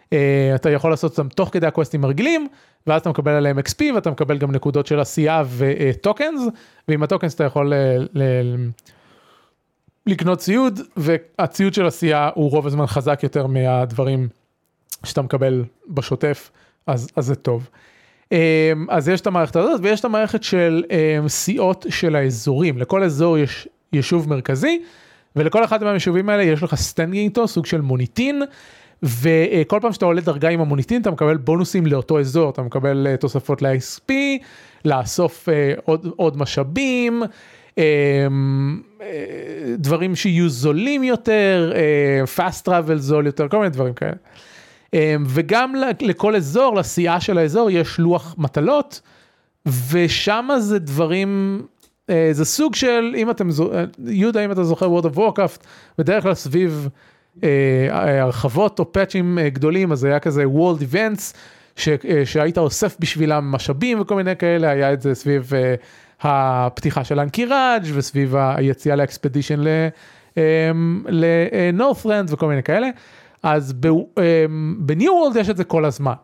uh, 0.05 0.15
אתה 0.55 0.71
יכול 0.71 0.91
לעשות 0.91 1.11
אותם 1.19 1.29
תוך 1.29 1.49
כדי 1.53 1.67
הקווסטים 1.67 2.05
הרגילים, 2.05 2.47
ואז 2.87 3.01
אתה 3.01 3.11
מקבל 3.11 3.33
עליהם 3.33 3.59
XP 3.59 3.95
ואתה 3.95 4.11
מקבל 4.11 4.38
גם 4.38 4.53
נקודות 4.53 4.87
של 4.87 5.01
עשייה 5.01 5.43
וטוקנס, 5.57 6.40
ועם 6.88 7.03
הטוקנס 7.03 7.35
אתה 7.35 7.45
יכול 7.45 7.75
ל- 7.75 8.07
ל- 8.14 8.69
לקנות 10.07 10.38
ציוד, 10.38 10.81
והציוד 10.97 11.75
של 11.75 11.87
עשייה 11.87 12.31
הוא 12.35 12.51
רוב 12.51 12.66
הזמן 12.66 12.87
חזק 12.87 13.21
יותר 13.23 13.47
מהדברים 13.47 14.29
שאתה 15.05 15.23
מקבל 15.23 15.64
בשוטף, 15.88 16.51
אז, 16.87 17.09
אז 17.16 17.27
זה 17.27 17.35
טוב. 17.35 17.69
אמ, 18.33 18.38
אז 18.88 19.09
יש 19.09 19.21
את 19.21 19.27
המערכת 19.27 19.57
הזאת 19.57 19.81
ויש 19.83 20.01
את 20.01 20.05
המערכת 20.05 20.43
של 20.43 20.85
אמ, 20.90 21.29
סיעות 21.29 21.87
של 21.88 22.16
האזורים, 22.16 22.79
לכל 22.79 23.03
אזור 23.03 23.38
יש 23.38 23.69
יישוב 23.93 24.29
מרכזי, 24.29 24.83
ולכל 25.37 25.64
אחד 25.64 25.85
מהיישובים 25.85 26.29
האלה 26.29 26.43
יש 26.43 26.62
לך 26.62 26.75
standing 26.75 27.25
איתו, 27.25 27.49
סוג 27.49 27.66
של 27.66 27.81
מוניטין. 27.81 28.43
וכל 29.03 29.79
פעם 29.83 29.93
שאתה 29.93 30.05
עולה 30.05 30.21
דרגה 30.21 30.49
עם 30.49 30.61
המוניטין 30.61 31.03
אתה 31.03 31.11
מקבל 31.11 31.37
בונוסים 31.37 31.87
לאותו 31.87 32.21
אזור, 32.21 32.51
אתה 32.51 32.63
מקבל 32.63 33.07
uh, 33.15 33.17
תוספות 33.17 33.63
ל-XP, 33.63 34.13
לאסוף 34.85 35.49
uh, 35.49 35.81
עוד, 35.85 36.07
עוד 36.17 36.37
משאבים, 36.37 37.23
uh, 37.75 37.79
דברים 39.79 40.17
שיהיו 40.17 40.49
זולים 40.49 41.05
יותר, 41.05 41.73
fast 42.37 42.67
travel 42.69 42.97
זול 42.97 43.27
יותר, 43.27 43.49
כל 43.49 43.59
מיני 43.59 43.71
דברים 43.71 43.95
כאלה. 43.95 44.13
וגם 45.27 45.75
לכל 46.01 46.37
אזור, 46.37 46.77
לסיעה 46.77 47.21
של 47.21 47.39
האזור 47.39 47.71
יש 47.71 47.99
לוח 47.99 48.35
מטלות, 48.39 49.01
ושם 49.91 50.49
זה 50.59 50.79
דברים, 50.79 51.63
זה 52.09 52.45
סוג 52.45 52.75
של, 52.75 53.15
אם 53.17 53.31
אתם, 53.31 53.49
יהודה 54.07 54.45
אם 54.45 54.53
אתה 54.53 54.65
זוכר 54.65 54.99
World 54.99 55.05
of 55.05 55.17
Warcraft, 55.17 55.65
בדרך 55.99 56.23
כלל 56.23 56.35
סביב 56.35 56.89
אה, 57.45 58.23
הרחבות 58.23 58.79
או 58.79 58.93
פאצ'ים 58.93 59.38
אה, 59.38 59.49
גדולים 59.49 59.93
אז 59.93 60.05
היה 60.05 60.19
כזה 60.19 60.45
World 60.45 60.83
Events 60.93 61.37
ש, 61.77 61.88
אה, 61.88 62.27
שהיית 62.27 62.59
אוסף 62.59 62.97
בשבילם 63.01 63.53
משאבים 63.53 64.01
וכל 64.01 64.14
מיני 64.14 64.37
כאלה 64.37 64.71
היה 64.71 64.93
את 64.93 65.03
זה 65.03 65.14
סביב 65.14 65.53
הפתיחה 66.21 67.05
של 67.05 67.21
אנקיראג' 67.21 67.83
וסביב 67.95 68.35
היציאה 68.37 68.97
לאקספדישן 68.97 69.61
לנורת'רנד 71.09 72.33
וכל 72.33 72.49
מיני 72.49 72.62
כאלה 72.62 72.88
אז 73.43 73.75
בניו 74.79 75.12
וורלד 75.12 75.37
יש 75.37 75.51
את 75.51 75.57
זה 75.57 75.64
כל 75.64 75.85
הזמן 75.85 76.14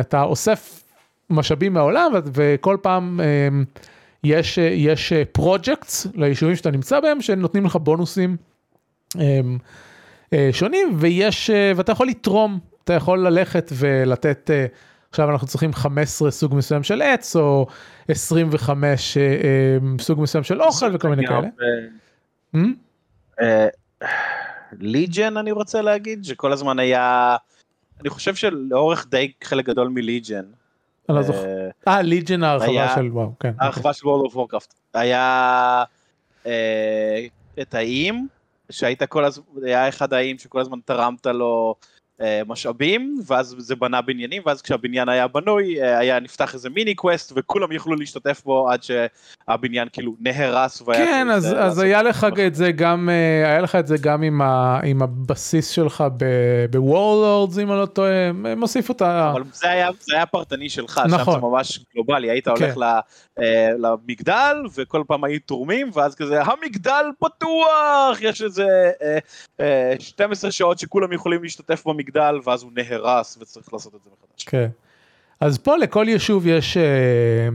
אתה 0.00 0.22
אוסף 0.22 0.82
משאבים 1.30 1.72
מהעולם 1.72 2.12
וכל 2.32 2.76
פעם 2.82 3.20
יש 4.24 4.58
יש 4.58 5.12
פרויקטס 5.32 6.06
ליישובים 6.14 6.56
שאתה 6.56 6.70
נמצא 6.70 7.00
בהם 7.00 7.20
שנותנים 7.20 7.64
לך 7.64 7.76
בונוסים. 7.76 8.36
אה, 10.32 10.48
שונים 10.52 10.96
ויש 10.98 11.50
אה, 11.50 11.72
ואתה 11.76 11.92
יכול 11.92 12.08
לתרום 12.08 12.58
אתה 12.84 12.92
יכול 12.92 13.26
ללכת 13.26 13.70
ולתת 13.74 14.50
אה, 14.50 14.66
עכשיו 15.10 15.30
אנחנו 15.30 15.46
צריכים 15.46 15.72
15 15.72 16.30
סוג 16.30 16.54
מסוים 16.54 16.82
של 16.82 17.02
עץ 17.02 17.36
או 17.36 17.66
25 18.08 19.18
סוג 20.00 20.20
מסוים 20.20 20.44
של 20.44 20.62
אוכל 20.62 20.94
וכל 20.94 21.08
מיני 21.08 21.26
כאלה. 21.26 21.48
ליג'ן 24.72 25.36
אני 25.36 25.52
רוצה 25.52 25.82
להגיד 25.82 26.24
שכל 26.24 26.52
הזמן 26.52 26.78
היה 26.78 27.36
אני 28.00 28.10
חושב 28.10 28.34
שלאורך 28.34 29.06
די 29.10 29.32
חלק 29.44 29.66
גדול 29.66 29.88
מ 29.88 29.95
Legion. 29.95 30.44
אה 31.88 32.02
Legion 32.02 32.42
ההרחבה 32.42 32.94
של 32.94 33.08
וואו 33.12 33.32
כן. 33.40 33.52
ההרחבה 33.60 33.92
של 33.92 34.06
World 34.06 34.24
of 34.24 34.36
Warcraft 34.36 34.74
היה 34.94 35.84
את 37.60 37.74
האיים 37.74 38.28
שהיית 38.70 39.02
כל 39.02 39.24
הזמן, 39.24 39.44
היה 39.62 39.88
אחד 39.88 40.12
האיים 40.12 40.38
שכל 40.38 40.60
הזמן 40.60 40.78
תרמת 40.84 41.26
לו 41.26 41.74
משאבים, 42.46 43.20
ואז 43.26 43.54
זה 43.58 43.76
בנה 43.76 44.02
בניינים, 44.02 44.42
ואז 44.46 44.62
כשהבניין 44.62 45.08
היה 45.08 45.28
בנוי, 45.28 45.82
אה, 45.82 45.98
היה 45.98 46.20
נפתח 46.20 46.54
איזה 46.54 46.70
מיני 46.70 46.94
quest, 46.94 47.32
וכולם 47.36 47.72
יכלו 47.72 47.94
להשתתף 47.94 48.42
בו 48.44 48.70
עד 48.70 48.80
שהבניין 48.82 49.88
כאילו 49.92 50.16
נהרס. 50.20 50.82
כן, 50.82 51.30
אז, 51.30 51.54
אז 51.58 51.78
היה 51.78 52.02
לך 52.02 52.26
את 52.46 52.54
זה 52.54 52.72
גם, 52.72 53.08
אה, 53.12 53.50
היה 53.50 53.60
לך 53.60 53.74
את 53.74 53.86
זה 53.86 53.96
גם 54.00 54.22
עם, 54.22 54.42
ה, 54.42 54.80
עם 54.84 55.02
הבסיס 55.02 55.70
שלך 55.70 56.04
ב 56.70 56.79
Warlords, 56.79 57.58
אם 57.58 57.72
אני 57.72 57.80
לא 57.80 57.86
טועה, 57.86 58.32
מוסיף 58.56 58.88
אותה. 58.88 59.30
אבל 59.32 59.42
זה 59.52 59.70
היה, 59.70 59.90
זה 60.00 60.14
היה 60.16 60.26
פרטני 60.26 60.68
שלך, 60.68 61.00
נכון. 61.08 61.34
שם 61.34 61.40
זה 61.40 61.46
ממש 61.46 61.80
גלובלי, 61.94 62.30
היית 62.30 62.48
הולך 62.48 62.74
כן. 62.74 63.44
למגדל, 63.78 64.56
וכל 64.74 65.02
פעם 65.06 65.24
היו 65.24 65.40
תורמים, 65.46 65.90
ואז 65.94 66.14
כזה, 66.14 66.42
המגדל 66.42 67.04
פתוח, 67.18 68.18
יש 68.20 68.42
איזה 68.42 68.90
12 69.98 70.50
שעות 70.50 70.78
שכולם 70.78 71.12
יכולים 71.12 71.42
להשתתף 71.42 71.86
במגדל. 71.86 72.09
מגדל 72.10 72.40
ואז 72.44 72.62
הוא 72.62 72.70
נהרס 72.74 73.38
וצריך 73.40 73.72
לעשות 73.72 73.94
את 73.94 74.00
זה 74.04 74.10
מחדש. 74.10 74.44
כן. 74.44 74.68
אז 75.40 75.58
פה 75.58 75.76
לכל 75.76 76.06
יישוב 76.08 76.46
יש, 76.46 76.76
אה, 76.76 77.48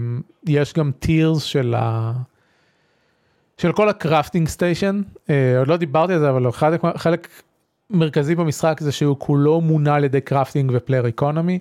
יש 0.47 0.73
גם 0.73 0.91
tiers 0.99 1.43
של, 1.43 1.73
ה... 1.77 2.13
של 3.57 3.71
כל 3.71 3.89
ה 3.89 3.95
crafting 3.95 4.47
station, 4.47 5.01
אה, 5.29 5.59
עוד 5.59 5.67
לא 5.67 5.77
דיברתי 5.77 6.13
על 6.13 6.19
זה 6.19 6.29
אבל 6.29 6.51
חלק, 6.51 6.81
חלק 6.95 7.27
מרכזי 7.89 8.35
במשחק 8.35 8.79
זה 8.79 8.91
שהוא 8.91 9.15
כולו 9.19 9.61
מונע 9.61 9.95
על 9.95 10.03
ידי 10.03 10.21
crafting 10.21 10.71
ו 10.73 10.78
player 10.78 11.05
economy, 11.05 11.59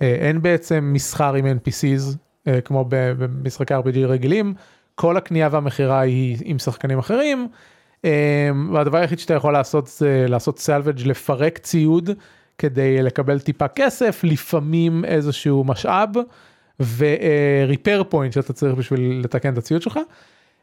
אין 0.00 0.42
בעצם 0.42 0.90
מסחר 0.92 1.34
עם 1.34 1.46
NPCs 1.46 2.16
כמו 2.64 2.84
במשחקי 2.88 3.74
RPG 3.74 3.98
רגילים, 3.98 4.54
כל 4.94 5.16
הקנייה 5.16 5.48
והמכירה 5.52 6.00
היא 6.00 6.38
עם 6.44 6.58
שחקנים 6.58 6.98
אחרים. 6.98 7.48
אמ, 8.06 8.70
והדבר 8.74 8.98
היחיד 8.98 9.18
שאתה 9.18 9.34
יכול 9.34 9.52
לעשות 9.52 9.86
זה 9.86 10.26
לעשות 10.28 10.58
salvage 10.58 11.06
לפרק 11.06 11.58
ציוד 11.58 12.10
כדי 12.58 13.02
לקבל 13.02 13.40
טיפה 13.40 13.68
כסף, 13.68 14.20
לפעמים 14.24 15.04
איזשהו 15.04 15.64
משאב 15.64 16.08
ו 16.80 16.97
repair 16.97 18.02
point 18.08 18.32
שאתה 18.32 18.52
צריך 18.52 18.74
בשביל 18.74 19.20
לתקן 19.24 19.52
את 19.52 19.58
הציוד 19.58 19.82
שלך. 19.82 19.98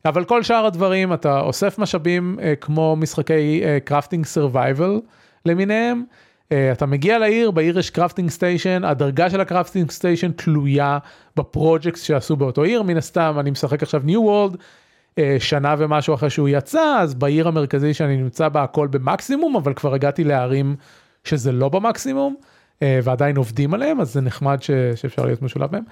אבל 0.06 0.24
כל 0.26 0.44
שאר 0.44 0.66
הדברים 0.66 1.14
אתה 1.14 1.40
אוסף 1.40 1.80
משאבים 1.80 2.40
אה, 2.42 2.56
כמו 2.56 2.96
משחקי 2.96 3.62
crafting 3.86 4.26
survival 4.26 5.02
למיניהם. 5.46 6.04
אה, 6.52 6.72
אתה 6.72 6.86
מגיע 6.86 7.20
לעיר, 7.20 7.52
בעיר 7.52 7.80
יש 7.80 7.90
crafting 7.90 8.30
station, 8.30 8.84
הדרגה 8.84 9.30
של 9.30 9.42
ה 9.42 9.47
crafting 9.47 9.92
station 9.92 10.32
תלויה 10.32 10.98
ב 11.36 11.43
projects 11.43 12.02
שעשו 12.02 12.36
באותו 12.36 12.64
עיר, 12.64 12.84
מן 12.84 12.98
הסתם 12.98 13.36
אני 13.40 13.52
משחק 13.52 13.84
עכשיו 13.84 14.02
New 14.04 14.22
World, 14.22 14.58
שנה 15.40 15.76
ומשהו 15.78 16.14
אחרי 16.14 16.30
שהוא 16.30 16.50
יצא, 16.50 16.98
אז 17.00 17.14
בעיר 17.14 17.48
המרכזי 17.48 17.94
שאני 17.94 18.18
נמצא 18.18 18.50
בה 18.50 18.64
הכל 18.64 18.88
במקסימום, 18.88 19.56
אבל 19.56 19.74
כבר 19.74 19.94
הגעתי 19.94 20.24
לערים 20.24 20.76
שזה 21.24 21.52
לא 21.52 21.70
במקסימום, 21.70 22.36
אה, 22.82 23.00
ועדיין 23.04 23.38
עובדים 23.38 23.74
עליהם, 23.74 24.02
אז 24.02 24.14
זה 24.14 24.22
נחמד 24.22 24.62
ש, 24.62 24.72
שאפשר 24.96 25.26
להיות 25.26 25.42
משולב 25.42 25.72
בהם. 25.72 25.84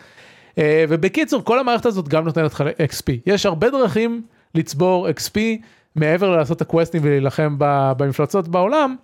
אה, 0.58 0.86
ובקיצור, 0.90 1.44
כל 1.44 1.60
המערכת 1.60 1.86
הזאת 1.86 2.08
גם 2.08 2.26
נותנת 2.26 2.52
לך 2.54 2.62
XP. 2.62 3.12
יש 3.26 3.46
הרבה 3.46 3.70
דרכים 3.70 4.22
לצבור 4.56 5.10
XP 5.10 5.40
מעבר 5.96 6.30
ללעשות 6.30 6.58
את 6.58 6.62
הקווסטים 6.62 7.02
ולהילחם 7.06 7.56
במפלצות 7.98 8.48
בעולם, 8.48 8.96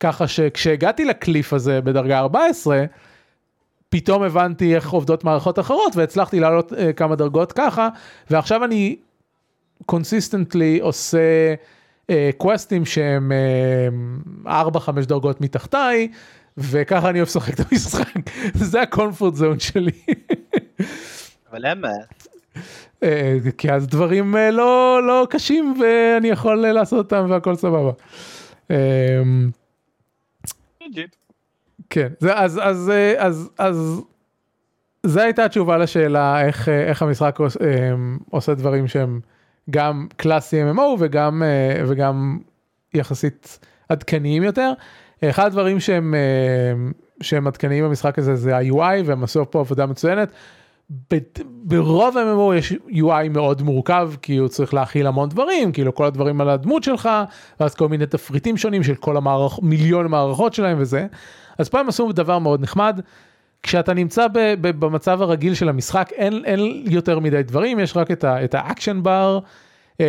ככה 0.00 0.26
שכשהגעתי 0.26 1.04
לקליף 1.04 1.52
הזה 1.52 1.80
בדרגה 1.80 2.18
14, 2.18 2.84
פתאום 3.88 4.22
הבנתי 4.22 4.74
איך 4.74 4.90
עובדות 4.90 5.24
מערכות 5.24 5.58
אחרות 5.58 5.96
והצלחתי 5.96 6.40
לעלות 6.40 6.72
uh, 6.72 6.76
כמה 6.96 7.16
דרגות 7.16 7.52
ככה 7.52 7.88
ועכשיו 8.30 8.64
אני 8.64 8.96
consistently 9.86 10.80
עושה 10.80 11.54
קווסטים 12.38 12.82
uh, 12.82 12.86
שהם 12.86 13.32
uh, 14.44 14.48
4-5 14.48 15.06
דרגות 15.06 15.40
מתחתיי 15.40 16.08
וככה 16.56 17.10
אני 17.10 17.18
אוהב 17.18 17.28
לשחק 17.28 17.54
את 17.54 17.60
המשחק 17.72 18.14
זה 18.70 18.82
הקומפורט 18.82 19.34
זון 19.34 19.60
שלי. 19.60 19.92
אבל 21.50 21.58
למה? 21.70 21.88
אה, 23.02 23.36
כי 23.58 23.72
אז 23.72 23.86
דברים 23.86 24.36
אה, 24.36 24.50
לא 24.50 25.00
לא 25.06 25.26
קשים 25.30 25.74
ואני 25.80 26.28
יכול 26.28 26.56
לעשות 26.56 26.98
אותם 26.98 27.26
והכל 27.30 27.54
סבבה. 27.54 27.92
אמ, 28.70 29.50
כן 31.90 32.08
זה 32.18 32.38
אז 32.38 32.60
אז 32.62 32.90
אה, 32.90 33.14
אז 33.18 33.50
אז 33.58 34.02
זה 35.02 35.22
הייתה 35.22 35.44
התשובה 35.44 35.78
לשאלה 35.78 36.46
איך 36.46 36.68
איך 36.68 37.02
המשחק 37.02 37.38
עושה 38.30 38.54
דברים 38.54 38.88
שהם 38.88 39.20
גם 39.70 40.06
קלאסי 40.16 40.62
MMO 40.72 40.80
וגם 40.98 41.42
וגם 41.88 42.38
יחסית 42.94 43.58
עדכניים 43.88 44.42
יותר. 44.42 44.72
אחד 45.24 45.46
הדברים 45.46 45.80
שהם 45.80 46.14
שהם 47.20 47.46
עדכניים 47.46 47.84
במשחק 47.84 48.18
הזה 48.18 48.36
זה 48.36 48.56
ה-UI 48.56 49.02
והם 49.04 49.24
עשו 49.24 49.50
פה 49.50 49.60
עבודה 49.60 49.86
מצוינת. 49.86 50.28
ברוב 51.40 52.18
ה-MMO 52.18 52.54
יש 52.54 52.72
UI 52.88 53.28
מאוד 53.30 53.62
מורכב 53.62 54.12
כי 54.22 54.36
הוא 54.36 54.48
צריך 54.48 54.74
להכיל 54.74 55.06
המון 55.06 55.28
דברים 55.28 55.72
כאילו 55.72 55.94
כל 55.94 56.04
הדברים 56.04 56.40
על 56.40 56.48
הדמות 56.48 56.82
שלך 56.82 57.08
ואז 57.60 57.74
כל 57.74 57.88
מיני 57.88 58.06
תפריטים 58.06 58.56
שונים 58.56 58.82
של 58.82 58.94
כל 58.94 59.16
המערכ... 59.16 59.58
מיליון 59.62 60.06
מערכות 60.06 60.54
שלהם 60.54 60.76
וזה. 60.80 61.06
אז 61.58 61.68
פה 61.68 61.80
הם 61.80 61.88
עשו 61.88 62.12
דבר 62.12 62.38
מאוד 62.38 62.60
נחמד. 62.60 63.00
כשאתה 63.64 63.94
נמצא 63.94 64.28
ב- 64.28 64.54
ב- 64.60 64.80
במצב 64.84 65.22
הרגיל 65.22 65.54
של 65.54 65.68
המשחק 65.68 66.10
אין, 66.12 66.44
אין 66.44 66.60
יותר 66.90 67.18
מדי 67.18 67.42
דברים 67.42 67.78
יש 67.80 67.96
רק 67.96 68.10
את 68.24 68.54
ה 68.54 68.61
action 68.61 69.02
bar 69.02 69.38
אמ, 70.00 70.04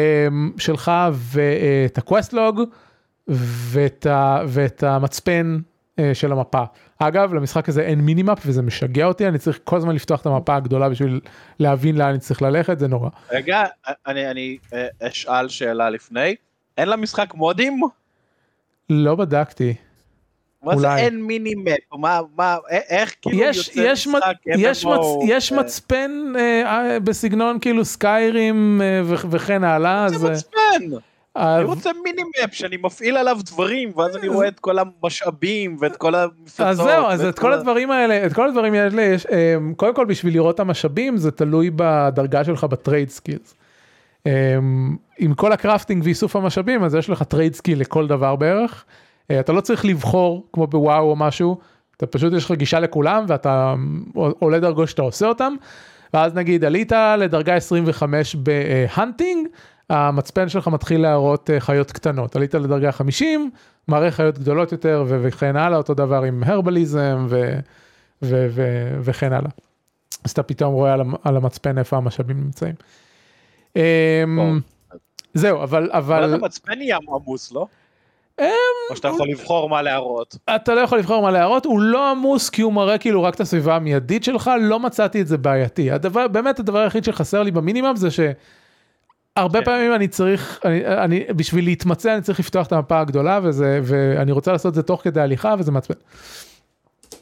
שלך 0.57 0.91
ואת 1.11 1.97
ה 1.97 2.03
quest 2.03 2.33
log 2.33 2.61
ואת, 3.27 4.05
ה- 4.05 4.39
ואת 4.47 4.83
המצפן 4.83 5.57
אה, 5.99 6.11
של 6.13 6.31
המפה. 6.31 6.63
אגב 6.99 7.33
למשחק 7.33 7.69
הזה 7.69 7.81
אין 7.81 7.99
minimap 8.01 8.39
וזה 8.45 8.61
משגע 8.61 9.05
אותי 9.05 9.27
אני 9.27 9.37
צריך 9.37 9.59
כל 9.63 9.77
הזמן 9.77 9.95
לפתוח 9.95 10.21
את 10.21 10.25
המפה 10.25 10.55
הגדולה 10.55 10.89
בשביל 10.89 11.19
להבין 11.59 11.97
לאן 11.97 12.09
אני 12.09 12.19
צריך 12.19 12.41
ללכת 12.41 12.79
זה 12.79 12.87
נורא. 12.87 13.09
רגע 13.31 13.63
אני 14.07 14.31
אני 14.31 14.57
אה, 14.73 14.87
אשאל 15.07 15.49
שאלה 15.49 15.89
לפני 15.89 16.35
אין 16.77 16.89
למשחק 16.89 17.33
mod 17.33 17.57
ים? 17.57 17.81
לא 18.89 19.15
בדקתי. 19.15 19.73
מה 20.65 20.77
זה 20.77 20.95
אין 20.95 21.23
minimap? 21.23 21.77
מה, 21.93 22.19
מה, 22.37 22.57
איך 22.89 23.15
כאילו 23.21 23.37
יש, 23.39 23.67
יוצא 23.67 23.79
יש 23.79 24.07
משחק 24.07 24.33
יש, 24.45 24.85
מצ, 24.85 24.99
יש 25.27 25.51
אה. 25.51 25.57
מצפן 25.57 26.33
אה, 26.37 26.99
בסגנון 26.99 27.57
כאילו 27.59 27.85
Skyrim 27.85 28.81
אה, 28.81 29.01
וכן 29.05 29.63
הלאה. 29.63 30.09
זה 30.09 30.29
מצפן. 30.29 30.95
אני 31.35 31.63
רוצה 31.63 31.89
minimap 32.03 32.53
שאני 32.53 32.77
מפעיל 32.77 33.17
עליו 33.17 33.37
דברים 33.45 33.91
ואז 33.95 34.15
אני 34.17 34.27
רואה 34.27 34.47
את 34.47 34.59
כל 34.59 34.79
המשאבים 34.79 35.77
ואת 35.79 35.95
כל 35.95 36.15
המפלצות. 36.15 36.67
אז 36.67 36.77
זהו 36.77 37.05
אז 37.05 37.25
את 37.25 37.39
כל 37.39 37.53
הדברים 37.53 37.91
האלה 37.91 38.25
את 38.25 38.33
כל 38.33 38.47
הדברים 38.47 38.73
האלה 38.73 39.01
יש 39.01 39.27
קודם 39.75 39.95
כל 39.95 40.05
בשביל 40.05 40.33
לראות 40.33 40.55
את 40.55 40.59
המשאבים 40.59 41.17
זה 41.17 41.31
תלוי 41.31 41.69
בדרגה 41.75 42.43
שלך 42.43 42.63
ב 42.63 42.71
trade 42.71 43.09
skills. 43.09 43.55
עם 45.19 45.33
כל 45.35 45.51
ה 45.51 45.57
crafting 45.57 46.03
ואיסוף 46.03 46.35
המשאבים 46.35 46.83
אז 46.83 46.95
יש 46.95 47.09
לך 47.09 47.23
trade 47.23 47.55
skill 47.55 47.79
לכל 47.79 48.07
דבר 48.07 48.35
בערך. 48.35 48.85
אה, 49.31 49.39
אתה 49.39 49.53
לא 49.53 49.61
צריך 49.61 49.85
לבחור 49.85 50.47
כמו 50.53 50.67
בוואו 50.67 51.09
או 51.09 51.15
משהו 51.15 51.57
אתה 51.97 52.05
פשוט 52.05 52.33
יש 52.33 52.45
לך 52.45 52.51
גישה 52.51 52.79
לכולם 52.79 53.25
ואתה 53.27 53.75
עולה 54.13 54.59
דרגות 54.59 54.89
שאתה 54.89 55.01
עושה 55.01 55.27
אותם. 55.27 55.53
ואז 56.13 56.33
נגיד 56.33 56.65
עלית 56.65 56.91
לדרגה 57.17 57.55
25 57.55 58.35
בהנטינג. 58.35 59.47
המצפן 59.89 60.49
שלך 60.49 60.67
מתחיל 60.67 61.01
להראות 61.01 61.49
אה, 61.49 61.59
חיות 61.59 61.91
קטנות, 61.91 62.35
עלית 62.35 62.53
לדרגה 62.53 62.91
50, 62.91 63.51
מראה 63.87 64.11
חיות 64.11 64.39
גדולות 64.39 64.71
יותר 64.71 65.03
וכן 65.07 65.55
הלאה, 65.55 65.77
אותו 65.77 65.93
דבר 65.93 66.23
עם 66.23 66.43
הרבליזם 66.45 67.25
ו- 67.29 67.59
ו- 68.21 68.47
ו- 68.49 68.97
וכן 69.01 69.33
הלאה. 69.33 69.49
אז 70.23 70.31
אתה 70.31 70.43
פתאום 70.43 70.73
רואה 70.73 70.93
על 71.23 71.37
המצפן 71.37 71.77
איפה 71.77 71.97
המשאבים 71.97 72.37
נמצאים. 72.37 72.75
אמ, 73.75 74.59
זהו, 75.33 75.63
אבל... 75.63 75.89
אבל 75.91 76.33
המצפן 76.33 76.81
יהיה 76.81 76.97
עמוס, 77.07 77.51
לא? 77.51 77.67
אמ, 78.39 78.45
או 78.89 78.95
שאתה 78.95 79.07
יכול 79.07 79.29
לבחור 79.29 79.69
מה 79.69 79.81
להראות. 79.81 80.37
אתה 80.55 80.75
לא 80.75 80.81
יכול 80.81 80.97
לבחור 80.99 81.21
מה 81.21 81.31
להראות, 81.31 81.65
הוא 81.65 81.79
לא 81.79 82.11
עמוס 82.11 82.49
כי 82.49 82.61
הוא 82.61 82.73
מראה 82.73 82.97
כאילו 82.97 83.23
רק 83.23 83.35
את 83.35 83.39
הסביבה 83.39 83.75
המיידית 83.75 84.23
שלך, 84.23 84.51
לא 84.61 84.79
מצאתי 84.79 85.21
את 85.21 85.27
זה 85.27 85.37
בעייתי. 85.37 85.91
הדבר, 85.91 86.27
באמת 86.27 86.59
הדבר 86.59 86.79
היחיד 86.79 87.03
שחסר 87.03 87.43
לי 87.43 87.51
ב 87.51 87.57
minimap 87.57 87.95
זה 87.95 88.11
ש... 88.11 88.19
הרבה 89.35 89.59
כן. 89.59 89.65
פעמים 89.65 89.93
אני 89.95 90.07
צריך, 90.07 90.59
אני, 90.65 90.85
אני, 90.87 91.23
בשביל 91.35 91.65
להתמצא 91.65 92.13
אני 92.13 92.21
צריך 92.21 92.39
לפתוח 92.39 92.67
את 92.67 92.71
המפה 92.71 92.99
הגדולה 92.99 93.39
וזה, 93.43 93.79
ואני 93.83 94.31
רוצה 94.31 94.51
לעשות 94.51 94.69
את 94.69 94.75
זה 94.75 94.83
תוך 94.83 95.01
כדי 95.03 95.21
הליכה 95.21 95.55
וזה 95.59 95.71
מעצבן. 95.71 95.95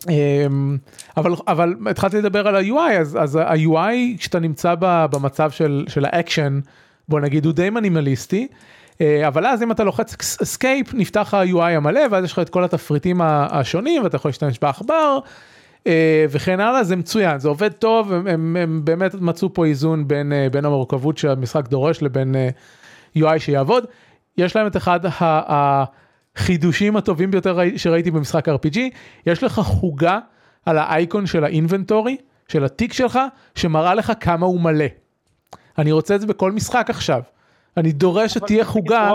אמ, 0.10 0.78
אבל 1.18 1.32
אבל 1.48 1.74
התחלתי 1.90 2.18
לדבר 2.18 2.48
על 2.48 2.56
ה-UI 2.56 3.00
אז, 3.00 3.18
אז 3.22 3.36
ה-UI 3.36 4.18
כשאתה 4.18 4.40
נמצא 4.40 4.76
במצב 4.80 5.52
של, 5.52 5.86
של 5.88 6.06
האקשן 6.06 6.60
בוא 7.08 7.20
נגיד 7.20 7.46
הוא 7.46 7.54
די 7.54 7.70
מנימליסטי 7.70 8.48
אבל 9.28 9.46
אז 9.46 9.64
אם 9.64 9.72
אתה 9.72 9.84
לוחץ 9.84 10.40
escape 10.42 10.94
נפתח 10.94 11.34
ה-UI 11.34 11.62
המלא 11.62 12.02
ואז 12.12 12.24
יש 12.24 12.32
לך 12.32 12.40
את 12.40 12.50
כל 12.50 12.64
התפריטים 12.64 13.22
השונים 13.24 14.04
ואתה 14.04 14.16
יכול 14.16 14.30
להשתמש 14.30 14.60
בעכבר 14.60 15.20
אה, 15.88 16.26
וכן 16.30 16.60
הלאה 16.60 16.84
זה 16.84 16.96
מצוין 16.96 17.40
זה 17.40 17.50
עובד 17.50 17.72
טוב 17.72 18.14
הם, 18.14 18.28
הם, 18.28 18.58
הם 18.60 18.82
באמת 18.84 19.16
מצאו 19.16 19.54
פה 19.54 19.66
איזון 19.66 20.08
בין, 20.08 20.34
אה, 20.34 20.48
בין 20.52 20.66
המורכבות 20.66 21.18
שהמשחק 21.18 21.68
דורש 21.68 22.02
לבין 22.02 22.36
אה, 22.36 22.50
UI 23.18 23.40
שיעבוד. 23.40 23.86
יש 24.38 24.56
להם 24.56 24.68
את 24.68 24.78
אחד 24.78 25.00
החידושים 26.36 26.96
הטובים 26.96 27.32
ביותר 27.32 27.60
שראיתי 27.76 28.12
במשחק 28.12 28.50
RPG 28.50 28.80
יש 29.26 29.44
לך 29.44 29.54
חוגה 29.54 30.20
על 30.66 30.78
האייקון 30.78 31.26
של 31.26 31.44
ה 31.44 31.51
inventory 31.51 32.18
של 32.48 32.66
התיק 32.66 32.94
שלך 32.94 33.20
שמראה 33.56 33.96
לך 33.96 34.14
כמה 34.20 34.46
הוא 34.46 34.62
מלא. 34.62 34.86
אני 35.78 35.92
רוצה 35.92 36.16
את 36.16 36.22
זה 36.22 36.28
בכל 36.28 36.52
משחק 36.52 36.90
עכשיו. 36.90 37.22
אני 37.78 37.92
דורש 37.92 38.34
שתהיה 38.34 38.66
חוגה. 38.66 39.12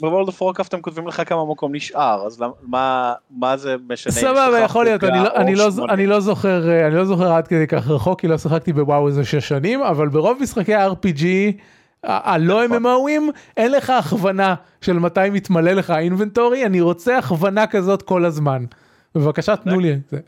בוולד 0.00 0.26
אוף 0.28 0.42
וורקאפט 0.42 0.68
אתם 0.68 0.82
כותבים 0.82 1.08
לך 1.08 1.22
כמה 1.26 1.44
מקום 1.50 1.74
נשאר 1.74 2.26
אז 2.26 2.42
מה 2.62 3.14
מה 3.30 3.56
זה 3.56 3.76
משנה. 3.88 4.12
סבבה 4.12 4.58
יכול 4.58 4.84
להיות 4.84 5.04
אני 5.04 5.18
לא, 5.54 5.68
לא, 5.76 5.84
אני 5.88 6.06
לא 6.06 6.20
זוכר 6.20 6.70
אה, 6.70 6.86
אני 6.86 6.94
לא 6.94 7.04
זוכר 7.04 7.32
עד 7.32 7.48
כדי 7.48 7.66
כך 7.66 7.88
רחוק 7.88 8.20
כי 8.20 8.28
לא 8.28 8.38
שיחקתי 8.38 8.72
בוואו 8.72 9.08
איזה 9.08 9.24
שש 9.24 9.48
שנים 9.48 9.82
אבל 9.82 10.08
ברוב 10.08 10.38
משחקי 10.40 10.74
ה-RPG 10.74 11.24
הלא 12.04 12.64
MMOים 12.66 12.70
נכון. 12.72 13.30
אין 13.56 13.72
לך 13.72 13.90
הכוונה 13.90 14.54
של 14.80 14.98
מתי 14.98 15.30
מתמלא 15.30 15.72
לך 15.72 15.90
האינבנטורי 15.90 16.66
אני 16.66 16.80
רוצה 16.80 17.18
הכוונה 17.18 17.66
כזאת 17.66 18.02
כל 18.02 18.24
הזמן. 18.24 18.64
בבקשה 19.14 19.56
תנו 19.56 19.80
לי 19.80 19.92
את 19.92 20.08
זה. 20.10 20.18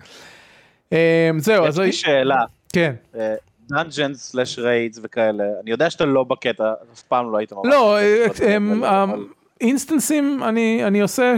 אה, 0.92 1.30
זהו 1.38 1.64
אז 1.64 1.78
יש 1.78 1.78
לי 1.78 1.92
שאלה. 1.92 2.40
כן. 2.72 2.94
dungeons 3.68 4.30
slash 4.30 4.58
raids 4.58 5.00
וכאלה 5.02 5.44
אני 5.62 5.70
יודע 5.70 5.90
שאתה 5.90 6.04
לא 6.04 6.24
בקטע 6.24 6.72
אף 6.92 7.02
פעם 7.02 7.32
לא 7.32 7.38
היית 7.38 7.52
ממש. 7.52 7.66
לא 7.66 7.98
אינסטנסים 9.60 10.42
אני 10.86 11.00
עושה 11.00 11.34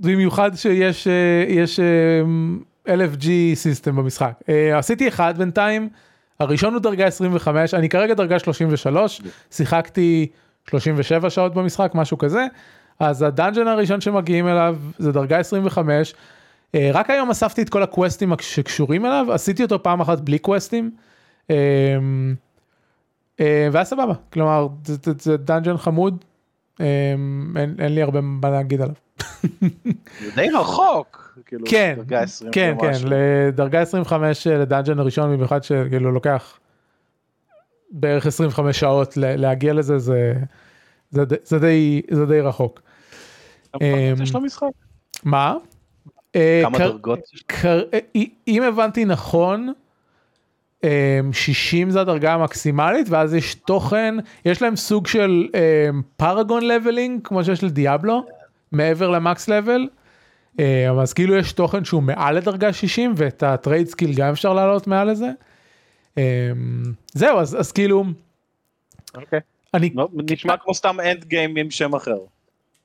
במיוחד 0.00 0.50
שיש 0.54 1.08
יש 1.48 1.80
LFG 2.88 3.26
system 3.54 3.96
במשחק 3.96 4.32
עשיתי 4.74 5.08
אחד 5.08 5.38
בינתיים 5.38 5.88
הראשון 6.40 6.74
הוא 6.74 6.82
דרגה 6.82 7.06
25 7.06 7.74
אני 7.74 7.88
כרגע 7.88 8.14
דרגה 8.14 8.38
33 8.38 9.20
שיחקתי 9.50 10.26
37 10.70 11.30
שעות 11.30 11.54
במשחק 11.54 11.90
משהו 11.94 12.18
כזה 12.18 12.46
אז 13.00 13.22
ה 13.22 13.28
dungeon 13.28 13.68
הראשון 13.68 14.00
שמגיעים 14.00 14.48
אליו 14.48 14.76
זה 14.98 15.12
דרגה 15.12 15.38
25 15.38 16.14
רק 16.76 17.10
היום 17.10 17.30
אספתי 17.30 17.62
את 17.62 17.68
כל 17.68 17.82
הקווסטים 17.82 18.32
שקשורים 18.40 19.06
אליו 19.06 19.26
עשיתי 19.32 19.62
אותו 19.62 19.82
פעם 19.82 20.00
אחת 20.00 20.20
בלי 20.20 20.38
קווסטים. 20.38 20.90
אה, 23.40 23.68
והיה 23.72 23.84
סבבה, 23.84 24.12
כלומר 24.32 24.68
זה- 25.18 25.36
dungeon 25.36 25.76
חמוד, 25.76 26.24
אה, 26.80 26.86
אין 27.56 27.74
אין 27.78 27.94
לי 27.94 28.02
הרבה 28.02 28.20
מה 28.20 28.50
להגיד 28.50 28.80
עליו. 28.80 28.94
זה 30.20 30.30
די 30.36 30.48
רחוק. 30.50 31.38
כאילו, 31.46 31.66
כן, 31.70 31.94
דרגה 31.96 32.20
20 32.22 32.52
כן, 32.52 32.74
כן. 32.80 32.90
לדרגה 33.04 33.80
25 33.80 34.46
אה, 34.46 34.58
ל 34.58 34.63
dungeon 34.63 34.98
הראשון 34.98 35.32
במיוחד 35.32 35.62
שכאילו 35.64 36.12
לוקח 36.12 36.58
בערך 37.90 38.26
25 38.26 38.80
שעות 38.80 39.16
ל- 39.16 39.36
להגיע 39.36 39.72
לזה, 39.72 39.98
זה, 39.98 40.34
זה, 41.10 41.24
די- 41.24 41.34
זה, 41.44 41.58
די, 41.58 42.02
זה 42.10 42.26
די 42.26 42.40
רחוק. 42.40 42.80
יש 44.22 44.34
לו 44.34 44.40
משחק. 44.40 44.66
מה? 45.24 45.56
אה, 46.36 46.60
כמה 46.64 46.78
דרגות 46.78 47.18
אה, 47.64 47.98
אם 48.48 48.62
הבנתי 48.62 49.04
נכון, 49.04 49.72
אה, 50.84 51.20
60 51.32 51.90
זה 51.90 52.00
הדרגה 52.00 52.34
המקסימלית 52.34 53.06
ואז 53.08 53.34
יש 53.34 53.54
תוכן, 53.54 54.14
יש 54.44 54.62
להם 54.62 54.76
סוג 54.76 55.06
של 55.06 55.48
paragon 56.16 56.64
leveling 56.64 57.20
כמו 57.24 57.44
שיש 57.44 57.64
לדיאבלו, 57.64 58.26
מעבר 58.72 59.10
ל 59.10 59.19
max 59.19 59.48
level. 59.48 59.88
אה, 60.60 60.90
אז 61.00 61.12
כאילו 61.12 61.36
יש 61.36 61.52
תוכן 61.52 61.84
שהוא 61.84 62.02
מעל 62.02 62.36
לדרגה 62.36 62.72
60 62.72 63.14
ואת 63.16 63.42
ה 63.42 63.49
trade 63.49 63.86
skill 63.86 64.14
גם 64.14 64.30
אפשר 64.30 64.52
לעלות 64.52 64.86
מעל 64.86 65.10
לזה. 65.10 65.30
זהו 67.14 67.38
אז, 67.38 67.60
אז 67.60 67.72
כאילו 67.72 68.04
אוקיי. 69.14 69.40
אני 69.74 69.90
נשמע 70.12 70.56
כמו 70.56 70.74
סתם 70.74 70.96
end 71.00 71.24
game 71.24 71.56
עם 71.56 71.70
שם 71.70 71.94
אחר. 71.94 72.18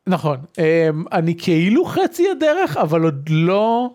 נכון 0.08 0.38
um, 0.56 0.60
אני 1.12 1.36
כאילו 1.38 1.86
חצי 1.86 2.30
הדרך 2.30 2.78
אבל 2.78 3.04
עוד 3.04 3.30
לא 3.30 3.90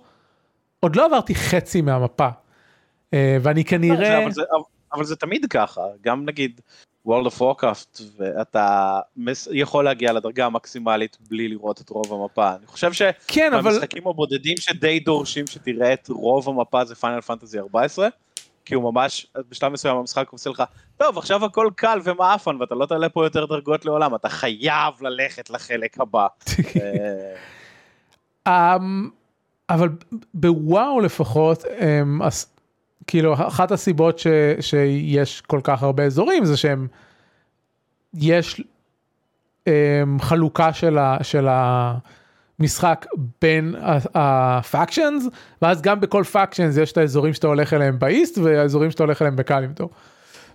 עוד 0.80 0.96
לא 0.96 1.04
עברתי 1.06 1.34
חצי 1.34 1.80
מהמפה 1.80 2.28
uh, 2.28 3.14
ואני 3.42 3.62
זה- 3.62 3.68
כנראה 3.68 4.22
אבל 4.22 4.32
זה- 4.32 4.42
אבל 4.94 5.04
זה 5.04 5.16
תמיד 5.16 5.46
ככה, 5.50 5.80
גם 6.02 6.24
נגיד 6.24 6.60
World 7.08 7.26
of 7.26 7.40
Warcraft, 7.40 8.02
ואתה 8.18 8.98
יכול 9.52 9.84
להגיע 9.84 10.12
לדרגה 10.12 10.46
המקסימלית 10.46 11.18
בלי 11.30 11.48
לראות 11.48 11.80
את 11.80 11.88
רוב 11.90 12.12
המפה. 12.22 12.54
אני 12.54 12.66
חושב 12.66 12.90
כן 13.28 13.52
אבל 13.54 13.70
שהמשחקים 13.72 14.06
הבודדים 14.08 14.56
שדי 14.56 15.00
דורשים 15.00 15.46
שתראה 15.46 15.92
את 15.92 16.08
רוב 16.08 16.48
המפה 16.48 16.84
זה 16.84 16.94
פיינל 16.94 17.20
פנטזי 17.20 17.58
14, 17.58 18.08
כי 18.64 18.74
הוא 18.74 18.92
ממש, 18.92 19.26
בשלב 19.50 19.72
מסוים 19.72 19.96
המשחק 19.96 20.28
עושה 20.30 20.50
לך, 20.50 20.62
טוב 20.96 21.18
עכשיו 21.18 21.44
הכל 21.44 21.70
קל 21.76 21.98
ומאפן 22.04 22.56
ואתה 22.60 22.74
לא 22.74 22.86
תעלה 22.86 23.08
פה 23.08 23.24
יותר 23.24 23.46
דרגות 23.46 23.84
לעולם, 23.84 24.14
אתה 24.14 24.28
חייב 24.28 24.94
ללכת 25.00 25.50
לחלק 25.50 26.00
הבא. 26.00 26.26
אה, 28.46 28.76
um, 28.76 28.80
אבל 29.70 29.88
בוואו 30.34 31.00
לפחות 31.00 31.64
אז, 32.24 32.46
כאילו 33.06 33.34
אחת 33.34 33.70
הסיבות 33.72 34.18
ש, 34.18 34.26
שיש 34.60 35.40
כל 35.40 35.60
כך 35.64 35.82
הרבה 35.82 36.04
אזורים 36.04 36.44
זה 36.44 36.56
שהם 36.56 36.88
יש 38.14 38.60
um, 39.68 39.72
חלוקה 40.20 40.72
של, 40.72 40.98
ה, 40.98 41.16
של 41.22 41.48
המשחק 42.62 43.06
בין 43.40 43.74
ה 44.14 44.27
factions 44.27 45.26
ואז 45.62 45.82
גם 45.82 46.00
בכל 46.00 46.24
factions 46.24 46.76
יש 46.76 46.92
את 46.92 46.96
האזורים 46.96 47.34
שאתה 47.34 47.46
הולך 47.46 47.72
אליהם 47.72 47.98
ב 47.98 48.06
East 48.06 48.38
והאזורים 48.38 48.90
שאתה 48.90 49.02
הולך 49.02 49.22
אליהם 49.22 49.36
בקלימדור. 49.36 49.90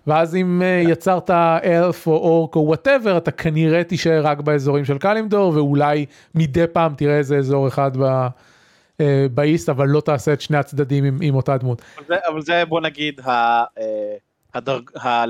ואז 0.08 0.36
אם 0.36 0.62
uh, 0.62 0.90
יצרת 0.92 1.30
אלף 1.64 2.08
או 2.08 2.12
אורק 2.12 2.56
או 2.56 2.66
whatever 2.66 3.18
אתה 3.18 3.32
כנראה 3.32 3.84
תישאר 3.84 4.22
רק 4.24 4.42
באזורים 4.42 4.86
של 4.86 4.98
קלימדור 4.98 5.54
ואולי 5.56 6.06
מדי 6.36 6.68
פעם 6.68 6.94
תראה 6.98 7.18
איזה 7.18 7.38
אזור 7.38 7.68
אחד 7.68 7.98
ב, 7.98 8.04
uh, 8.04 9.02
ב 9.34 9.41
East 9.41 9.70
אבל 9.70 9.88
לא 9.88 10.02
תעשה 10.02 10.34
את 10.34 10.42
שני 10.42 10.58
הצדדים 10.58 11.04
עם, 11.04 11.20
עם 11.22 11.36
אותה 11.36 11.58
דמות. 11.58 11.82
אבל 11.98 12.06
זה, 12.08 12.16
אבל 12.28 12.42
זה 12.42 12.66
בוא 12.66 12.82
נגיד, 12.82 13.20
ה, 13.20 13.30
אה, 13.30 14.16
הדרג, 14.54 14.98
ה, 14.98 15.24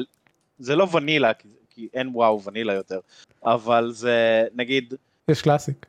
זה 0.59 0.75
לא 0.75 0.87
ונילה, 0.93 1.33
כי, 1.33 1.47
כי 1.69 1.87
אין 1.93 2.09
וואו 2.13 2.43
ונילה 2.43 2.73
יותר, 2.73 2.99
אבל 3.45 3.91
זה 3.91 4.43
נגיד, 4.55 4.93
יש 5.27 5.41
קלאסיק. 5.41 5.85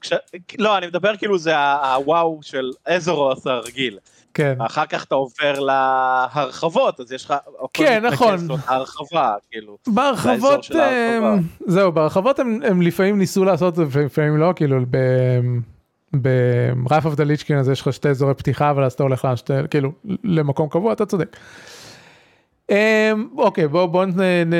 כש, 0.00 0.12
לא 0.58 0.78
אני 0.78 0.86
מדבר 0.86 1.16
כאילו 1.16 1.38
זה 1.38 1.58
הוואו 1.58 2.38
של 2.42 2.70
אזורוס 2.86 3.46
הרגיל, 3.46 3.98
כן. 4.34 4.60
אחר 4.60 4.86
כך 4.86 5.04
אתה 5.04 5.14
עופר 5.14 5.60
להרחבות, 5.60 7.00
אז 7.00 7.12
יש 7.12 7.24
לך, 7.24 7.34
כן, 7.72 8.06
נכון. 8.06 8.36
הרחבה, 8.66 9.34
כאילו, 9.50 9.78
בהרחבות. 9.86 10.66
הם, 10.74 11.42
זהו, 11.66 11.92
בהרחבות 11.92 12.38
הם, 12.38 12.60
הם 12.64 12.82
לפעמים 12.82 13.18
ניסו 13.18 13.44
לעשות 13.44 13.68
את 13.68 13.76
זה 13.76 13.84
ולפעמים 14.00 14.36
לא, 14.36 14.52
כאילו 14.56 14.78
the 17.14 17.40
Lich 17.40 17.44
King 17.44 17.54
אז 17.54 17.68
יש 17.68 17.80
לך 17.80 17.92
שתי 17.92 18.08
אזורי 18.08 18.34
פתיחה 18.34 18.70
אבל 18.70 18.84
אז 18.84 18.92
אתה 18.92 19.02
הולך 19.02 19.28
לשתי, 19.32 19.52
כאילו 19.70 19.92
למקום 20.24 20.68
קבוע, 20.68 20.92
אתה 20.92 21.06
צודק. 21.06 21.36
אמ, 22.70 23.28
אוקיי 23.36 23.68
בואו 23.68 24.04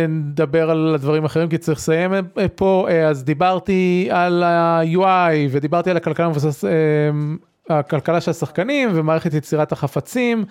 נדבר 0.09 0.71
על 0.71 0.95
הדברים 0.95 1.23
האחרים 1.23 1.49
כי 1.49 1.59
צריך 1.59 1.79
לסיים 1.79 2.15
אה, 2.15 2.49
פה 2.55 2.87
אה, 2.91 3.09
אז 3.09 3.25
דיברתי 3.25 4.09
על 4.11 4.43
ה-UI 4.43 5.35
ודיברתי 5.51 5.91
על 5.91 5.97
הכלכלה 5.97 6.29
מבוסס, 6.29 6.65
אמ, 6.65 7.37
הכלכלה 7.71 8.21
של 8.21 8.31
השחקנים 8.31 8.89
ומערכת 8.95 9.35
יצירת 9.35 9.73
החפצים 9.73 10.45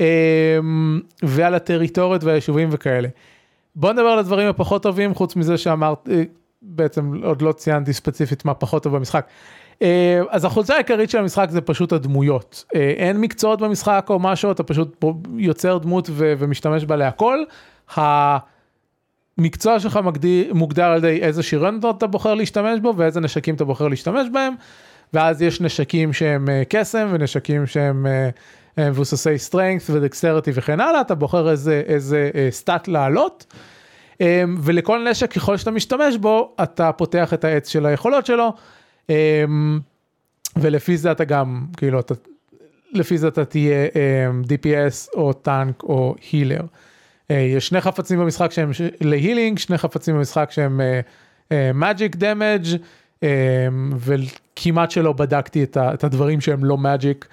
אמ, 0.00 1.00
ועל 1.22 1.54
הטריטוריות 1.54 2.24
והיישובים 2.24 2.68
וכאלה. 2.72 3.08
בוא 3.76 3.92
נדבר 3.92 4.08
על 4.08 4.18
הדברים 4.18 4.48
הפחות 4.48 4.82
טובים 4.82 5.14
חוץ 5.14 5.36
מזה 5.36 5.58
שאמרת 5.58 6.08
אה, 6.10 6.22
בעצם 6.62 7.24
עוד 7.24 7.42
לא 7.42 7.52
ציינתי 7.52 7.92
ספציפית 7.92 8.44
מה 8.44 8.54
פחות 8.54 8.82
טוב 8.82 8.96
במשחק. 8.96 9.26
אה, 9.82 10.20
אז 10.30 10.44
החולצה 10.44 10.74
העיקרית 10.74 11.10
של 11.10 11.18
המשחק 11.18 11.46
זה 11.50 11.60
פשוט 11.60 11.92
הדמויות 11.92 12.64
אה, 12.74 12.92
אין 12.96 13.20
מקצועות 13.20 13.60
במשחק 13.60 14.06
או 14.10 14.18
משהו 14.18 14.50
אתה 14.50 14.62
פשוט 14.62 15.04
יוצר 15.36 15.78
דמות 15.78 16.08
ו- 16.10 16.34
ומשתמש 16.38 16.84
בה 16.84 16.96
להכל. 16.96 17.38
המקצוע 17.96 19.80
שלך 19.80 19.96
מגדיר, 19.96 20.54
מוגדר 20.54 20.84
על 20.84 20.98
ידי 20.98 21.20
איזה 21.22 21.42
שריון 21.42 21.80
אתה 21.98 22.06
בוחר 22.06 22.34
להשתמש 22.34 22.80
בו 22.80 22.94
ואיזה 22.96 23.20
נשקים 23.20 23.54
אתה 23.54 23.64
בוחר 23.64 23.88
להשתמש 23.88 24.26
בהם 24.32 24.54
ואז 25.12 25.42
יש 25.42 25.60
נשקים 25.60 26.12
שהם 26.12 26.48
אה, 26.48 26.62
קסם 26.68 27.08
ונשקים 27.10 27.66
שהם 27.66 28.06
מבוססי 28.78 29.38
strength 29.38 29.90
ו 29.90 29.96
dexterity 29.96 30.50
וכן 30.54 30.80
הלאה 30.80 31.00
אתה 31.00 31.14
בוחר 31.14 31.50
איזה 31.50 31.82
איזה 31.86 32.30
stat 32.50 32.88
לעלות. 32.88 33.54
ולכל 34.62 35.08
נשק 35.10 35.32
ככל 35.32 35.56
שאתה 35.56 35.70
משתמש 35.70 36.16
בו 36.16 36.54
אתה 36.62 36.92
פותח 36.92 37.34
את 37.34 37.44
העץ 37.44 37.68
של 37.68 37.86
היכולות 37.86 38.26
שלו 38.26 38.52
ולפי 40.56 40.96
זה 40.96 41.12
אתה 41.12 41.24
גם 41.24 41.66
כאילו 41.76 42.00
אתה 42.00 42.14
לפי 42.92 43.18
זה 43.18 43.28
אתה 43.28 43.44
תהיה 43.44 43.86
אמ, 43.94 44.42
DPS 44.42 45.08
או 45.14 45.32
טנק 45.32 45.82
או 45.82 46.14
healer. 46.32 46.62
אה, 47.30 47.36
יש 47.36 47.68
שני 47.68 47.80
חפצים 47.80 48.18
במשחק 48.18 48.52
שהם 48.52 48.70
ל 49.00 49.07
healing 49.07 49.58
שני 49.58 49.78
חפצים 49.78 50.14
במשחק 50.14 50.50
שהם 50.50 50.80
magic 51.74 52.16
damage 52.16 52.66
וכמעט 53.96 54.90
שלא 54.90 55.12
בדקתי 55.12 55.64
את 55.76 56.04
הדברים 56.04 56.40
שהם 56.40 56.64
לא 56.64 56.78
magic. 56.78 57.28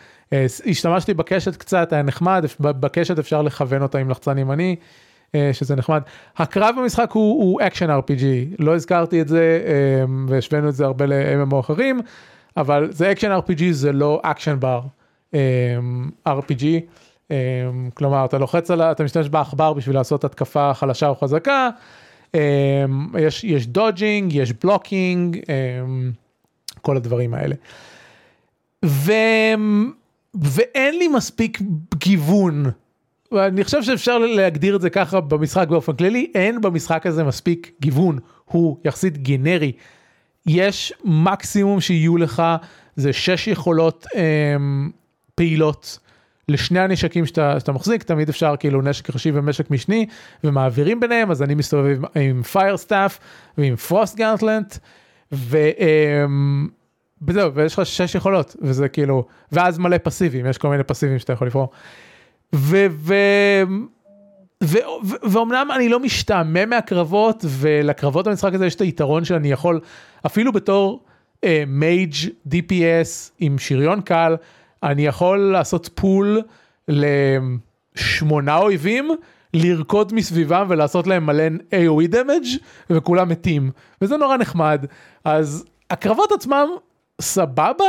השתמשתי 0.66 1.14
בקשת 1.14 1.56
קצת 1.56 1.94
היה 1.94 2.02
נחמד 2.02 2.46
בקשת 2.60 3.20
אפשר 3.20 3.42
לכוון 3.42 3.82
אותה 3.82 3.98
עם 3.98 4.10
לחצן 4.10 4.38
ימני. 4.38 4.76
אה, 5.36 5.50
שזה 5.54 5.76
נחמד. 5.76 6.02
הקרב 6.38 6.76
במשחק 6.80 7.12
הוא, 7.12 7.62
action 7.62 7.90
RPG, 7.90 8.24
לא 8.60 8.76
הזכרתי 8.76 9.22
את 9.22 9.28
זה 9.28 9.62
אה, 9.66 10.06
והשווינו 10.28 10.70
את 10.70 10.74
זה 10.74 10.86
הרבה 10.86 11.06
ל-MMO 11.06 11.60
אחרים, 11.60 12.02
אבל 12.58 12.88
זה 12.92 13.12
action 13.12 13.32
RPG 13.32 13.64
זה 13.72 13.92
לא 13.92 14.22
action 14.24 14.58
bar 14.60 14.82
RPG, 16.28 16.64
כלומר 17.94 18.26
אתה 18.26 18.38
לוחץ 18.38 18.72
על, 18.72 18.82
אתה 18.82 19.04
משתמש 19.04 19.30
בעכבר 19.30 19.74
בשביל 19.74 19.96
לעשות 19.96 20.24
התקפה 20.24 20.74
חלשה 20.74 21.08
או 21.08 21.16
חזקה, 21.16 21.70
אה, 22.36 22.86
יש, 23.20 23.44
יש 23.44 23.68
dodging, 23.68 24.34
יש 24.34 24.54
blocking, 24.54 25.38
אה, 25.50 25.54
כל 26.82 26.98
הדברים 26.98 27.34
האלה. 27.34 27.56
ו... 28.86 29.12
ואין 30.36 31.00
לי 31.00 31.08
מספיק 31.08 31.62
גיוון 31.96 32.66
ואני 33.32 33.64
חושב 33.64 33.84
שאפשר 33.84 34.18
להגדיר 34.18 34.76
את 34.76 34.82
זה 34.82 34.90
ככה 34.90 35.22
במשחק 35.22 35.68
באופן 35.68 35.94
כללי, 35.94 36.32
אין 36.36 36.62
במשחק 36.62 37.06
הזה 37.06 37.24
מספיק 37.24 37.72
גיוון, 37.82 38.20
הוא 38.46 38.78
יחסית 38.86 39.18
גנרי. 39.18 39.72
יש 40.46 40.94
מקסימום 41.04 41.82
שיהיו 41.82 42.18
לך, 42.18 42.44
זה 42.96 43.14
שש 43.14 43.48
יכולות 43.48 44.06
אמ, 44.16 44.90
פעילות 45.36 46.00
לשני 46.48 46.80
הנשקים 46.80 47.26
שאתה, 47.26 47.60
שאתה 47.60 47.72
מחזיק, 47.72 48.04
תמיד 48.04 48.30
אפשר 48.30 48.56
כאילו 48.60 48.82
נשק 48.82 49.10
ראשי 49.10 49.32
ונשק 49.34 49.72
משני, 49.72 50.06
ומעבירים 50.44 51.00
ביניהם, 51.00 51.32
אז 51.32 51.44
אני 51.44 51.56
מסתובב 51.56 51.86
עם, 51.86 52.04
עם 52.16 52.44
fire 52.44 52.77
staff 52.77 53.20
ועם 53.58 53.76
frost 53.76 54.18
gauntlet, 54.18 54.76
וזהו, 55.32 55.54
ויש 57.54 57.74
לך 57.74 57.86
שש 57.86 58.16
יכולות, 58.16 58.56
וזה 58.62 58.90
כאילו, 58.90 59.26
ואז 59.52 59.78
מלא 59.78 59.98
passiveים, 60.04 60.46
יש 60.46 60.58
כל 60.58 60.70
מיני 60.70 60.84
passiveים 60.84 61.20
שאתה 61.20 61.34
יכול 61.34 61.48
לבחור. 61.48 61.70
ו... 62.56 62.86
ו... 62.90 63.14
ו... 64.64 64.78
ו... 65.04 65.16
ואומנם 65.24 65.68
אני 65.76 65.90
לא 65.90 66.00
משתעמם 66.00 66.70
מהקרבות 66.70 67.46
ולקרבות 67.48 68.28
במשחק 68.28 68.54
הזה 68.54 68.66
יש 68.66 68.76
את 68.76 68.82
היתרון 68.82 69.26
שאני 69.26 69.52
יכול 69.52 69.80
אפילו 70.26 70.52
בתור 70.52 71.04
מייג' 71.68 72.14
uh, 72.14 72.50
DPS 72.52 73.32
עם 73.40 73.58
שריון 73.58 74.02
קל 74.02 74.36
אני 74.84 75.06
יכול 75.06 75.40
לעשות 75.40 75.90
פול 75.96 76.42
לשמונה 76.88 78.58
אויבים 78.58 79.12
לרקוד 79.54 80.14
מסביבם 80.14 80.66
ולעשות 80.70 81.08
להם 81.08 81.26
מלא 81.26 81.44
AOE 81.72 82.08
דמג' 82.08 82.46
וכולם 82.90 83.30
מתים. 83.30 83.72
וזה 84.02 84.18
נורא 84.18 84.38
נחמד. 84.38 84.86
אז 85.24 85.66
הקרבות 85.90 86.32
עצמם 86.32 86.68
סבבה 87.22 87.86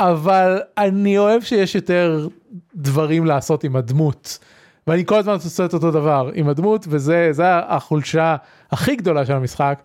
אבל 0.00 0.60
אני 0.78 1.18
אוהב 1.18 1.42
שיש 1.42 1.74
יותר 1.74 2.28
דברים 2.74 3.26
לעשות 3.26 3.64
עם 3.64 3.76
הדמות. 3.76 4.38
ואני 4.86 5.06
כל 5.06 5.18
הזמן 5.18 5.32
עושה 5.32 5.64
את 5.64 5.74
אותו 5.74 5.90
דבר 5.90 6.30
עם 6.34 6.48
הדמות 6.48 6.86
וזה 6.88 7.28
זה 7.32 7.44
החולשה 7.56 8.36
הכי 8.70 8.96
גדולה 8.96 9.26
של 9.26 9.32
המשחק. 9.32 9.82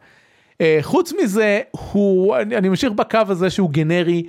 Uh, 0.54 0.58
חוץ 0.82 1.14
מזה 1.24 1.60
הוא 1.72 2.36
אני, 2.38 2.58
אני 2.58 2.70
ממשיך 2.70 2.92
בקו 2.92 3.20
הזה 3.28 3.50
שהוא 3.50 3.70
גנרי 3.70 4.24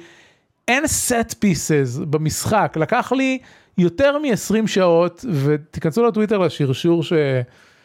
אין 0.69 0.85
set 0.85 1.35
pieces 1.35 2.05
במשחק 2.05 2.77
לקח 2.81 3.13
לי 3.13 3.39
יותר 3.79 4.19
מ-20 4.19 4.67
שעות 4.67 5.25
ותיכנסו 5.45 6.07
לטוויטר 6.07 6.39
לשרשור 6.39 7.03
ש... 7.03 7.13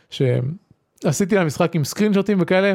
שעשיתי 0.09 1.35
למשחק 1.35 1.75
עם 1.75 1.83
סקרינשוטים 1.83 2.37
וכאלה. 2.41 2.73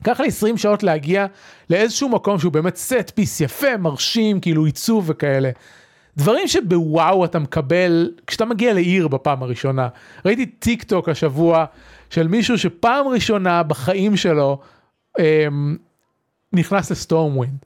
לקח 0.00 0.20
לי 0.20 0.28
20 0.28 0.56
שעות 0.56 0.82
להגיע 0.82 1.26
לאיזשהו 1.70 2.08
מקום 2.08 2.38
שהוא 2.38 2.52
באמת 2.52 2.76
set 2.88 3.10
piece 3.20 3.44
יפה 3.44 3.76
מרשים 3.76 4.40
כאילו 4.40 4.64
עיצוב 4.64 5.04
וכאלה. 5.06 5.50
דברים 6.16 6.48
שבוואו 6.48 7.24
אתה 7.24 7.38
מקבל 7.38 8.10
כשאתה 8.26 8.44
מגיע 8.44 8.74
לעיר 8.74 9.08
בפעם 9.08 9.42
הראשונה. 9.42 9.88
ראיתי 10.24 10.46
טיק 10.46 10.82
טוק 10.82 11.08
השבוע 11.08 11.64
של 12.10 12.28
מישהו 12.28 12.58
שפעם 12.58 13.08
ראשונה 13.08 13.62
בחיים 13.62 14.16
שלו 14.16 14.58
אמ, 15.18 15.76
נכנס 16.52 16.90
ל 16.90 17.36
Stormwind. 17.36 17.64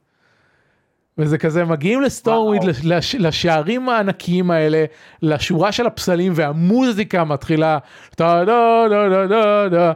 וזה 1.17 1.37
כזה 1.37 1.65
מגיעים 1.65 2.01
ל 2.01 2.07
Stormwind 2.07 2.63
לש, 2.63 3.15
לשערים 3.15 3.89
הענקיים 3.89 4.51
האלה 4.51 4.85
לשורה 5.21 5.71
של 5.71 5.87
הפסלים 5.87 6.33
והמוזיקה 6.35 7.23
מתחילה 7.23 7.77
טה 8.15 8.43
דה 8.45 8.85
דה 8.89 9.09
דה 9.09 9.27
דה 9.27 9.69
דה 9.69 9.91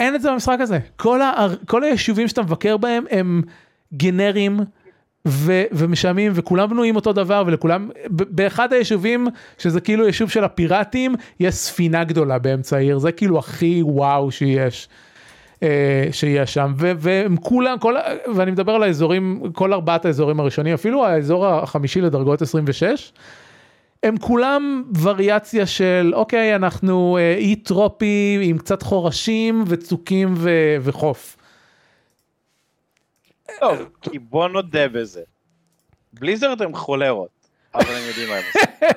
אין 0.00 0.14
את 0.14 0.22
זה 0.22 0.30
במשחק 0.30 0.58
הזה 0.60 0.78
כל, 0.96 1.22
ה, 1.22 1.46
כל 1.66 1.84
היישובים 1.84 2.28
שאתה 2.28 2.42
מבקר 2.42 2.76
בהם 2.76 3.04
הם 3.10 3.42
גנרים 3.94 4.60
ו, 5.28 5.62
ומשעמים 5.72 6.32
וכולם 6.34 6.70
בנויים 6.70 6.96
אותו 6.96 7.12
דבר 7.12 7.44
ולכולם 7.46 7.90
באחד 8.10 8.72
היישובים 8.72 9.26
שזה 9.58 9.80
כאילו 9.80 10.06
יישוב 10.06 10.30
של 10.30 10.44
הפיראטים 10.44 11.14
יש 11.40 11.54
ספינה 11.54 12.04
גדולה 12.04 12.38
באמצע 12.38 12.76
העיר 12.76 12.98
זה 12.98 13.12
כאילו 13.12 13.38
הכי 13.38 13.82
וואו 13.82 14.30
שיש. 14.30 14.88
אה, 15.62 16.08
שיש 16.12 16.54
שם 16.54 16.72
והם 16.76 17.36
כולם 17.36 17.78
כל 17.78 17.94
ואני 18.34 18.50
מדבר 18.50 18.72
על 18.72 18.82
האזורים 18.82 19.42
כל 19.52 19.72
ארבעת 19.72 20.04
האזורים 20.04 20.40
הראשונים 20.40 20.74
אפילו 20.74 21.06
האזור 21.06 21.46
החמישי 21.46 22.00
לדרגות 22.00 22.42
26 22.42 23.12
הם 24.02 24.18
כולם 24.18 24.84
וריאציה 25.02 25.66
של 25.66 26.12
אוקיי 26.14 26.56
אנחנו 26.56 27.16
אה, 27.20 27.34
אי 27.34 27.56
טרופי 27.56 28.40
עם 28.42 28.58
קצת 28.58 28.82
חורשים 28.82 29.64
וצוקים 29.66 30.34
ו- 30.36 30.76
וחוף. 30.80 31.36
טוב, 33.60 33.78
כי 34.02 34.18
בוא 34.18 34.48
נודה 34.48 34.88
בזה. 34.88 35.22
בליזרד 36.12 36.62
הם 36.62 36.74
חולרות. 36.74 37.36
אבל 37.74 37.94
הם 37.94 38.02
יודעים 38.08 38.28
מה 38.28 38.34
הם 38.34 38.42
עושים. 38.46 38.88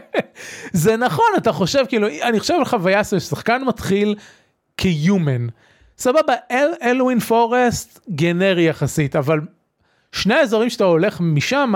זה 0.84 0.98
נכון 0.98 1.26
אתה 1.38 1.52
חושב 1.52 1.84
כאילו 1.88 2.08
אני 2.22 2.40
חושב 2.40 2.54
על 2.54 2.66
חוויה 2.66 3.04
ששחקן 3.04 3.64
מתחיל 3.64 4.16
כיומן. 4.78 5.48
סבבה, 5.98 6.34
אל, 6.52 6.72
אלווין 6.84 7.20
פורסט 7.20 8.00
גנרי 8.10 8.64
יחסית, 8.64 9.16
אבל 9.16 9.40
שני 10.12 10.34
האזורים 10.34 10.70
שאתה 10.70 10.84
הולך 10.84 11.18
משם, 11.22 11.74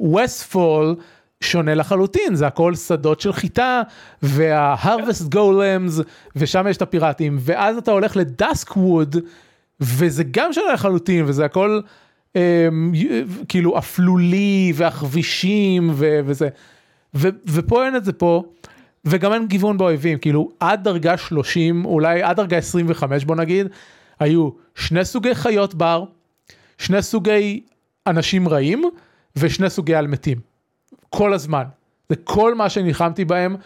ווסט 0.00 0.42
אה, 0.42 0.46
פול, 0.48 0.96
שונה 1.40 1.74
לחלוטין, 1.74 2.34
זה 2.34 2.46
הכל 2.46 2.74
שדות 2.74 3.20
של 3.20 3.32
חיטה, 3.32 3.82
וה-harvest 4.22 5.34
golems, 5.34 6.02
ושם 6.36 6.66
יש 6.70 6.76
את 6.76 6.82
הפיראטים, 6.82 7.36
ואז 7.40 7.76
אתה 7.76 7.90
הולך 7.90 8.16
לדאסק 8.16 8.76
ווד, 8.76 9.16
וזה 9.80 10.24
גם 10.30 10.52
שונה 10.52 10.72
לחלוטין, 10.72 11.24
וזה 11.28 11.44
הכל 11.44 11.80
אה, 12.36 12.68
כאילו 13.48 13.78
אפלולי, 13.78 14.72
והכבישים, 14.74 15.90
ו- 15.94 16.20
וזה, 16.24 16.48
ו- 17.14 17.28
ופה 17.46 17.86
אין 17.86 17.96
את 17.96 18.04
זה 18.04 18.12
פה. 18.12 18.42
וגם 19.04 19.32
אין 19.32 19.46
גיוון 19.46 19.78
באויבים, 19.78 20.18
כאילו 20.18 20.50
עד 20.60 20.84
דרגה 20.84 21.16
30, 21.16 21.84
אולי 21.84 22.22
עד 22.22 22.36
דרגה 22.36 22.56
25 22.56 23.24
בוא 23.24 23.36
נגיד, 23.36 23.66
היו 24.20 24.50
שני 24.74 25.04
סוגי 25.04 25.34
חיות 25.34 25.74
בר, 25.74 26.04
שני 26.78 27.02
סוגי 27.02 27.60
אנשים 28.06 28.48
רעים 28.48 28.84
ושני 29.36 29.70
סוגי 29.70 29.96
אלמתים. 29.96 30.47
כל 31.10 31.34
הזמן. 31.34 31.64
זה 32.08 32.16
כל 32.16 32.54
מה 32.54 32.68
שנלחמתי 32.68 33.24
בהם 33.24 33.56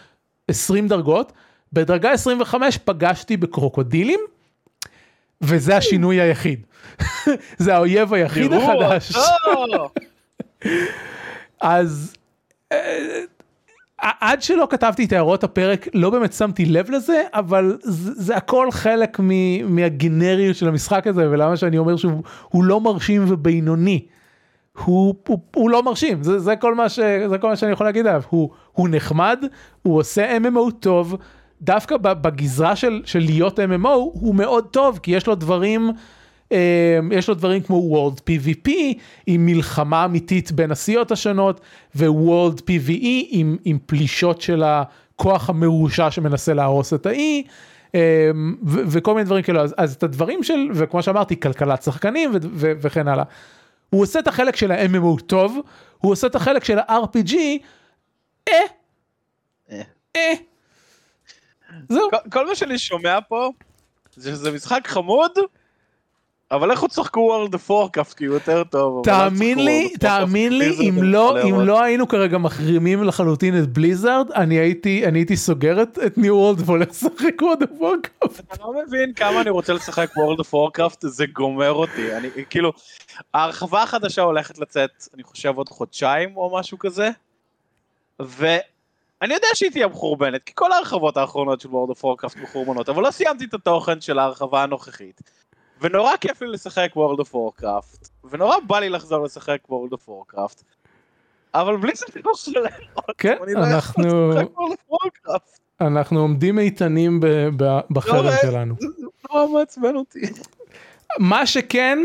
20 0.48 0.88
דרגות. 0.88 1.32
בדרגה 1.72 2.12
25 2.12 2.78
פגשתי 2.78 3.36
בקרוקודילים, 3.36 4.20
וזה 5.40 5.76
השינוי 5.76 6.20
היחיד. 6.20 6.66
זה 7.58 7.74
האויב 7.74 8.14
היחיד 8.14 8.52
החדש. 8.52 9.12
אז 11.60 12.14
אה, 12.72 13.22
עד 13.98 14.42
שלא 14.42 14.66
כתבתי 14.70 15.04
את 15.04 15.12
הערות 15.12 15.44
הפרק 15.44 15.88
לא 15.94 16.10
באמת 16.10 16.32
שמתי 16.32 16.64
לב 16.64 16.90
לזה 16.90 17.22
אבל 17.32 17.78
זה, 17.82 18.12
זה 18.14 18.36
הכל 18.36 18.70
חלק 18.70 19.20
מ, 19.20 19.30
מהגנריות 19.76 20.56
של 20.56 20.68
המשחק 20.68 21.06
הזה 21.06 21.30
ולמה 21.30 21.56
שאני 21.56 21.78
אומר 21.78 21.96
שהוא 21.96 22.64
לא 22.64 22.80
מרשים 22.80 23.24
ובינוני. 23.28 24.06
הוא, 24.78 25.14
הוא, 25.28 25.38
הוא 25.54 25.70
לא 25.70 25.82
מרשים 25.82 26.22
זה, 26.22 26.38
זה 26.38 26.56
כל 26.56 26.74
מה 26.74 26.88
ש, 26.88 26.98
זה 27.28 27.38
כל 27.38 27.48
מה 27.48 27.56
שאני 27.56 27.72
יכול 27.72 27.86
להגיד 27.86 28.06
עליו 28.06 28.22
הוא, 28.28 28.50
הוא 28.72 28.88
נחמד 28.90 29.44
הוא 29.82 29.98
עושה 29.98 30.36
MMO 30.36 30.72
טוב 30.80 31.16
דווקא 31.62 31.96
בגזרה 31.96 32.76
של, 32.76 33.02
של 33.04 33.18
להיות 33.18 33.58
MMO 33.58 33.88
הוא 33.88 34.34
מאוד 34.34 34.66
טוב 34.70 34.98
כי 35.02 35.10
יש 35.10 35.26
לו 35.26 35.34
דברים. 35.34 35.90
אמ, 36.52 36.56
יש 37.12 37.28
לו 37.28 37.34
דברים 37.34 37.62
כמו 37.62 38.10
World 38.10 38.18
PvP 38.20 38.70
עם 39.26 39.46
מלחמה 39.46 40.04
אמיתית 40.04 40.52
בין 40.52 40.70
הסיעות 40.70 41.12
השונות 41.12 41.60
ו-World 41.94 42.60
PvE 42.60 43.26
עם, 43.30 43.56
עם 43.64 43.78
פלישות 43.86 44.40
של 44.40 44.62
הכוח 44.62 45.50
המרושע 45.50 46.10
שמנסה 46.10 46.54
להרוס 46.54 46.94
את 46.94 47.06
האי. 47.06 47.42
ו- 47.94 48.82
וכל 48.86 49.14
מיני 49.14 49.24
דברים 49.24 49.42
כאלה 49.42 49.60
אז, 49.60 49.74
אז 49.76 49.94
את 49.94 50.02
הדברים 50.02 50.42
של 50.42 50.68
וכמו 50.74 51.02
שאמרתי 51.02 51.40
כלכלת 51.40 51.82
שחקנים 51.82 52.30
וכן 52.54 53.08
הלאה. 53.08 53.24
הוא 53.93 54.03
עושה 54.03 54.18
את 54.18 54.28
החלק 54.28 54.57
של 54.57 54.72
ה-MMO 54.72 55.22
טוב 55.26 55.59
הוא 55.99 56.12
עושה 56.12 56.26
את 56.26 56.34
החלק 56.34 56.64
של 56.64 56.78
ה-RPG 56.78 57.34
אה. 58.49 58.55
אה. 59.70 59.82
אה. 60.16 60.32
זהו. 61.88 62.11
כל, 62.11 62.30
כל 62.30 62.47
מה 62.47 62.55
שאני 62.55 62.78
שומע 62.78 63.18
פה 63.28 63.51
זה 64.16 64.30
שזה 64.30 64.53
משחק 64.53 64.80
חמוד 64.86 65.32
אבל 66.53 66.72
לכו 66.72 66.86
תשחקו 66.86 67.20
World 67.20 67.54
of 67.54 67.70
Warcraft 67.70 68.16
כי 68.16 68.24
הוא 68.24 68.34
יותר 68.34 68.64
טוב. 68.64 69.05
תאמין 69.05 69.64
לי, 69.64 69.92
תאמין 70.00 70.59
לי, 70.59 70.88
אם 70.88 71.03
לא, 71.03 71.42
אם 71.42 71.61
לא 71.61 71.82
היינו 71.82 72.09
כרגע 72.09 72.38
מחרימים 72.38 73.05
לחלוטין 73.05 73.59
את 73.59 73.68
בליזארד, 73.68 74.32
אני 74.32 74.55
הייתי, 74.55 75.07
אני 75.07 75.18
הייתי 75.18 75.36
סוגר 75.36 75.82
את 75.82 76.18
New 76.18 76.34
World 76.34 76.60
והולך 76.66 76.88
לשחק 76.88 77.42
World 77.42 77.62
of 77.62 77.70
Warcraft. 77.78 78.52
אתה 78.53 78.62
לא 78.62 78.72
מבין 78.86 79.12
כמה 79.12 79.40
אני 79.40 79.50
רוצה 79.50 79.72
לשחק 79.72 80.11
World 80.16 80.38
of 80.38 80.54
Warcraft, 80.54 81.04
זה 81.09 81.26
גומר 81.26 81.72
אותי. 81.72 82.16
אני 82.16 82.28
כאילו, 82.50 82.72
ההרחבה 83.34 83.82
החדשה 83.82 84.22
הולכת 84.22 84.59
לצאת, 84.59 84.90
אני 85.14 85.22
חושב 85.22 85.57
עוד 85.57 85.68
חודשיים 85.68 86.36
או 86.36 86.59
משהו 86.59 86.78
כזה. 86.78 87.11
ואני 88.20 89.34
יודע 89.34 89.48
שהיא 89.55 89.70
תהיה 89.70 89.86
מחורבנת, 89.86 90.42
כי 90.44 90.53
כל 90.55 90.72
ההרחבות 90.72 91.16
האחרונות 91.16 91.61
של 91.61 91.68
וורלד 91.68 91.90
אוף 91.90 92.05
וורקאפט 92.05 92.36
מחורבנות, 92.36 92.88
אבל 92.88 93.03
לא 93.03 93.11
סיימתי 93.11 93.44
את 93.44 93.55
התוכן 93.55 94.00
של 94.00 94.18
ההרחבה 94.18 94.62
הנוכחית. 94.62 95.20
ונורא 95.82 96.16
כיף 96.16 96.42
לי 96.42 96.48
לשחק 96.48 96.90
World 96.96 97.20
of 97.20 97.34
Warcraft, 97.34 98.08
ונורא 98.30 98.56
בא 98.66 98.78
לי 98.78 98.88
לחזור 98.88 99.24
לשחק 99.24 99.58
World 99.70 99.92
of 99.92 100.08
Warcraft, 100.08 100.62
אבל 101.54 101.76
בלי 101.76 101.92
זה 101.94 102.06
לא 102.24 102.32
שלם. 102.34 102.64
כן, 103.18 103.36
לא 103.40 103.64
אנחנו... 103.64 104.32
אנחנו 105.80 106.20
עומדים 106.20 106.58
איתנים 106.58 107.20
בחרם 107.90 108.32
שלנו. 108.42 108.74
זה 108.80 108.86
נורא 109.30 109.46
מעצבן 109.46 109.96
אותי. 109.96 110.20
מה 111.18 111.46
שכן, 111.46 111.98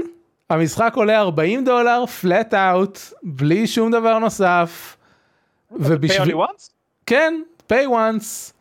המשחק 0.49 0.93
עולה 0.95 1.19
40 1.19 1.65
דולר, 1.65 2.05
flat 2.05 2.53
out, 2.53 2.99
בלי 3.23 3.67
שום 3.67 3.91
דבר 3.91 4.19
נוסף. 4.19 4.97
ובשביל... 5.71 6.35
pay 6.35 6.37
only 6.37 6.49
once? 6.49 6.69
כן, 7.05 7.41
pay 7.71 7.87
once. 7.89 8.53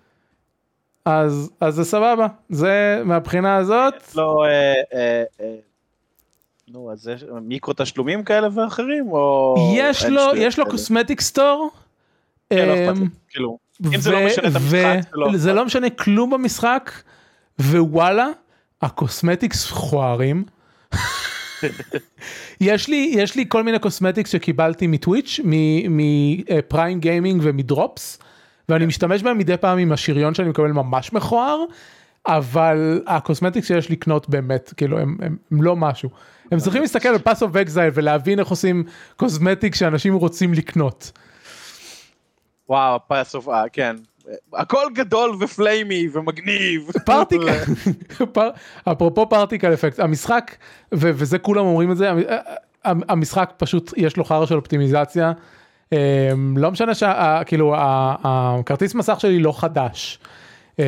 אז, 1.06 1.50
אז 1.60 1.74
זה 1.74 1.84
סבבה, 1.84 2.26
זה 2.48 3.02
מהבחינה 3.04 3.56
הזאת. 3.56 3.94
לא, 4.14 4.44
אה, 4.44 4.74
אה, 4.94 5.22
אה, 5.40 5.54
נו, 6.68 6.92
אז 6.92 7.08
יש 7.08 7.24
מיקרו 7.42 7.74
תשלומים 7.76 8.24
כאלה 8.24 8.48
ואחרים, 8.54 9.08
או... 9.12 9.54
יש 9.76 10.04
לו, 10.04 10.22
יש 10.36 10.58
לו 10.58 10.66
cosmetic 10.70 11.20
store. 11.20 11.70
כן, 12.50 12.68
לא 12.68 12.74
אכפת 12.74 12.98
לי, 13.00 13.06
כאילו, 13.28 13.58
אם 13.94 14.00
זה 14.00 14.10
לא 14.10 14.26
משנה 14.26 14.48
את 14.48 14.56
המשחק, 14.56 14.98
זה 15.02 15.08
לא... 15.12 15.36
זה 15.36 15.52
לא 15.52 15.64
משנה 15.64 15.90
כלום 15.90 16.30
במשחק, 16.30 16.90
ווואלה, 17.60 18.28
ה 18.82 18.91
cosmetics 18.91 19.72
מכוערים. 19.72 20.44
יש 22.60 22.88
לי 22.88 23.12
יש 23.16 23.34
לי 23.36 23.44
כל 23.48 23.62
מיני 23.62 23.78
cosmetics 23.78 24.30
שקיבלתי 24.30 24.86
מ 24.86 24.94
Twitch 24.94 25.40
מ 25.88 26.07
Prime 26.07 27.00
Gaming 27.00 27.40
ומ 27.44 27.65
drops 27.65 28.18
ואני 28.68 28.86
משתמש 28.86 29.22
בהם 29.22 29.38
מדי 29.38 29.56
פעם 29.56 29.78
עם 29.78 29.92
השריון 29.92 30.34
שאני 30.34 30.48
מקבל 30.48 30.72
ממש 30.72 31.12
מכוער, 31.12 31.64
אבל 32.26 33.02
ה 33.06 33.12
cosmetics 33.12 33.66
שיש 33.68 33.90
לקנות 33.90 34.28
באמת, 34.28 34.72
כאילו 34.76 34.98
הם, 34.98 35.16
הם, 35.22 35.36
הם 35.50 35.62
לא 35.62 35.76
משהו. 35.76 36.10
הם 36.52 36.58
צריכים 36.58 36.82
להסתכל 36.82 37.08
על 37.08 37.18
Path 37.18 37.42
of 37.42 37.56
Exile 37.56 37.90
ולהבין 37.94 38.38
איך 38.38 38.48
עושים 38.48 38.84
cosmetic 39.16 39.74
שאנשים 39.74 40.14
רוצים 40.14 40.54
לקנות. 40.54 41.12
וואו, 42.68 43.00
Path 43.08 43.34
of, 43.34 43.48
כן. 43.72 43.96
הכל 44.54 44.86
גדול 44.94 45.36
ו 45.40 45.50
flamey 45.50 46.08
ומגניב. 46.12 46.90
Particle, 47.04 47.58
par, 48.32 48.50
אפרופו 48.84 49.28
particle 49.28 49.74
effect, 49.74 50.00
המשחק, 50.00 50.56
ו, 50.94 51.10
וזה 51.14 51.38
כולם 51.38 51.64
אומרים 51.66 51.92
את 51.92 51.96
זה, 51.96 52.12
המשחק 52.84 53.52
פשוט 53.56 53.92
יש 53.96 54.16
לו 54.16 54.24
חרא 54.24 54.46
של 54.46 54.56
אופטימיזציה. 54.56 55.32
לא 56.56 56.70
משנה 56.70 56.92
שכאילו 56.94 57.74
הכרטיס 57.78 58.94
מסך 58.94 59.20
שלי 59.20 59.38
לא 59.38 59.60
חדש. 59.60 60.18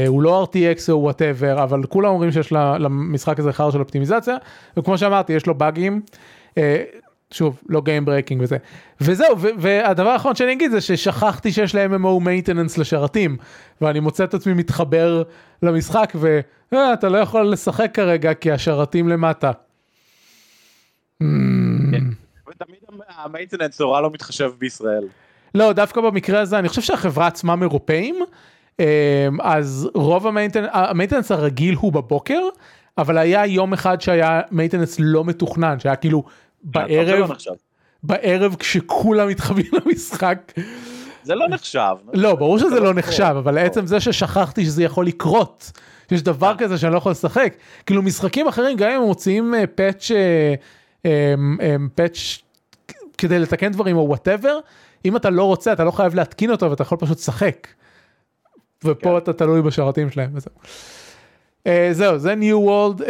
הוא 0.06 0.22
לא 0.22 0.46
RTX 0.46 0.80
או 0.90 1.02
whatever 1.02 1.62
אבל 1.62 1.82
כולם 1.82 2.08
אומרים 2.08 2.32
שיש 2.32 2.52
למשחק 2.52 3.38
הזה 3.38 3.52
חרא 3.52 3.70
של 3.70 3.80
אופטימיזציה 3.80 4.36
וכמו 4.76 4.98
שאמרתי 4.98 5.32
יש 5.32 5.46
לו 5.46 5.54
באגים. 5.54 6.00
שוב 7.30 7.60
לא 7.68 7.80
game 7.80 8.04
breaking 8.04 8.42
וזה 8.42 8.56
וזהו 9.00 9.38
והדבר 9.38 10.08
האחרון 10.08 10.34
שאני 10.34 10.52
אגיד 10.52 10.70
זה 10.70 10.80
ששכחתי 10.80 11.52
שיש 11.52 11.74
להם 11.74 12.04
MMO 12.04 12.22
maintenance 12.22 12.80
לשרתים 12.80 13.36
ואני 13.80 14.00
מוצא 14.00 14.24
את 14.24 14.34
עצמי 14.34 14.54
מתחבר 14.54 15.22
למשחק 15.62 16.12
ואתה 16.14 17.08
לא 17.08 17.18
יכול 17.18 17.52
לשחק 17.52 17.90
כרגע 17.94 18.34
כי 18.34 18.52
השרתים 18.52 19.08
למטה. 19.08 19.52
תמיד 21.18 21.57
ה 23.24 23.29
maintenance 23.29 23.80
נורא 23.80 24.00
לא 24.00 24.10
מתחשב 24.10 24.50
בישראל. 24.58 25.04
לא 25.54 25.72
דווקא 25.72 26.00
במקרה 26.00 26.40
הזה 26.40 26.58
אני 26.58 26.68
חושב 26.68 26.82
שהחברה 26.82 27.26
עצמם 27.26 27.62
אירופאים 27.62 28.18
אז 29.40 29.88
רוב 29.94 30.26
ה 30.72 30.77
maintenance 30.77 31.30
הרגיל 31.32 31.74
הוא 31.74 31.92
בבוקר 31.92 32.40
אבל 32.98 33.18
היה 33.18 33.46
יום 33.46 33.72
אחד 33.72 34.00
שהיה 34.00 34.40
maintenance 34.50 34.96
לא 35.00 35.24
מתוכנן 35.24 35.80
שהיה 35.80 35.96
כאילו 35.96 36.24
בערב 36.62 37.30
בערב 38.02 38.56
כשכולם 38.58 39.28
מתחברים 39.28 39.66
למשחק. 39.72 40.52
זה 41.22 41.34
לא 41.34 41.48
נחשב. 41.48 41.94
לא 42.12 42.34
ברור 42.34 42.58
שזה 42.58 42.80
לא 42.80 42.94
נחשב 42.94 43.34
אבל 43.38 43.58
עצם 43.58 43.86
זה 43.86 44.00
ששכחתי 44.00 44.64
שזה 44.64 44.84
יכול 44.84 45.06
לקרות. 45.06 45.72
יש 46.10 46.22
דבר 46.22 46.54
כזה 46.58 46.78
שאני 46.78 46.92
לא 46.92 46.98
יכול 46.98 47.12
לשחק 47.12 47.54
כאילו 47.86 48.02
משחקים 48.02 48.48
אחרים 48.48 48.76
גם 48.76 48.90
אם 48.90 48.96
הם 48.96 49.02
מוציאים 49.02 49.54
patch 49.74 50.10
patch 51.94 52.38
כדי 53.18 53.38
לתקן 53.38 53.72
דברים 53.72 53.96
או 53.96 54.08
whatever 54.08 54.58
אם 55.04 55.16
אתה 55.16 55.30
לא 55.30 55.44
רוצה 55.44 55.72
אתה 55.72 55.84
לא 55.84 55.90
חייב 55.90 56.14
להתקין 56.14 56.50
אותו 56.50 56.70
ואתה 56.70 56.82
יכול 56.82 56.98
פשוט 56.98 57.18
לשחק. 57.18 57.68
ופה 58.84 59.10
כן. 59.10 59.16
אתה 59.16 59.32
תלוי 59.32 59.62
בשרתים 59.62 60.10
שלהם 60.10 60.30
וזהו. 60.34 60.52
Uh, 61.68 61.70
זהו 61.92 62.18
זה 62.18 62.34
ניו 62.34 62.60
וולד 62.60 63.02
uh, 63.02 63.04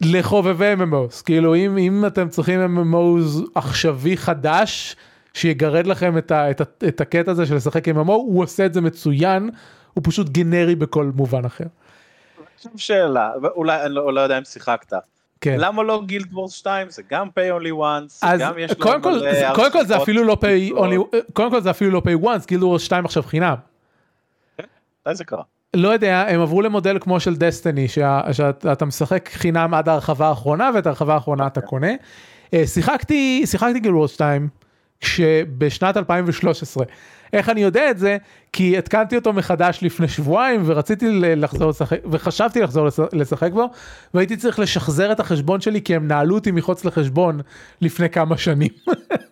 לחובבי 0.00 0.74
MMOs 0.74 1.22
כאילו 1.24 1.54
אם, 1.54 1.78
אם 1.78 2.06
אתם 2.06 2.28
צריכים 2.28 2.60
MMOs 2.76 3.42
עכשווי 3.54 4.16
חדש 4.16 4.96
שיגרד 5.34 5.86
לכם 5.86 6.18
את, 6.18 6.30
ה, 6.30 6.50
את, 6.50 6.60
ה, 6.60 6.64
את 6.88 7.00
הקטע 7.00 7.30
הזה 7.30 7.46
של 7.46 7.54
לשחק 7.54 7.88
MMO 7.88 8.12
הוא 8.12 8.42
עושה 8.42 8.66
את 8.66 8.74
זה 8.74 8.80
מצוין 8.80 9.50
הוא 9.94 10.02
פשוט 10.06 10.28
גנרי 10.28 10.74
בכל 10.74 11.10
מובן 11.14 11.44
אחר. 11.44 11.64
עכשיו 12.54 12.72
שאלה 12.76 13.30
אולי 13.56 13.82
אני 13.82 13.94
לא, 13.94 14.14
לא 14.14 14.20
יודע 14.20 14.38
אם 14.38 14.44
שיחקת. 14.44 14.92
כן. 15.40 15.56
למה 15.58 15.82
לא 15.82 16.02
גילד 16.06 16.32
וורס 16.32 16.52
2 16.52 16.90
זה 16.90 17.02
גם 17.10 17.28
pay 17.28 17.60
only 17.60 17.72
once 17.72 18.18
אז 18.22 18.40
גם 18.40 18.58
יש 18.58 18.72
קודם 18.72 19.02
כל, 19.02 19.20
קודם 19.54 19.72
כל 19.72 19.84
זה 19.84 19.96
אפילו 19.96 20.24
לא 20.24 20.36
pay 20.40 20.76
only 20.78 21.16
קודם 21.32 21.50
כל 21.50 21.60
זה 21.60 21.70
אפילו 21.70 21.90
לא 21.90 22.02
pay 22.06 22.24
once 22.24 22.46
גילד 22.46 22.62
וורס 22.62 22.82
2 22.82 23.04
עכשיו 23.04 23.22
חינם. 23.22 23.54
זה 25.12 25.24
קרה? 25.24 25.42
לא 25.74 25.88
יודע, 25.88 26.24
הם 26.28 26.40
עברו 26.40 26.62
למודל 26.62 26.98
כמו 27.00 27.20
של 27.20 27.36
דסטיני, 27.36 27.88
שאתה 27.88 28.84
משחק 28.84 29.28
חינם 29.32 29.74
עד 29.74 29.88
ההרחבה 29.88 30.28
האחרונה, 30.28 30.70
ואת 30.74 30.86
ההרחבה 30.86 31.14
האחרונה 31.14 31.46
אתה 31.46 31.60
קונה. 31.60 31.92
אה, 32.54 32.66
שיחקתי, 32.66 33.42
שיחקתי 33.46 33.80
גילוורד 33.80 34.08
2, 34.08 34.48
כשבשנת 35.00 35.96
2013. 35.96 36.84
איך 37.34 37.48
אני 37.48 37.60
יודע 37.60 37.90
את 37.90 37.98
זה? 37.98 38.16
כי 38.52 38.78
התקנתי 38.78 39.16
אותו 39.16 39.32
מחדש 39.32 39.78
לפני 39.82 40.08
שבועיים 40.08 40.62
ורציתי 40.64 41.06
לחזור 41.12 41.70
לשחק 41.70 41.98
וחשבתי 42.10 42.60
לחזור 42.60 42.88
לשחק 43.12 43.52
בו 43.52 43.70
והייתי 44.14 44.36
צריך 44.36 44.58
לשחזר 44.58 45.12
את 45.12 45.20
החשבון 45.20 45.60
שלי 45.60 45.82
כי 45.82 45.94
הם 45.94 46.08
נעלו 46.08 46.34
אותי 46.34 46.50
מחוץ 46.50 46.84
לחשבון 46.84 47.40
לפני 47.80 48.10
כמה 48.10 48.36
שנים. 48.36 48.70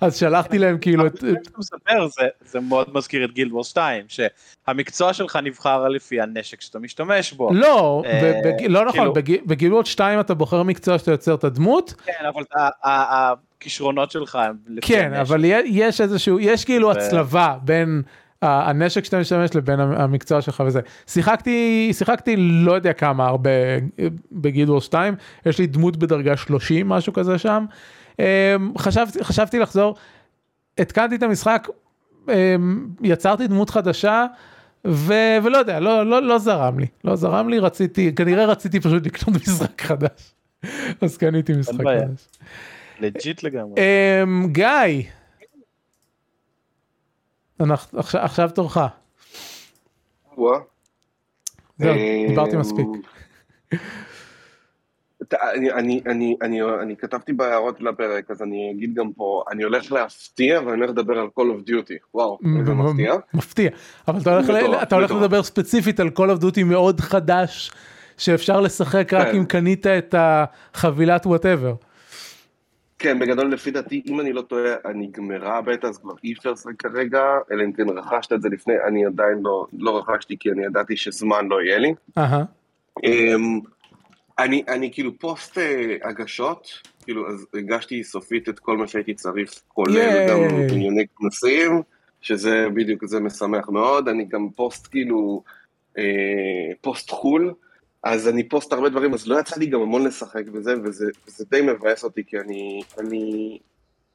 אז 0.00 0.16
שלחתי 0.16 0.58
להם 0.58 0.78
כאילו 0.78 1.06
את... 1.06 1.24
מספר, 1.58 2.06
זה, 2.08 2.22
זה 2.46 2.60
מאוד 2.60 2.86
מזכיר 2.94 3.24
את 3.24 3.32
גילד 3.32 3.52
וור 3.52 3.64
2 3.64 4.04
שהמקצוע 4.08 5.12
שלך 5.12 5.38
נבחר 5.42 5.88
לפי 5.88 6.20
הנשק 6.20 6.60
שאתה 6.60 6.78
משתמש 6.78 7.32
בו. 7.32 7.54
לא, 7.54 8.02
אה, 8.06 8.40
לא 8.68 8.84
נכון, 8.84 9.12
כאילו- 9.56 9.74
וור 9.74 9.84
2 9.84 10.20
אתה 10.20 10.34
בוחר 10.34 10.62
מקצוע 10.62 10.98
שאתה 10.98 11.10
יוצר 11.10 11.34
את 11.34 11.44
הדמות. 11.44 11.94
כן, 12.06 12.26
אבל 12.34 12.42
הכישרונות 12.82 14.10
שלך 14.10 14.36
הם 14.36 14.56
לפי 14.66 14.86
כן, 14.86 15.04
הנשק. 15.04 15.14
כן, 15.14 15.20
אבל 15.20 15.44
יש 15.64 16.00
איזשהו, 16.00 16.40
יש 16.40 16.64
כאילו 16.64 16.90
הצלבה 16.90 17.56
בין... 17.62 18.02
הנשק 18.42 19.04
שאתה 19.04 19.20
משתמש 19.20 19.54
לבין 19.54 19.80
המקצוע 19.80 20.42
שלך 20.42 20.62
וזה. 20.66 20.80
שיחקתי, 21.06 21.90
שיחקתי 21.92 22.36
לא 22.36 22.72
יודע 22.72 22.92
כמה 22.92 23.26
הרבה 23.26 23.50
בגילד 24.32 24.68
וור 24.70 24.80
2, 24.80 25.14
יש 25.46 25.58
לי 25.58 25.66
דמות 25.66 25.96
בדרגה 25.96 26.36
30 26.36 26.88
משהו 26.88 27.12
כזה 27.12 27.38
שם. 27.38 27.64
אמ, 28.18 28.24
חשבתי, 28.78 29.24
חשבתי 29.24 29.58
לחזור, 29.58 29.94
התקנתי 30.78 31.16
את 31.16 31.22
המשחק, 31.22 31.68
אמ, 32.28 32.88
יצרתי 33.02 33.46
דמות 33.46 33.70
חדשה, 33.70 34.26
ו, 34.86 35.14
ולא 35.42 35.58
יודע, 35.58 35.80
לא, 35.80 36.06
לא, 36.06 36.22
לא 36.22 36.38
זרם 36.38 36.78
לי, 36.78 36.86
לא 37.04 37.16
זרם 37.16 37.48
לי, 37.48 37.58
רציתי, 37.58 38.14
כנראה 38.14 38.46
רציתי 38.46 38.80
פשוט 38.80 39.06
לקנות 39.06 39.36
משחק 39.36 39.82
חדש, 39.82 40.34
אז 41.02 41.16
קניתי 41.16 41.52
משחק 41.52 41.80
חדש. 41.80 42.28
לג'יט 43.00 43.42
לגמרי. 43.42 43.74
Um, 43.74 44.46
גיא, 44.46 45.02
אנחנו, 47.60 47.98
עכשיו, 47.98 48.20
עכשיו 48.20 48.50
תורך. 48.54 48.78
זהו, 51.78 51.94
דיברתי 52.28 52.56
מספיק. 52.56 52.86
אני, 55.34 55.72
אני, 55.72 56.00
אני, 56.06 56.36
אני, 56.42 56.62
אני 56.62 56.96
כתבתי 56.96 57.32
בהערות 57.32 57.80
לפרק, 57.80 58.30
אז 58.30 58.42
אני 58.42 58.72
אגיד 58.76 58.94
גם 58.94 59.12
פה, 59.12 59.44
אני 59.50 59.62
הולך 59.62 59.92
להפתיע 59.92 60.60
ואני 60.60 60.76
הולך 60.76 60.90
לדבר 60.90 61.18
על 61.18 61.26
Call 61.38 61.42
of 61.42 61.70
Duty, 61.70 61.94
וואו, 62.14 62.38
איזה 62.58 62.74
מפתיע. 62.74 63.14
מפתיע, 63.34 63.70
אבל 64.08 64.20
אתה 64.20 64.30
הולך, 64.30 64.50
בטוח, 64.50 64.82
אתה 64.82 64.94
הולך 64.94 65.10
לדבר 65.10 65.42
ספציפית 65.42 66.00
על 66.00 66.10
Call 66.16 66.38
of 66.38 66.42
Duty 66.42 66.64
מאוד 66.64 67.00
חדש, 67.00 67.72
שאפשר 68.18 68.60
לשחק 68.60 69.08
כן. 69.08 69.16
רק 69.16 69.34
אם 69.34 69.44
קנית 69.44 69.86
את 69.86 70.14
החבילת 70.18 71.26
וואטאבר. 71.26 71.74
כן, 72.98 73.18
בגדול 73.18 73.52
לפי 73.52 73.70
דעתי, 73.70 74.02
אם 74.06 74.20
אני 74.20 74.32
לא 74.32 74.42
טועה, 74.42 74.72
אני 74.84 75.10
גמרה 75.12 75.58
הבטא, 75.58 75.86
אז 75.86 75.98
כבר 75.98 76.12
אי 76.24 76.32
אפשר 76.32 76.52
לשחק 76.52 76.72
כרגע, 76.78 77.22
אלא 77.52 77.64
אם 77.64 77.72
כן 77.72 77.88
רכשת 77.88 78.32
את 78.32 78.42
זה 78.42 78.48
לפני, 78.48 78.74
אני 78.88 79.06
עדיין 79.06 79.38
לא, 79.42 79.66
לא 79.78 79.98
רכשתי 79.98 80.36
כי 80.40 80.50
אני 80.50 80.64
ידעתי 80.64 80.96
שזמן 80.96 81.46
לא 81.48 81.62
יהיה 81.62 81.78
לי. 81.78 81.94
Uh-huh. 82.18 83.02
אני, 84.44 84.62
אני 84.68 84.92
כאילו 84.92 85.18
פוסט 85.18 85.58
אה, 85.58 85.96
הגשות, 86.02 86.68
כאילו 87.04 87.28
אז 87.28 87.46
הגשתי 87.54 88.04
סופית 88.04 88.48
את 88.48 88.58
כל 88.58 88.76
מה 88.76 88.86
שהייתי 88.86 89.14
צריך, 89.14 89.62
כולל 89.68 90.28
גם 90.28 90.40
ענייני 90.72 91.06
כנסים, 91.18 91.82
שזה 92.20 92.66
בדיוק, 92.74 93.06
זה 93.06 93.20
משמח 93.20 93.68
מאוד, 93.68 94.08
אני 94.08 94.24
גם 94.24 94.48
פוסט 94.50 94.86
כאילו, 94.86 95.42
אה, 95.98 96.04
פוסט 96.80 97.10
חו"ל, 97.10 97.54
אז 98.02 98.28
אני 98.28 98.48
פוסט 98.48 98.72
הרבה 98.72 98.88
דברים, 98.88 99.14
אז 99.14 99.28
לא 99.28 99.40
יצא 99.40 99.56
לי 99.56 99.66
גם 99.66 99.80
המון 99.80 100.04
לשחק 100.04 100.46
בזה, 100.46 100.74
וזה, 100.84 101.06
וזה 101.26 101.44
די 101.50 101.60
מבאס 101.62 102.04
אותי, 102.04 102.24
כי 102.26 102.38
אני, 102.38 102.80
אני, 102.98 103.58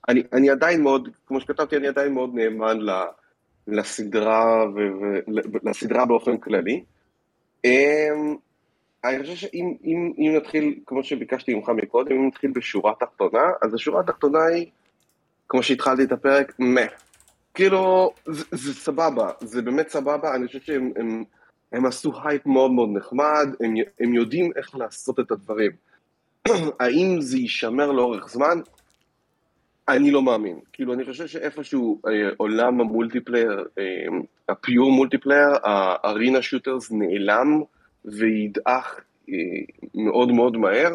אני, 0.09 0.23
אני 0.33 0.49
עדיין 0.49 0.81
מאוד, 0.81 1.09
כמו 1.27 1.41
שכתבתי, 1.41 1.77
אני 1.77 1.87
עדיין 1.87 2.13
מאוד 2.13 2.29
נאמן 2.33 2.79
ל, 2.79 2.91
לסדרה, 3.67 4.65
ולסדרה 5.63 6.05
באופן 6.05 6.37
כללי. 6.37 6.83
אני 9.09 9.23
חושב 9.23 9.35
שאם 9.35 9.73
אם, 9.83 10.13
אם 10.17 10.33
נתחיל, 10.37 10.79
כמו 10.85 11.03
שביקשתי 11.03 11.53
ממך 11.53 11.69
מקודם, 11.69 12.15
אם 12.15 12.27
נתחיל 12.27 12.51
בשורה 12.55 12.93
תחתונה, 12.99 13.43
אז 13.61 13.73
השורה 13.73 13.99
התחתונה 13.99 14.43
היא, 14.43 14.65
כמו 15.49 15.63
שהתחלתי 15.63 16.03
את 16.03 16.11
הפרק, 16.11 16.53
מה. 16.59 16.81
כאילו, 17.53 18.13
זה, 18.25 18.45
זה 18.51 18.73
סבבה, 18.73 19.31
זה 19.39 19.61
באמת 19.61 19.89
סבבה, 19.89 20.35
אני 20.35 20.47
חושב 20.47 20.59
שהם 20.59 20.91
הם, 20.95 21.23
הם 21.71 21.85
עשו 21.85 22.11
הייפ 22.23 22.45
מאוד 22.45 22.71
מאוד 22.71 22.89
נחמד, 22.93 23.47
הם, 23.59 23.73
הם 23.99 24.13
יודעים 24.13 24.51
איך 24.55 24.75
לעשות 24.75 25.19
את 25.19 25.31
הדברים. 25.31 25.71
האם 26.79 27.17
זה 27.19 27.37
יישמר 27.37 27.91
לאורך 27.91 28.29
זמן? 28.29 28.59
אני 29.89 30.11
לא 30.11 30.21
מאמין. 30.21 30.59
כאילו, 30.73 30.93
אני 30.93 31.05
חושב 31.05 31.27
שאיפשהו 31.27 32.01
אה, 32.07 32.29
עולם 32.37 32.81
ה 32.81 32.88
multiplayer, 32.88 33.65
אה, 33.77 33.83
ה 34.49 34.58
pure 34.58 34.91
multiplayer, 34.91 35.49
ה 35.63 35.76
arena 35.76 36.41
shooters 36.41 36.91
נעלם. 36.91 37.61
וידעך 38.05 38.99
אה, 39.29 39.33
מאוד 39.95 40.31
מאוד 40.31 40.57
מהר, 40.57 40.91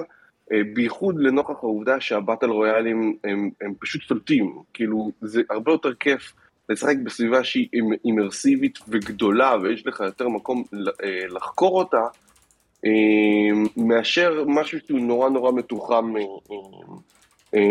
אה, 0.52 0.60
בייחוד 0.74 1.16
לנוכח 1.18 1.56
העובדה 1.62 2.00
שה 2.00 2.17
battle 2.17 2.50
royaleים 2.50 3.16
הם, 3.24 3.50
הם 3.60 3.74
פשוט 3.80 4.02
שולטים, 4.02 4.58
כאילו 4.74 5.10
זה 5.20 5.42
הרבה 5.50 5.72
יותר 5.72 5.94
כיף 5.94 6.32
לשחק 6.68 6.96
בסביבה 7.04 7.44
שהיא 7.44 7.68
אימ- 7.74 7.96
אימרסיבית 8.04 8.78
וגדולה, 8.88 9.56
ויש 9.62 9.86
לך 9.86 10.00
יותר 10.00 10.28
מקום 10.28 10.64
אה, 11.04 11.26
לחקור 11.28 11.78
אותה, 11.78 12.02
מאשר 13.76 14.44
משהו 14.46 14.78
שהוא 14.86 15.00
נורא 15.00 15.28
נורא 15.30 15.52
מתוחם, 15.52 16.14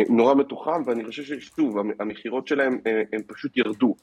נורא 0.10 0.36
מתוחם, 0.36 0.82
ואני 0.86 1.06
חושב 1.06 1.24
ששוב, 1.24 1.78
המ- 1.78 1.92
המכירות 2.00 2.48
שלהם 2.48 2.78
הם 3.14 3.22
פשוט 3.28 3.58
ירדו. 3.58 3.96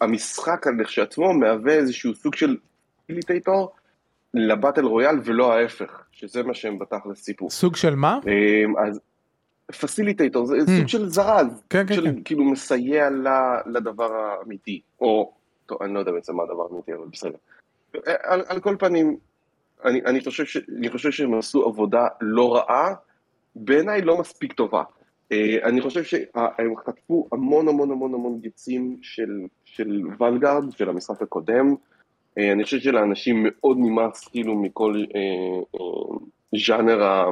והמשחק 0.00 0.66
לכשעצמו 0.78 1.34
מהווה 1.34 1.72
איזשהו 1.72 2.14
סוג 2.14 2.34
של 2.34 2.56
פיליטייטור 3.06 3.72
לבטל 4.34 4.84
רויאל 4.84 5.16
ולא 5.24 5.52
ההפך, 5.52 6.02
שזה 6.12 6.42
מה 6.42 6.54
שהם 6.54 6.78
בתכלס 6.78 7.22
סיפור. 7.22 7.50
סוג 7.50 7.76
של 7.76 7.94
מה? 7.94 8.18
אה, 8.28 8.84
אז 8.86 9.00
פסיליטייטור 9.80 10.46
זה 10.46 10.56
Mm. 10.56 10.70
סוג 10.78 10.88
של 10.88 11.08
זרז, 11.08 11.62
כן, 11.70 11.86
כן, 11.86 11.94
של 11.94 12.04
כן. 12.04 12.22
כאילו 12.24 12.44
מסייע 12.44 13.08
לדבר 13.66 14.12
האמיתי, 14.12 14.80
או, 15.00 15.32
טוב, 15.66 15.82
אני 15.82 15.94
לא 15.94 15.98
יודע 15.98 16.12
בעצם 16.12 16.36
מה 16.36 16.42
הדבר 16.42 16.66
האמיתי, 16.70 16.94
אבל 16.94 17.04
בסדר. 17.12 17.36
אה, 17.96 18.14
על, 18.22 18.42
על 18.48 18.60
כל 18.60 18.76
פנים, 18.78 19.16
אני, 19.84 20.00
אני, 20.06 20.20
חושב 20.24 20.44
ש, 20.44 20.56
אני 20.78 20.90
חושב 20.90 21.10
שהם 21.10 21.34
עשו 21.34 21.64
עבודה 21.64 22.06
לא 22.20 22.56
רעה, 22.56 22.94
בעיניי 23.56 24.02
לא 24.02 24.18
מספיק 24.18 24.52
טובה. 24.52 24.82
אה, 25.32 25.56
אני 25.68 25.80
חושב 25.80 26.02
שהם 26.04 26.76
חטפו 26.86 27.28
המון 27.32 27.68
המון 27.68 27.90
המון 27.90 28.14
המון 28.14 28.38
גיצים 28.40 28.96
של, 29.02 29.30
של 29.64 30.02
ונגארד, 30.20 30.70
של 30.72 30.88
המשחק 30.88 31.22
הקודם. 31.22 31.74
אה, 32.38 32.52
אני 32.52 32.64
חושב 32.64 32.78
שלאנשים 32.78 33.36
מאוד 33.48 33.76
נמאס 33.78 34.28
כאילו 34.28 34.54
מכל 34.54 35.04
אה, 35.14 35.20
אה, 35.80 36.16
ז'אנר, 36.66 37.02
ה- 37.02 37.30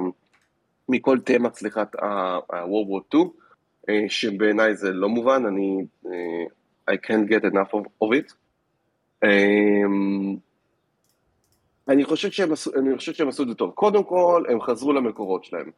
מכל 0.89 1.19
תמה, 1.21 1.51
סליחה, 1.53 1.83
ה-World 2.03 2.89
War 2.89 3.15
II, 3.15 3.19
אה, 3.89 4.05
שבעיניי 4.09 4.77
זה 4.77 4.93
לא 4.93 5.09
מובן, 5.09 5.47
אני, 5.47 5.85
אה, 6.07 6.45
I 6.95 6.97
can't 7.07 7.31
get 7.31 7.45
enough 7.53 7.75
of, 7.75 8.05
of 8.05 8.09
it. 8.19 8.35
אה, 9.25 9.83
אני 11.89 12.05
חושב, 12.05 12.31
שהם 12.31 12.53
עשו, 12.53 12.71
אני 12.75 12.97
חושב 12.97 13.13
שהם 13.13 13.29
עשו 13.29 13.43
את 13.43 13.49
זה 13.49 13.55
טוב. 13.55 13.71
קודם 13.71 14.05
כל, 14.05 14.45
הם 14.49 14.61
חזרו 14.61 14.93
למקורות 14.93 15.45
שלהם. 15.45 15.71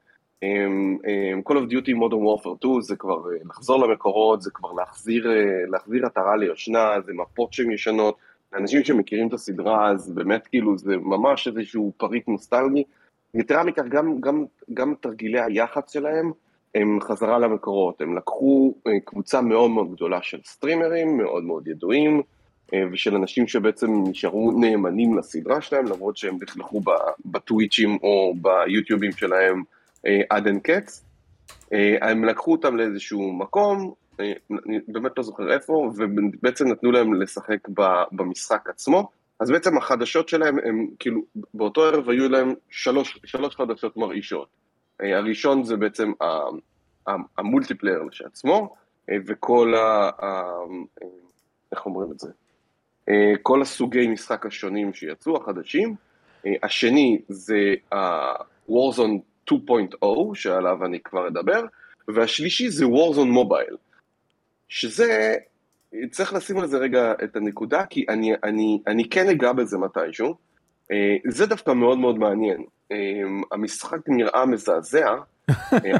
הם, 0.43 0.99
הם, 1.05 1.43
Call 1.49 1.53
of 1.53 1.71
Duty 1.73 1.89
Modern 1.89 2.43
Warfare 2.45 2.59
2 2.59 2.81
זה 2.81 2.97
כבר 2.97 3.33
אה, 3.33 3.39
לחזור 3.45 3.87
למקורות, 3.87 4.43
זה 4.43 4.51
כבר 4.55 4.73
להחזיר, 4.73 5.31
אה, 5.31 5.67
להחזיר 5.71 6.07
עטרה 6.07 6.37
ליושנה, 6.37 7.01
זה 7.07 7.13
מפות 7.13 7.53
שהן 7.53 7.71
ישנות. 7.71 8.17
לאנשים 8.53 8.85
שמכירים 8.85 9.29
את 9.29 9.33
הסדרה, 9.33 9.91
אז 9.91 10.13
באמת 10.13 10.47
כאילו 10.47 10.79
זה 10.79 10.97
ממש 10.97 11.49
איזשהו 11.49 11.93
פריט 11.97 12.29
נוסטלגי. 12.29 12.85
יתרה 13.35 13.65
מכך, 13.65 13.83
גם, 13.89 14.21
גם, 14.21 14.45
גם 14.75 14.95
תרגילי 15.01 15.41
היח"צ 15.41 15.93
שלהם 15.93 16.33
הם 16.75 16.99
חזרה 17.01 17.39
למקורות. 17.39 18.01
הם 18.01 18.17
לקחו 18.17 18.75
אה, 18.87 19.01
קבוצה 19.05 19.41
מאוד 19.41 19.71
מאוד 19.71 19.93
גדולה 19.93 20.23
של 20.23 20.39
סטרימרים, 20.45 21.17
מאוד 21.17 21.45
מאוד 21.45 21.69
ידועים, 21.69 22.23
ושל 22.93 23.15
אנשים 23.15 23.49
שבעצם 23.49 23.87
נשארו 24.07 24.53
נאמנים 24.61 25.19
לסדרה 25.19 25.61
שלהם, 25.61 25.87
למרות 25.87 26.17
שהם 26.17 26.39
לכלכו 26.43 26.81
בטוויצ'ים 27.27 27.99
או 28.03 28.35
ביוטיובים 28.41 29.13
שלהם 29.13 29.63
אה, 30.07 30.21
עד 30.31 30.47
אין 30.47 30.61
קץ. 30.61 31.05
אה, 31.73 32.11
הם 32.11 32.25
לקחו 32.25 32.53
אותם 32.53 32.77
לאיזשהו 32.77 33.33
מקום, 33.33 33.93
אה, 34.21 34.33
אני 34.67 34.79
באמת 34.89 35.13
לא 35.17 35.23
זוכר 35.23 35.53
איפה, 35.53 35.91
ובעצם 35.97 36.69
נתנו 36.69 36.93
להם 36.93 37.15
לשחק 37.15 37.69
במשחק 38.13 38.69
עצמו. 38.71 39.11
אז 39.41 39.51
בעצם 39.51 39.79
החדשות 39.79 40.29
שלהם 40.29 40.59
הם 40.65 40.87
כאילו, 40.99 41.21
באותו 41.55 41.85
ערב 41.85 42.09
היו 42.09 42.29
להם 42.29 42.55
שלוש, 42.71 43.19
שלוש 43.25 43.57
חדשות 43.57 43.97
מרעישות. 43.97 44.49
אה, 45.03 45.19
הראשון 45.19 45.65
זה 45.65 45.77
בעצם 45.77 46.13
המולטיפלייר 47.39 48.03
אה, 49.11 49.17
וכל 49.27 49.75
ה... 49.75 50.11
אה, 50.23 50.43
איך 51.73 51.87
אומרים 51.87 52.13
את 52.13 52.19
זה? 52.19 52.31
אה, 53.09 53.33
כל 53.43 53.63
הסוגי 53.63 54.09
משחק 54.09 54.47
השונים 54.47 54.95
שיצאו, 54.95 55.37
החדשים. 55.37 55.95
אה, 56.47 56.53
השני 56.63 57.19
זה 57.29 57.75
ה-Warzone 57.93 59.51
2.0, 59.51 60.07
שעליו 60.35 60.85
אני 60.85 61.01
כבר 61.01 61.29
אדבר, 61.29 61.65
והשלישי 62.09 62.71
זה 62.71 62.85
Warzone 62.85 63.29
מובייל, 63.29 63.77
שזה, 64.69 65.35
צריך 66.11 66.35
לשים 66.35 66.59
על 66.59 66.67
זה 66.67 66.79
רגע 66.79 67.13
את 67.25 67.37
הנקודה, 67.37 67.87
כי 67.87 68.05
אני, 68.09 68.33
אני, 68.45 68.81
אני 68.87 69.09
כן 69.09 69.29
אגע 69.29 69.53
בזה 69.53 69.79
מתישהו. 69.79 70.35
אה, 70.93 71.17
זה 71.27 71.47
דווקא 71.47 71.71
מאוד 71.71 71.99
מאוד 71.99 72.19
מעניין. 72.19 72.65
המשחק 73.53 73.99
נראה 74.09 74.47
מזעזע, 74.47 75.15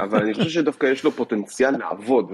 אבל 0.03 0.23
אני 0.23 0.33
חושב 0.33 0.49
שדווקא 0.49 0.85
יש 0.85 1.03
לו 1.03 1.11
פוטנציאל 1.11 1.77
לעבוד, 1.77 2.31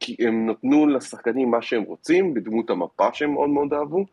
כי 0.00 0.16
הם 0.18 0.50
נתנו 0.50 0.86
לשחקנים 0.86 1.50
מה 1.50 1.62
שהם 1.62 1.82
רוצים, 1.82 2.34
בדמות 2.34 2.70
המפה 2.70 3.08
שהם 3.12 3.32
מאוד 3.32 3.50
מאוד 3.50 3.72
אהבו, 3.72 4.04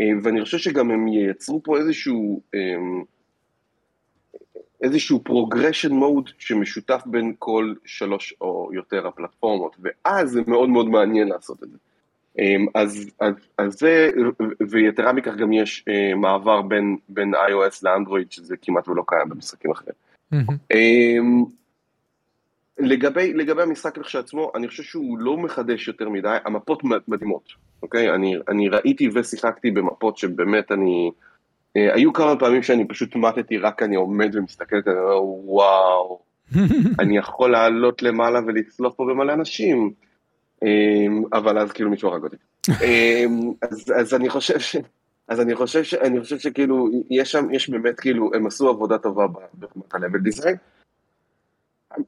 אה, 0.00 0.10
ואני 0.22 0.44
חושב 0.44 0.58
שגם 0.58 0.90
הם 0.90 1.08
ייצרו 1.08 1.62
פה 1.62 1.78
איזשהו, 1.78 2.40
אה, 2.54 2.60
איזשהו 4.82 5.22
progression 5.28 5.90
mode 5.90 6.30
שמשותף 6.38 7.02
בין 7.06 7.32
כל 7.38 7.74
שלוש 7.84 8.34
או 8.40 8.70
יותר 8.72 9.06
הפלטפורמות, 9.06 9.76
ואז 9.80 10.30
זה 10.30 10.40
מאוד 10.46 10.68
מאוד 10.68 10.88
מעניין 10.88 11.28
לעשות 11.28 11.62
את 11.62 11.68
זה. 11.70 11.78
אז, 12.74 13.10
אז, 13.20 13.34
אז 13.58 13.78
זה, 13.78 14.10
ויתרה 14.70 15.12
מכך 15.12 15.34
גם 15.36 15.52
יש 15.52 15.84
אה, 15.88 16.14
מעבר 16.14 16.62
בין, 16.62 16.96
בין 17.08 17.34
iOS 17.34 17.78
לאנדרואיד, 17.82 18.32
שזה 18.32 18.56
כמעט 18.62 18.88
ולא 18.88 19.02
קיים 19.06 19.28
במשחקים 19.28 19.70
אחרים. 19.70 19.94
מהמם. 20.32 21.44
לגבי, 22.78 23.32
לגבי 23.34 23.62
המשחק 23.62 23.98
לכשעצמו, 23.98 24.52
אני 24.54 24.68
חושב 24.68 24.82
שהוא 24.82 25.18
לא 25.18 25.36
מחדש 25.36 25.88
יותר 25.88 26.08
מדי, 26.08 26.36
המפות 26.44 26.82
מדהימות, 27.08 27.48
אוקיי? 27.82 28.10
אני, 28.14 28.36
אני 28.48 28.68
ראיתי 28.68 29.08
ושיחקתי 29.14 29.70
במפות 29.70 30.18
שבאמת 30.18 30.72
אני... 30.72 31.10
אה, 31.76 31.94
היו 31.94 32.12
כמה 32.12 32.36
פעמים 32.36 32.62
שאני 32.62 32.88
פשוט 32.88 33.16
מתתי, 33.16 33.58
רק 33.58 33.82
אני 33.82 33.96
עומד 33.96 34.36
ומסתכל 34.36 34.82
כזה, 34.82 34.98
אומר, 34.98 35.22
וואו, 35.24 36.20
אני 37.00 37.16
יכול 37.16 37.52
לעלות 37.52 38.02
למעלה 38.02 38.40
ולצלוף 38.46 38.94
פה 38.94 39.04
במלא 39.04 39.32
אנשים. 39.32 39.92
אמ, 40.62 41.22
אבל 41.32 41.58
אז 41.58 41.72
כאילו 41.72 41.90
מישהו 41.90 42.08
הרג 42.08 42.24
אותי. 42.24 42.36
אמ, 42.84 43.52
אז, 43.62 43.92
אז 44.00 44.14
אני 44.14 44.28
חושב 44.28 44.58
ש... 44.58 44.76
אז 45.28 45.40
אני 45.40 45.54
חושב 45.54 45.82
ש... 45.82 45.94
אני 45.94 46.20
חושב 46.20 46.38
שכאילו, 46.38 46.88
יש 47.10 47.32
שם, 47.32 47.50
יש 47.50 47.70
באמת 47.70 48.00
כאילו, 48.00 48.30
הם 48.34 48.46
עשו 48.46 48.68
עבודה 48.68 48.98
טובה 48.98 49.26
ברמת 49.54 49.94
ה-level 49.94 50.28
design. 50.28 50.56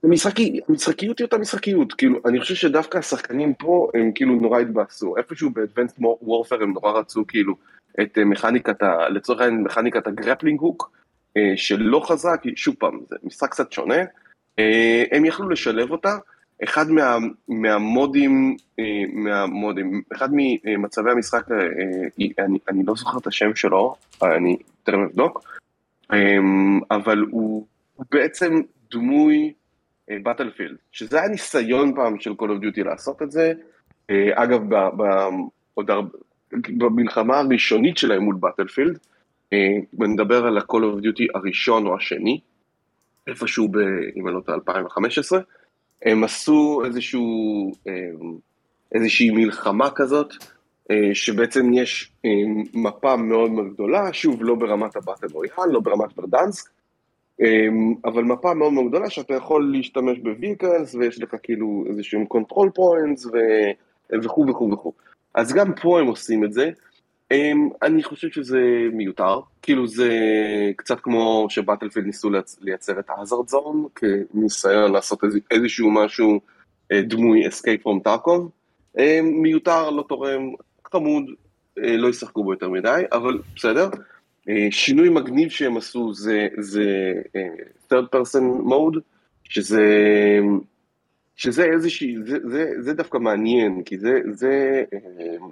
המשחקי, 0.02 0.60
המשחקיות 0.68 1.18
היא 1.18 1.24
אותה 1.24 1.38
משחקיות, 1.38 1.92
כאילו, 1.92 2.18
אני 2.26 2.40
חושב 2.40 2.54
שדווקא 2.54 2.98
השחקנים 2.98 3.54
פה 3.54 3.88
הם 3.94 4.12
כאילו 4.14 4.34
נורא 4.34 4.60
התבאסו, 4.60 5.16
איפשהו 5.16 5.50
ב-advanced 5.50 6.02
warfare 6.02 6.62
הם 6.62 6.72
נורא 6.72 6.92
רצו 6.92 7.26
כאילו 7.26 7.54
את 8.00 8.18
אה, 8.18 8.24
מכניקת, 8.24 8.82
ה, 8.82 9.08
לצורך 9.08 9.40
העניין 9.40 9.62
מכניקת 9.62 10.06
הגרפלינג 10.06 10.60
הוק, 10.60 10.90
אה, 11.36 11.52
שלא 11.56 12.06
כי 12.42 12.52
שוב 12.56 12.74
פעם, 12.78 13.00
זה 13.10 13.16
משחק 13.22 13.50
קצת 13.50 13.72
שונה, 13.72 14.02
אה, 14.58 15.04
הם 15.12 15.24
יכלו 15.24 15.48
לשלב 15.48 15.90
אותה, 15.90 16.16
אחד 16.64 16.90
מה, 16.90 17.16
מהמודים, 17.48 18.56
אה, 18.78 18.84
מהמודים, 19.12 20.02
אחד 20.12 20.28
ממצבי 20.32 21.10
המשחק, 21.10 21.50
אה, 21.50 21.56
אה, 21.56 22.44
אני, 22.44 22.58
אני 22.68 22.82
לא 22.86 22.94
זוכר 22.96 23.18
את 23.18 23.26
השם 23.26 23.54
שלו, 23.54 23.94
אני 24.22 24.56
תכף 24.82 24.98
אבדוק, 25.10 25.42
אה, 26.12 26.38
אבל 26.90 27.24
הוא, 27.30 27.66
הוא 27.94 28.06
בעצם 28.10 28.60
דמוי 28.90 29.52
בטלפילד, 30.22 30.76
שזה 30.92 31.20
היה 31.20 31.28
ניסיון 31.28 31.94
פעם 31.94 32.20
של 32.20 32.30
Call 32.30 32.44
of 32.44 32.64
Duty 32.64 32.84
לעשות 32.84 33.22
את 33.22 33.30
זה, 33.30 33.52
אה, 34.10 34.30
אגב, 34.34 34.60
ב, 34.68 34.74
ב, 34.74 35.02
עוד 35.74 35.90
הרבה, 35.90 36.18
במלחמה 36.52 37.38
הראשונית 37.38 37.98
שלהם 37.98 38.22
מול 38.22 38.36
בטלפילד, 38.40 38.98
אה, 39.52 39.58
אני 40.00 40.12
מדבר 40.12 40.46
על 40.46 40.58
ה-Call 40.58 40.82
of 40.82 41.02
Duty 41.02 41.24
הראשון 41.34 41.86
או 41.86 41.96
השני, 41.96 42.40
איפשהו, 43.26 43.68
ב, 43.68 43.78
אם 44.16 44.28
אני 44.28 44.34
לא 44.34 44.40
טועה, 44.40 44.58
2015, 44.58 45.40
הם 46.02 46.24
עשו 46.24 46.82
איזשהו, 46.84 47.72
אה, 47.88 47.92
איזושהי 48.94 49.30
מלחמה 49.30 49.90
כזאת, 49.90 50.34
אה, 50.90 51.14
שבעצם 51.14 51.72
יש 51.72 52.12
אה, 52.24 52.30
מפה 52.74 53.16
מאוד 53.16 53.50
מאוד 53.50 53.72
גדולה, 53.74 54.12
שוב, 54.12 54.42
לא 54.42 54.54
ברמת 54.54 54.96
ה 54.96 55.01
battle 55.01 55.26
royale, 55.32 55.72
לא 55.72 55.80
ברמת 55.80 56.18
Verdansk, 56.18 56.66
אה, 56.68 56.72
אבל 58.04 58.24
מפה 58.24 58.54
מאוד 58.54 58.72
מאוד 58.72 58.88
גדולה 58.88 59.10
שאתה 59.10 59.34
יכול 59.34 59.72
להשתמש 59.72 60.18
ב 60.18 60.26
vehicles, 60.26 60.94
ויש 60.94 61.22
לך 61.22 61.34
כאילו 61.42 61.84
איזשהם 61.90 62.24
control 62.24 62.70
points 62.74 63.26
וכו' 64.24 64.46
וכו' 64.48 64.70
וכו'. 64.72 64.92
אז 65.34 65.52
גם 65.52 65.74
פה 65.82 66.00
הם 66.00 66.06
עושים 66.06 66.44
את 66.44 66.52
זה. 66.52 66.70
Um, 67.32 67.74
אני 67.82 68.02
חושב 68.02 68.28
שזה 68.30 68.60
מיותר, 68.92 69.40
כאילו 69.62 69.86
זה 69.86 70.10
קצת 70.76 71.00
כמו 71.00 71.46
שבטלפילד 71.48 72.06
ניסו 72.06 72.30
לייצ- 72.30 72.58
לייצר 72.60 72.98
את 73.00 73.04
האזרד 73.08 73.48
זון, 73.48 73.86
כניסיון 73.94 74.92
לעשות 74.92 75.24
איז, 75.24 75.38
איזשהו 75.50 75.90
משהו 75.90 76.40
אה, 76.92 77.02
דמוי 77.02 77.46
from 77.46 78.08
Tarkov, 78.08 78.40
um, 78.96 79.00
מיותר, 79.22 79.90
לא 79.90 80.04
תורם, 80.08 80.52
חמוד, 80.92 81.24
אה, 81.78 81.96
לא 81.96 82.08
ישחקו 82.08 82.44
בו 82.44 82.52
יותר 82.52 82.68
מדי, 82.68 83.02
אבל 83.12 83.38
בסדר. 83.56 83.88
אה, 84.48 84.68
שינוי 84.70 85.08
מגניב 85.08 85.50
שהם 85.50 85.76
עשו 85.76 86.14
זה, 86.14 86.48
זה 86.58 87.12
אה, 87.36 87.48
third 87.92 88.16
person 88.16 88.68
mode, 88.68 89.00
שזה 89.44 89.84
שזה 91.36 91.64
איזושהי, 91.64 92.16
זה, 92.26 92.38
זה, 92.44 92.72
זה 92.78 92.94
דווקא 92.94 93.18
מעניין, 93.18 93.82
כי 93.82 93.98
זה, 93.98 94.20
זה 94.30 94.84
אה, 94.92 94.98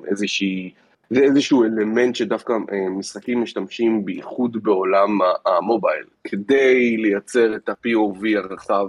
איזושהי, 0.07 0.71
זה 1.11 1.21
איזשהו 1.21 1.65
אלמנט 1.65 2.17
שדווקא 2.17 2.53
משחקים 2.91 3.43
משתמשים 3.43 4.05
בייחוד 4.05 4.63
בעולם 4.63 5.19
המובייל, 5.47 6.05
כדי 6.25 6.97
לייצר 6.97 7.57
את 7.57 7.69
ה-POV 7.69 8.27
הרחב 8.37 8.89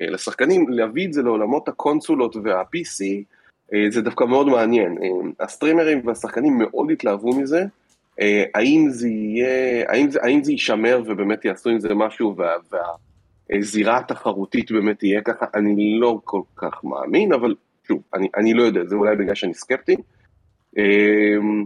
לשחקנים, 0.00 0.68
להביא 0.68 1.06
את 1.06 1.12
זה 1.12 1.22
לעולמות 1.22 1.68
הקונסולות 1.68 2.36
וה-PC, 2.36 3.04
זה 3.88 4.02
דווקא 4.02 4.24
מאוד 4.24 4.46
מעניין. 4.46 4.98
הסטרימרים 5.40 6.06
והשחקנים 6.06 6.58
מאוד 6.58 6.90
התלהבו 6.90 7.40
מזה, 7.40 7.64
האם 8.54 8.86
זה 8.88 9.08
יהיה, 9.08 9.84
האם 9.88 10.10
זה, 10.10 10.18
האם 10.22 10.44
זה 10.44 10.52
יישמר 10.52 11.02
ובאמת 11.06 11.44
יעשו 11.44 11.70
עם 11.70 11.80
זה 11.80 11.94
משהו, 11.94 12.36
וה, 12.36 12.56
וה, 12.72 12.80
הזירה 13.50 13.98
התחרותית 13.98 14.72
באמת 14.72 14.98
תהיה 14.98 15.20
ככה, 15.20 15.46
אני 15.54 15.98
לא 16.00 16.20
כל 16.24 16.40
כך 16.56 16.84
מאמין, 16.84 17.32
אבל 17.32 17.54
שוב, 17.88 18.02
אני, 18.14 18.28
אני 18.36 18.54
לא 18.54 18.62
יודע, 18.62 18.84
זה 18.84 18.94
אולי 18.94 19.16
בגלל 19.16 19.34
שאני 19.34 19.54
סקפטי. 19.54 19.96
אמ, 20.76 21.64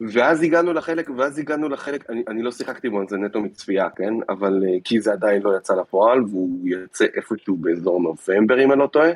ואז 0.00 0.42
הגענו 0.42 0.72
לחלק, 0.72 1.10
ואז 1.16 1.38
הגענו 1.38 1.68
לחלק, 1.68 2.10
אני, 2.10 2.22
אני 2.28 2.42
לא 2.42 2.50
שיחקתי 2.50 2.88
בו, 2.88 3.02
זה 3.08 3.16
נטו 3.16 3.40
מצפייה, 3.40 3.90
כן? 3.96 4.14
אבל 4.28 4.62
אה, 4.68 4.76
כי 4.84 5.00
זה 5.00 5.12
עדיין 5.12 5.42
לא 5.42 5.56
יצא 5.56 5.74
לפועל, 5.74 6.22
והוא 6.22 6.68
יצא 6.68 7.04
איפשהו 7.16 7.56
באזור 7.56 8.00
נובמבר, 8.00 8.64
אם 8.64 8.72
אני 8.72 8.80
לא 8.80 8.86
טועה. 8.86 9.10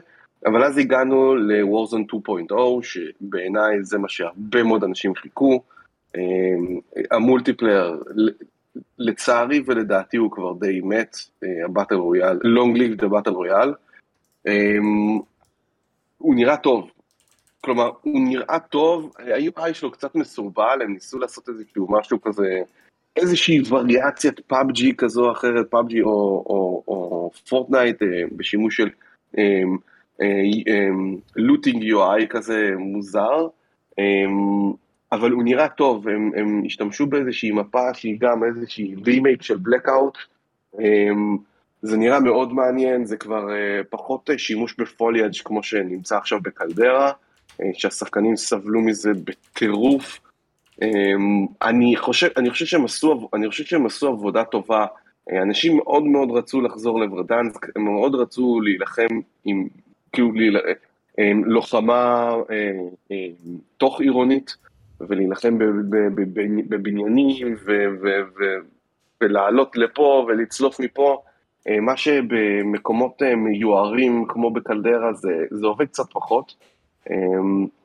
אבל 0.46 0.64
אז 0.64 0.78
הגענו 0.78 1.34
ל-Warzone 1.36 2.14
2.0, 2.50 2.54
שבעיניי 2.82 3.82
זה 3.82 3.98
מה 3.98 4.08
שהרבה 4.08 4.62
מאוד 4.62 4.84
אנשים 4.84 5.14
חיכו. 5.14 5.62
אמ, 6.16 6.80
ה 7.10 7.17
multiplayer, 7.17 8.02
לצערי 8.98 9.62
ולדעתי 9.66 10.16
הוא 10.16 10.30
כבר 10.30 10.52
די 10.52 10.80
מת, 10.80 11.16
הבטל 11.64 11.94
רויאל, 11.94 12.38
long 12.38 12.76
live 12.76 13.02
the 13.02 13.06
battle 13.06 13.30
רויאל. 13.30 13.72
הוא 16.18 16.34
נראה 16.34 16.56
טוב, 16.56 16.90
כלומר, 17.60 17.90
הוא 18.02 18.20
נראה 18.28 18.58
טוב, 18.58 19.12
ה-UI 19.18 19.74
שלו 19.74 19.90
קצת 19.90 20.14
מסורבל, 20.14 20.78
הם 20.82 20.92
ניסו 20.92 21.18
לעשות 21.18 21.48
איזשהו 21.48 21.86
משהו 21.90 22.20
כזה, 22.20 22.62
איזושהי 23.16 23.60
וריאציית 23.68 24.40
PUBG 24.40 24.92
כזו 24.98 25.26
או 25.26 25.32
אחרת, 25.32 25.70
PUBG 25.70 26.02
או, 26.02 26.08
או, 26.46 26.82
או 26.88 27.30
Fortnite 27.48 28.02
אה, 28.02 28.22
בשימוש 28.36 28.76
של 28.76 28.88
looting 31.36 31.82
אה, 31.82 31.90
אה, 31.90 32.22
UI 32.22 32.26
כזה 32.26 32.70
מוזר. 32.78 33.46
אבל 35.12 35.30
הוא 35.30 35.42
נראה 35.42 35.68
טוב, 35.68 36.08
הם, 36.08 36.30
הם 36.36 36.62
השתמשו 36.66 37.06
באיזושהי 37.06 37.50
מפה 37.50 37.94
שהיא 37.94 38.16
גם 38.20 38.44
איזושהי 38.44 38.94
רימייק 39.06 39.42
של 39.42 39.56
Blackout, 39.56 40.18
זה 41.82 41.96
נראה 41.96 42.20
מאוד 42.20 42.52
מעניין, 42.52 43.04
זה 43.04 43.16
כבר 43.16 43.52
אה, 43.52 43.80
פחות 43.90 44.30
שימוש 44.36 44.74
ב 44.78 44.86
foliage 44.86 45.36
כמו 45.44 45.62
שנמצא 45.62 46.16
עכשיו 46.16 46.40
ב 46.42 46.50
Caldera, 46.50 47.12
אה, 47.60 47.70
שהשחקנים 47.72 48.36
סבלו 48.36 48.80
מזה 48.80 49.10
בטירוף. 49.24 50.20
אני 51.62 51.96
חושב, 51.96 52.28
אני 52.36 52.50
חושב 52.50 52.66
שהם 52.66 52.84
עשו, 52.84 53.28
אני 53.34 53.48
חושב 53.48 53.64
שהם 53.64 53.86
עשו 53.86 54.08
עבודה 54.08 54.44
טובה, 54.44 54.86
אה, 55.32 55.42
אנשים 55.42 55.76
מאוד 55.76 56.02
מאוד 56.02 56.30
רצו 56.30 56.60
לחזור 56.60 57.00
ל 57.00 57.07
Verdansk, 57.07 57.66
הם 57.76 57.84
מאוד 57.84 58.14
רצו 58.14 58.60
להילחם 58.60 59.20
עם, 59.44 59.68
כאילו, 60.12 60.30
לוחמה 61.44 62.34
תוך 63.76 64.00
עירונית. 64.00 64.56
ולהילחם 65.08 65.58
בבניינים 66.68 67.56
ולעלות 69.20 69.76
לפה 69.76 70.26
ולצלוף 70.28 70.80
מפה, 70.80 71.22
אה, 71.68 71.80
מה 71.80 71.96
שבמקומות 71.96 73.22
אה, 73.22 73.36
מיוערים 73.36 74.24
כמו 74.28 74.50
בקלדרה 74.50 75.12
זה, 75.12 75.44
זה 75.50 75.66
עובד 75.66 75.86
קצת 75.86 76.12
פחות. 76.12 76.54
אה, 77.10 77.16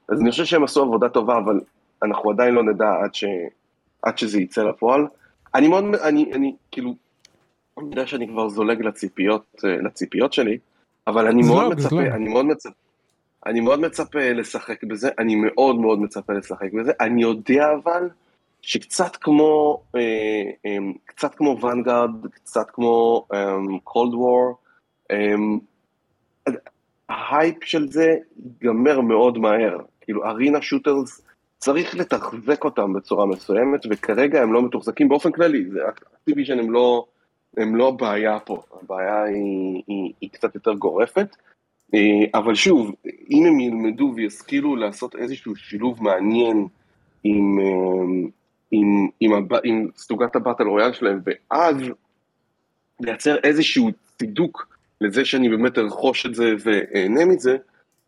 אז 0.10 0.22
אני 0.22 0.32
חושב 0.32 0.46
שהם 0.46 0.64
עשו 0.64 0.82
עבודה 0.82 1.10
טובה, 1.10 1.38
אבל 1.38 1.60
אנחנו 2.04 2.32
עדיין 2.32 2.54
לא 2.54 2.64
נדע 2.64 2.94
עד, 3.04 3.16
ש, 3.16 3.26
עד 4.02 4.18
שזה 4.18 4.42
יצא 4.42 4.64
לפועל. 4.64 5.08
אני 5.56 5.68
מאוד, 5.68 5.84
אני, 5.96 6.34
אני 6.34 6.56
כאילו, 6.72 6.96
אני 7.78 7.88
יודע 7.90 8.08
שאני 8.08 8.28
כבר 8.28 8.50
זולג 8.50 8.82
לציפיות, 8.82 9.62
לציפיות 9.64 10.34
שלי, 10.34 10.58
אבל 11.08 11.28
אני 11.28 11.42
מאוד 11.44 11.74
מצפה, 11.74 12.02
אני 12.02 12.30
מאוד 12.30 12.46
מצפה, 12.46 12.85
אני 13.46 13.60
מאוד 13.60 13.80
מצפה 13.80 14.32
לשחק 14.32 14.84
בזה, 14.84 15.10
אני 15.20 15.36
מאוד 15.36 15.76
מאוד 15.76 16.00
מצפה 16.00 16.34
לשחק 16.34 16.74
בזה, 16.74 16.92
אני 17.02 17.22
יודע 17.22 17.66
אבל 17.84 18.10
שקצת 18.62 19.16
כמו, 19.16 19.82
אה, 19.96 20.02
אה, 20.66 20.78
קצת 21.06 21.36
כמו 21.36 21.58
Vanguard, 21.62 22.28
קצת 22.34 22.70
כמו 22.74 23.28
Cold 23.84 24.14
War, 24.14 24.58
ההייפ 27.10 27.64
של 27.64 27.92
זה 27.92 28.16
ייגמר 28.62 29.02
מאוד 29.02 29.38
מהר, 29.38 29.78
כאילו 30.02 30.26
arena 30.26 30.62
shooters 30.62 31.22
צריך 31.58 31.96
לתחזק 31.96 32.64
אותם 32.64 32.94
בצורה 32.94 33.26
מסוימת, 33.26 33.82
וכרגע 33.90 34.42
הם 34.42 34.54
לא 34.54 34.62
מתוחזקים 34.62 35.10
באופן 35.10 35.32
כללי, 35.32 35.66
זה 35.72 35.80
Activision 35.90 36.60
הם 36.60 36.72
לא, 36.72 37.06
הם 37.58 37.76
לא 37.76 37.88
הבעיה 37.88 38.40
פה, 38.40 38.62
הבעיה 38.82 39.24
היא, 39.24 39.84
היא, 39.88 40.14
היא 40.22 40.30
קצת 40.30 40.56
יותר 40.56 40.74
גורפת. 40.74 41.36
אה, 41.94 42.00
אבל 42.34 42.56
שוב, 42.56 42.92
אם 43.30 43.46
הם 43.46 43.60
ילמדו 43.60 44.14
וישכילו 44.16 44.76
לעשות 44.76 45.16
איזשהו 45.16 45.56
שילוב 45.56 46.04
מעניין 46.04 46.68
עם, 47.24 47.60
אה, 47.60 47.66
עם, 48.72 49.08
עם, 49.20 49.34
עם, 49.34 49.48
עם 49.64 49.88
סוגת 49.98 50.36
הבטל 50.36 50.64
רויאל 50.64 50.94
שלהם, 50.94 51.20
ואז 51.26 51.76
לייצר 53.00 53.38
איזשהו 53.44 53.90
צידוק 54.20 54.68
לזה 55.02 55.26
שאני 55.26 55.50
באמת 55.50 55.78
ארכוש 55.78 56.26
את 56.26 56.36
זה 56.36 56.54
ואהנה 56.60 57.26
מזה, 57.26 57.58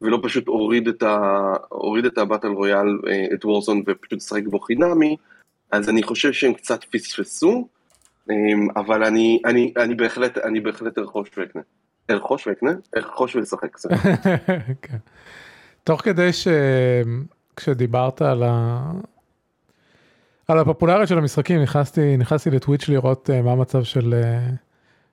ולא 0.02 0.20
פשוט 0.24 0.48
אוריד 0.48 0.88
את, 0.88 1.04
ה, 1.04 1.54
אוריד 1.72 2.06
את 2.06 2.18
הבטל 2.18 2.48
רויאל, 2.48 3.00
אה, 3.08 3.26
את 3.34 3.46
וורזון, 3.46 3.84
ופשוט 3.88 4.20
אשחק 4.20 4.44
בו 4.46 4.60
חינמי, 4.60 5.16
אז 5.72 5.90
אני 5.90 6.04
חושב 6.04 6.34
שהם 6.34 6.54
קצת 6.54 6.84
פספסו, 6.84 7.68
אבל 8.76 9.04
אני, 9.04 9.40
אני, 9.46 9.74
אני 9.78 9.96
בהחלט, 9.96 10.38
אני 10.38 10.60
בהחלט 10.60 10.98
ארכוש 10.98 11.30
ואקנה. 11.38 11.62
ארכוש 12.10 12.48
ואקנה, 12.48 12.72
ארכוש 12.98 13.36
ולשחק. 13.36 13.78
כן. 14.82 14.98
תוך 15.84 16.02
כדי 16.02 16.30
שכשדיברת 17.54 18.22
על 18.22 18.44
ה... 18.44 18.92
על 20.48 20.60
הפופולריות 20.60 21.08
של 21.08 21.18
המשחקים 21.18 21.62
נכנסתי 21.62 22.18
נכנסתי 22.18 22.50
לטוויץ' 22.52 22.90
לראות 22.90 23.30
uh, 23.30 23.44
מה 23.44 23.52
המצב 23.52 23.84
של 23.84 24.14
uh, 24.24 24.56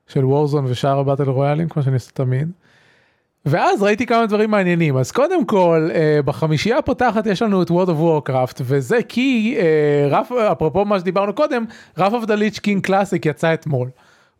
של 0.07 0.25
וורזון 0.25 0.65
ושאר 0.65 0.99
הבטל 0.99 1.29
רויאלים 1.29 1.69
כמו 1.69 1.83
שאני 1.83 1.95
עושה 1.95 2.11
תמיד. 2.11 2.51
ואז 3.45 3.83
ראיתי 3.83 4.05
כמה 4.05 4.25
דברים 4.25 4.51
מעניינים 4.51 4.97
אז 4.97 5.11
קודם 5.11 5.45
כל 5.45 5.89
uh, 5.91 6.25
בחמישייה 6.25 6.77
הפותחת 6.77 7.25
יש 7.25 7.41
לנו 7.41 7.63
את 7.63 7.69
World 7.69 7.87
of 7.87 8.29
Warcraft 8.29 8.61
וזה 8.61 8.97
כי 9.07 9.57
uh, 9.57 10.13
רף 10.13 10.31
אפרופו 10.31 10.85
מה 10.85 10.99
שדיברנו 10.99 11.33
קודם 11.33 11.65
Wrath 11.97 12.13
of 12.13 12.25
the 12.25 12.35
Lich 12.35 12.59
King 12.59 12.83
Classic 12.85 13.25
יצא 13.25 13.53
אתמול. 13.53 13.89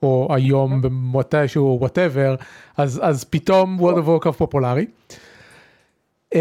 או 0.03 0.27
היום 0.31 0.81
במתישהו 0.81 1.77
whatever 1.79 2.35
אז 2.77 3.01
אז 3.03 3.23
פתאום 3.23 3.79
World 3.79 3.97
of 3.97 4.25
Warcraft 4.25 4.37
פופולרי. 4.37 4.85
Um, 6.33 6.37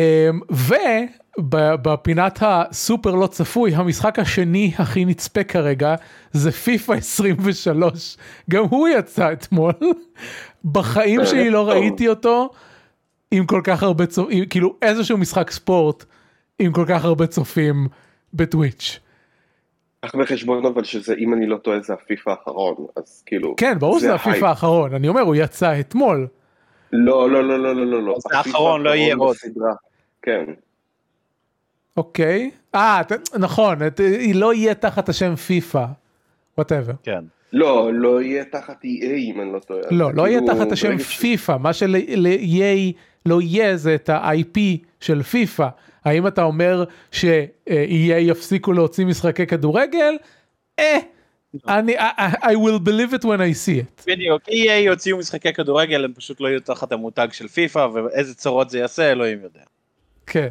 ובפינת 1.38 2.38
הסופר 2.42 3.14
לא 3.14 3.26
צפוי 3.26 3.74
המשחק 3.74 4.18
השני 4.18 4.72
הכי 4.78 5.04
נצפה 5.04 5.44
כרגע 5.44 5.94
זה 6.32 6.52
פיפא 6.52 6.92
23 6.92 8.16
גם 8.50 8.64
הוא 8.64 8.88
יצא 8.88 9.32
אתמול. 9.32 9.72
בחיים 10.64 11.26
שלי 11.26 11.50
לא 11.50 11.68
ראיתי 11.68 12.08
אותו 12.08 12.50
עם 13.30 13.46
כל 13.46 13.60
כך 13.64 13.82
הרבה 13.82 14.06
צופים 14.06 14.44
כאילו 14.46 14.76
איזשהו 14.82 15.18
משחק 15.18 15.50
ספורט 15.50 16.04
עם 16.58 16.72
כל 16.72 16.84
כך 16.88 17.04
הרבה 17.04 17.26
צופים 17.26 17.88
ב 18.34 18.42
Twitch. 18.42 19.00
קח 20.04 20.14
בחשבון 20.14 20.66
אבל 20.66 20.84
שזה 20.84 21.14
אם 21.18 21.34
אני 21.34 21.46
לא 21.46 21.56
טועה 21.56 21.80
זה 21.80 21.92
הפיפא 21.92 22.30
האחרון 22.30 22.74
אז 22.96 23.22
כאילו 23.26 23.54
כן 23.56 23.78
ברור 23.78 23.98
שזה 23.98 24.14
הפיפא 24.14 24.44
האחרון 24.44 24.94
אני 24.94 25.08
אומר 25.08 25.20
הוא 25.20 25.34
יצא 25.34 25.80
אתמול. 25.80 26.26
לא 26.92 27.30
לא 27.30 27.44
לא 27.44 27.58
לא 27.58 27.76
לא 27.76 27.86
לא 27.86 28.02
לא 28.02 28.16
זה 28.18 28.38
האחרון 28.38 28.82
לא 28.82 28.90
יהיה 28.90 29.14
עוד 29.14 29.36
כן. 30.22 30.44
אוקיי 31.96 32.50
אה 32.74 33.02
נכון 33.38 33.78
היא 33.98 34.34
לא 34.34 34.54
יהיה 34.54 34.74
תחת 34.74 35.08
השם 35.08 35.36
פיפא. 35.36 35.84
whatever. 36.58 36.92
כן. 37.02 37.24
לא 37.52 37.90
לא 37.94 38.22
יהיה 38.22 38.44
תחת 38.44 38.84
EA 38.84 39.14
אם 39.16 39.40
אני 39.40 39.52
לא 39.52 39.58
טועה. 39.58 39.80
לא 39.90 40.14
לא 40.14 40.28
יהיה 40.28 40.40
כאילו, 40.40 40.54
תחת 40.54 40.72
השם 40.72 40.98
פיפא 40.98 41.56
מה 41.60 41.72
של-EA 41.72 42.92
לא 43.26 43.40
יהיה 43.40 43.76
זה 43.76 43.94
את 43.94 44.08
ה-IP 44.08 44.58
של 45.00 45.22
פיפא. 45.22 45.68
האם 46.04 46.26
אתה 46.26 46.42
אומר 46.42 46.84
ש-EA 47.10 48.18
יפסיקו 48.18 48.72
להוציא 48.72 49.06
משחקי 49.06 49.46
כדורגל? 49.46 50.16
אה, 50.78 50.98
אני, 51.68 51.96
I 52.42 52.54
will 52.54 52.80
believe 52.84 53.14
it 53.14 53.24
when 53.24 53.40
I 53.40 53.52
see 53.66 53.80
it. 53.80 54.04
בדיוק, 54.06 54.42
EA 54.48 54.72
יוציאו 54.84 55.18
משחקי 55.18 55.52
כדורגל, 55.52 56.04
הם 56.04 56.12
פשוט 56.14 56.40
לא 56.40 56.48
יהיו 56.48 56.60
תחת 56.60 56.92
המותג 56.92 57.28
של 57.32 57.48
פיפא, 57.48 57.88
ואיזה 57.94 58.34
צרות 58.34 58.70
זה 58.70 58.78
יעשה, 58.78 59.12
אלוהים 59.12 59.42
יודע. 59.42 59.60
כן. 60.26 60.48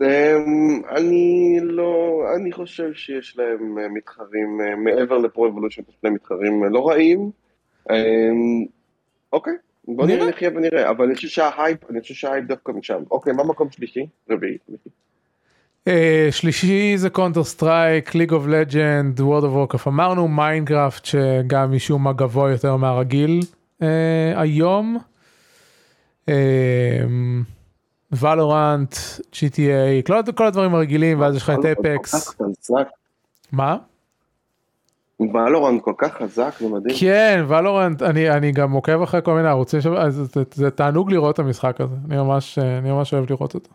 אמ, 0.00 0.82
אני 0.88 1.58
לא, 1.62 2.22
אני 2.36 2.52
חושב 2.52 2.94
שיש 2.94 3.38
להם 3.38 3.78
אה, 3.78 3.88
מתחרים, 3.88 4.60
אה, 4.60 4.76
מעבר 4.76 5.18
לפרו 5.18 5.46
אבולושן, 5.46 5.82
יש 5.88 5.96
להם 6.02 6.14
מתחרים 6.14 6.64
אה, 6.64 6.68
לא 6.68 6.88
רעים. 6.88 7.30
אמ, 7.90 8.64
אוקיי, 9.32 9.54
בוא 9.88 10.06
נראה. 10.06 10.28
נחיה 10.28 10.50
ונראה, 10.50 10.90
אבל 10.90 11.04
אני 11.04 11.14
חושב 11.14 11.28
שההייפ, 11.28 11.90
אני 11.90 12.00
חושב 12.00 12.14
שההייפ 12.14 12.44
דווקא 12.44 12.72
משם. 12.72 13.02
אוקיי, 13.10 13.32
מה 13.32 13.44
מקום 13.44 13.70
שלישי? 13.70 14.06
רביעי. 14.30 14.58
אה, 15.88 16.28
שלישי 16.30 16.92
זה 16.96 17.10
Counter-Strike, 17.10 18.14
League 18.14 18.32
of 18.32 18.46
Legends, 18.46 19.20
World 19.20 19.44
of 19.44 19.52
Warcraft, 19.52 19.88
אמרנו 19.88 20.28
Minecraft 20.28 21.04
שגם 21.04 21.72
משום 21.72 22.04
מה 22.04 22.12
גבוה 22.12 22.50
יותר 22.50 22.76
מהרגיל 22.76 23.40
אה, 23.82 24.32
היום. 24.36 24.98
Valorant, 28.12 28.94
GTA, 29.32 30.06
כל, 30.06 30.14
כל 30.34 30.46
הדברים 30.46 30.74
הרגילים 30.74 31.20
ואז 31.20 31.36
יש 31.36 31.42
לך 31.42 31.50
את 31.50 31.64
Apex. 31.64 32.36
מה? 33.52 33.76
ולורנט 35.20 35.82
כל 35.82 35.92
כך 35.98 36.12
חזק, 36.14 36.54
זה 36.60 36.68
מדהים. 36.68 36.96
כן, 37.00 37.44
ולורנט, 37.48 38.02
אני, 38.02 38.30
אני 38.30 38.52
גם 38.52 38.72
עוקב 38.72 39.02
אחרי 39.02 39.20
כל 39.24 39.34
מיני 39.34 39.48
ערוצים, 39.48 39.80
שם, 39.80 39.92
אז 39.94 40.14
זה, 40.34 40.42
זה 40.54 40.70
תענוג 40.70 41.12
לראות 41.12 41.34
את 41.34 41.38
המשחק 41.38 41.80
הזה, 41.80 41.94
אני 42.08 42.16
ממש, 42.16 42.58
אני 42.58 42.90
ממש 42.90 43.14
אוהב 43.14 43.30
לראות 43.30 43.54
אותו. 43.54 43.70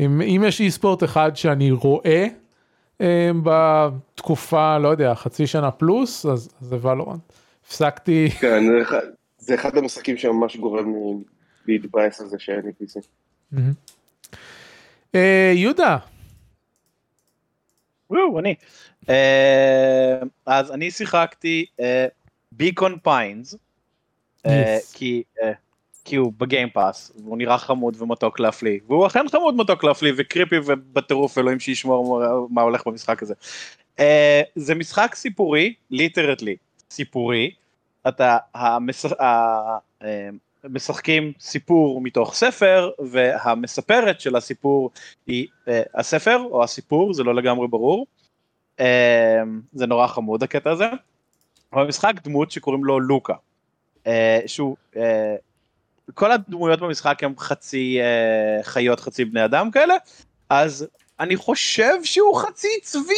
אם, 0.00 0.20
אם 0.22 0.42
יש 0.46 0.60
אי 0.60 0.70
ספורט 0.70 1.04
אחד 1.04 1.36
שאני 1.36 1.70
רואה 1.70 2.26
אה, 3.00 3.30
בתקופה, 3.42 4.78
לא 4.78 4.88
יודע, 4.88 5.14
חצי 5.14 5.46
שנה 5.46 5.70
פלוס, 5.70 6.26
אז, 6.26 6.48
אז 6.62 6.68
זה 6.68 6.76
ולורנט. 6.82 7.20
הפסקתי, 7.66 8.30
כן, 8.30 8.64
זה 8.66 8.82
אחד- 8.82 9.06
זה 9.38 9.54
אחד 9.54 9.76
המשחקים 9.76 10.16
שממש 10.16 10.56
גורם 10.56 10.92
לי 11.66 11.78
להתבאס 11.78 12.20
על 12.20 12.26
זה 12.26 12.36
שאין 12.38 12.60
לי 12.64 12.72
PC. 12.82 13.00
אה, 15.14 15.52
יהודה, 15.54 15.96
וואו, 18.10 18.38
אני. 18.38 18.54
אה, 19.08 20.18
אז 20.46 20.70
אני 20.72 20.90
שיחקתי 20.90 21.66
ב 22.52 22.59
Beacon 22.59 22.98
Pines. 23.02 23.54
כי 24.92 25.22
אה, 25.42 25.52
כי 26.04 26.16
הוא 26.16 26.32
ב 26.38 26.45
Game 26.45 26.75
Pass, 26.75 27.12
והוא 27.24 27.38
נראה 27.38 27.58
חמוד 27.58 28.02
ומתוק 28.02 28.40
להפליא, 28.40 28.78
והוא 28.86 29.06
אכן 29.06 29.28
חמוד 29.28 29.56
מתוק 29.56 29.84
להפליא 29.84 30.12
ו 30.16 30.22
creepy 30.22 30.56
ובטירוף 30.66 31.38
אלוהים 31.38 31.60
שישמור 31.60 32.22
מה- 32.50 32.62
הולך 32.62 32.86
במשחק 32.86 33.22
הזה. 33.22 33.34
אה, 33.98 34.42
זה 34.56 34.74
משחק 34.74 35.14
סיפורי, 35.14 35.74
literally 35.90 36.56
סיפורי, 36.90 37.50
אתה 38.08 38.36
המש- 38.54 39.20
ה- 39.20 39.78
אה, 40.02 40.28
משחקים 40.70 41.32
סיפור 41.40 42.00
מתוך 42.00 42.34
ספר 42.34 42.90
והמספרת 42.98 44.20
של 44.20 44.36
הסיפור 44.36 44.90
היא 45.26 45.46
אה, 45.68 45.82
הספר 45.94 46.38
או 46.50 46.64
הסיפור 46.64 47.14
זה 47.14 47.24
לא 47.24 47.34
לגמרי 47.34 47.68
ברור. 47.68 48.06
אה, 48.80 49.42
זה 49.72 49.86
נורא 49.86 50.06
חמוד 50.06 50.42
הקטע 50.42 50.70
הזה. 50.70 50.88
במשחק 51.72 52.14
דמות 52.24 52.50
שקוראים 52.50 52.84
לו 52.84 53.00
לוקה. 53.00 53.34
אה, 54.06 54.40
שהוא 54.46 54.76
אה, 54.96 55.36
כל 56.14 56.32
הדמויות 56.32 56.80
במשחק 56.80 57.24
הם 57.24 57.34
חצי 57.38 57.98
אה, 58.00 58.62
חיות 58.62 59.00
חצי 59.00 59.24
בני 59.24 59.44
אדם 59.44 59.70
כאלה 59.70 59.94
אז 60.50 60.86
אני 61.20 61.36
חושב 61.36 62.04
שהוא 62.04 62.36
חצי 62.36 62.68
צבי 62.82 63.14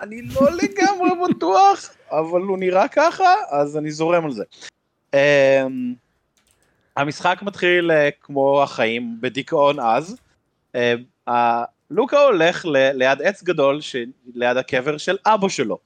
אני 0.00 0.22
לא 0.22 0.50
לגמרי 0.62 1.10
בטוח 1.28 1.90
אבל 2.10 2.40
הוא 2.40 2.58
נראה 2.58 2.88
ככה 2.88 3.34
אז 3.50 3.76
אני 3.76 3.90
זורם 3.90 4.24
על 4.24 4.32
זה. 4.32 4.44
אה, 5.14 5.66
המשחק 6.96 7.38
מתחיל 7.42 7.90
אה, 7.90 8.08
כמו 8.20 8.62
החיים 8.62 9.16
בדיכאון 9.20 9.78
עז. 9.80 10.16
אה, 10.74 11.64
לוקה 11.90 12.20
הולך 12.20 12.66
ל- 12.66 12.90
ליד 12.92 13.22
עץ 13.22 13.42
גדול 13.42 13.80
ליד 14.34 14.56
הקבר 14.56 14.98
של 14.98 15.16
אבא 15.26 15.48
שלו. 15.48 15.78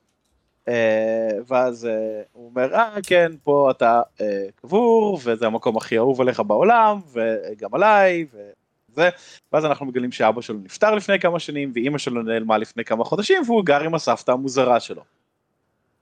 אה, 0.69 1.29
ואז 1.47 1.89
הוא 2.33 2.51
אומר, 2.51 2.75
אה 2.75 2.97
כן, 3.07 3.33
פה 3.43 3.71
אתה 3.71 4.01
קבור, 4.57 5.21
וזה 5.25 5.47
המקום 5.47 5.77
הכי 5.77 5.99
אהוב 5.99 6.21
עליך 6.21 6.41
בעולם, 6.41 7.01
וגם 7.13 7.75
עליי, 7.75 8.27
וזה, 8.33 9.09
ואז 9.53 9.65
אנחנו 9.65 9.87
מגלים 9.87 10.13
שאבא 10.13 10.41
שלו 10.41 10.59
נפטר 10.59 10.95
לפני 10.95 11.21
כמה 11.21 11.39
שנים, 11.39 11.73
ואימא 11.75 11.99
שלו 11.99 12.23
נעלמה 12.23 12.59
לפני 12.59 12.85
כמה 12.85 13.05
חודשים, 13.05 13.43
והוא 13.47 13.65
גר 13.65 13.81
עם 13.81 13.95
הסבתא 13.95 14.31
המוזרה 14.31 14.81
שלו. 14.81 15.03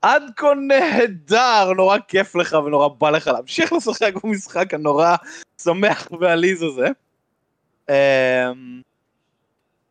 עד 0.05 0.23
כה 0.37 0.55
נהדר, 0.55 1.73
נורא 1.77 1.99
כיף 2.09 2.35
לך 2.35 2.57
ונורא 2.67 2.89
בא 2.89 3.11
לך 3.11 3.27
להמשיך 3.27 3.73
לשחק 3.73 4.13
במשחק 4.25 4.75
הנורא 4.75 5.17
שמח 5.63 6.09
ועליז 6.21 6.63
הזה. 6.63 6.87
אה, 7.91 8.53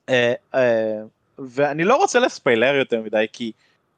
אה, 0.09 0.34
אה, 0.53 1.01
ואני 1.39 1.84
לא 1.84 1.95
רוצה 1.95 2.20
לספיילר 2.20 2.76
יותר 2.76 3.01
מדי, 3.01 3.26
כי 3.34 3.51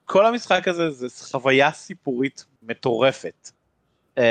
כל 0.05 0.25
המשחק 0.25 0.67
הזה 0.67 0.91
זה 0.91 1.07
חוויה 1.31 1.71
סיפורית 1.71 2.45
מטורפת. 2.63 3.51
אה, 4.17 4.21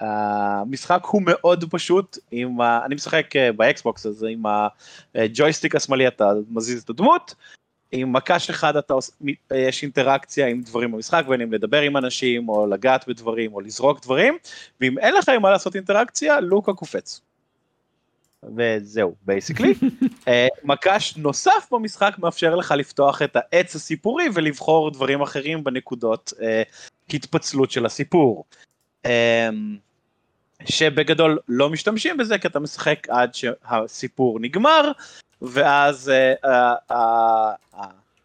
המשחק 0.00 1.04
הוא 1.04 1.22
מאוד 1.24 1.64
פשוט, 1.70 2.18
עם. 2.30 2.62
אני 2.62 2.94
משחק 2.94 3.26
ב 3.56 3.66
Xbox 3.66 4.06
הזה 4.06 4.28
עם 4.28 4.42
הג'ויסטיק 5.14 5.74
השמאלי 5.74 6.08
אתה 6.08 6.32
מזיז 6.50 6.82
את 6.82 6.90
הדמות, 6.90 7.34
עם 7.92 8.12
מקש 8.12 8.50
אחד 8.50 8.76
אתה 8.76 8.94
עוש... 8.94 9.10
יש 9.54 9.82
אינטראקציה 9.82 10.46
עם 10.46 10.60
דברים 10.60 10.92
במשחק, 10.92 11.24
בין 11.28 11.40
אם 11.40 11.52
לדבר 11.52 11.80
עם 11.80 11.96
אנשים, 11.96 12.48
או 12.48 12.66
לגעת 12.66 13.08
בדברים, 13.08 13.54
או 13.54 13.60
לזרוק 13.60 14.02
דברים, 14.02 14.38
ואם 14.80 14.98
אין 14.98 15.14
לך 15.14 15.28
עם 15.28 15.42
מה 15.42 15.50
לעשות 15.50 15.76
אינטראקציה, 15.76 16.40
לוקה 16.40 16.72
קופץ. 16.72 17.20
וזהו, 18.56 19.14
basically. 19.22 19.74
אה, 20.28 20.46
מקש 20.64 21.16
נוסף 21.16 21.68
במשחק 21.72 22.14
מאפשר 22.18 22.54
לך 22.54 22.74
לפתוח 22.76 23.22
את 23.22 23.36
העץ 23.36 23.74
הסיפורי 23.74 24.24
ולבחור 24.34 24.90
דברים 24.90 25.22
אחרים 25.22 25.64
בנקודות 25.64 26.32
אה, 26.42 26.62
התפצלות 27.14 27.70
של 27.70 27.86
הסיפור. 27.86 28.44
אה, 29.06 29.48
שבגדול 30.64 31.38
לא 31.48 31.70
משתמשים 31.70 32.16
בזה 32.16 32.38
כי 32.38 32.48
אתה 32.48 32.60
משחק 32.60 33.08
עד 33.08 33.34
שהסיפור 33.34 34.40
נגמר 34.40 34.92
ואז 35.42 36.08
אה, 36.08 36.34
אה, 36.44 36.74
אה, 36.90 37.52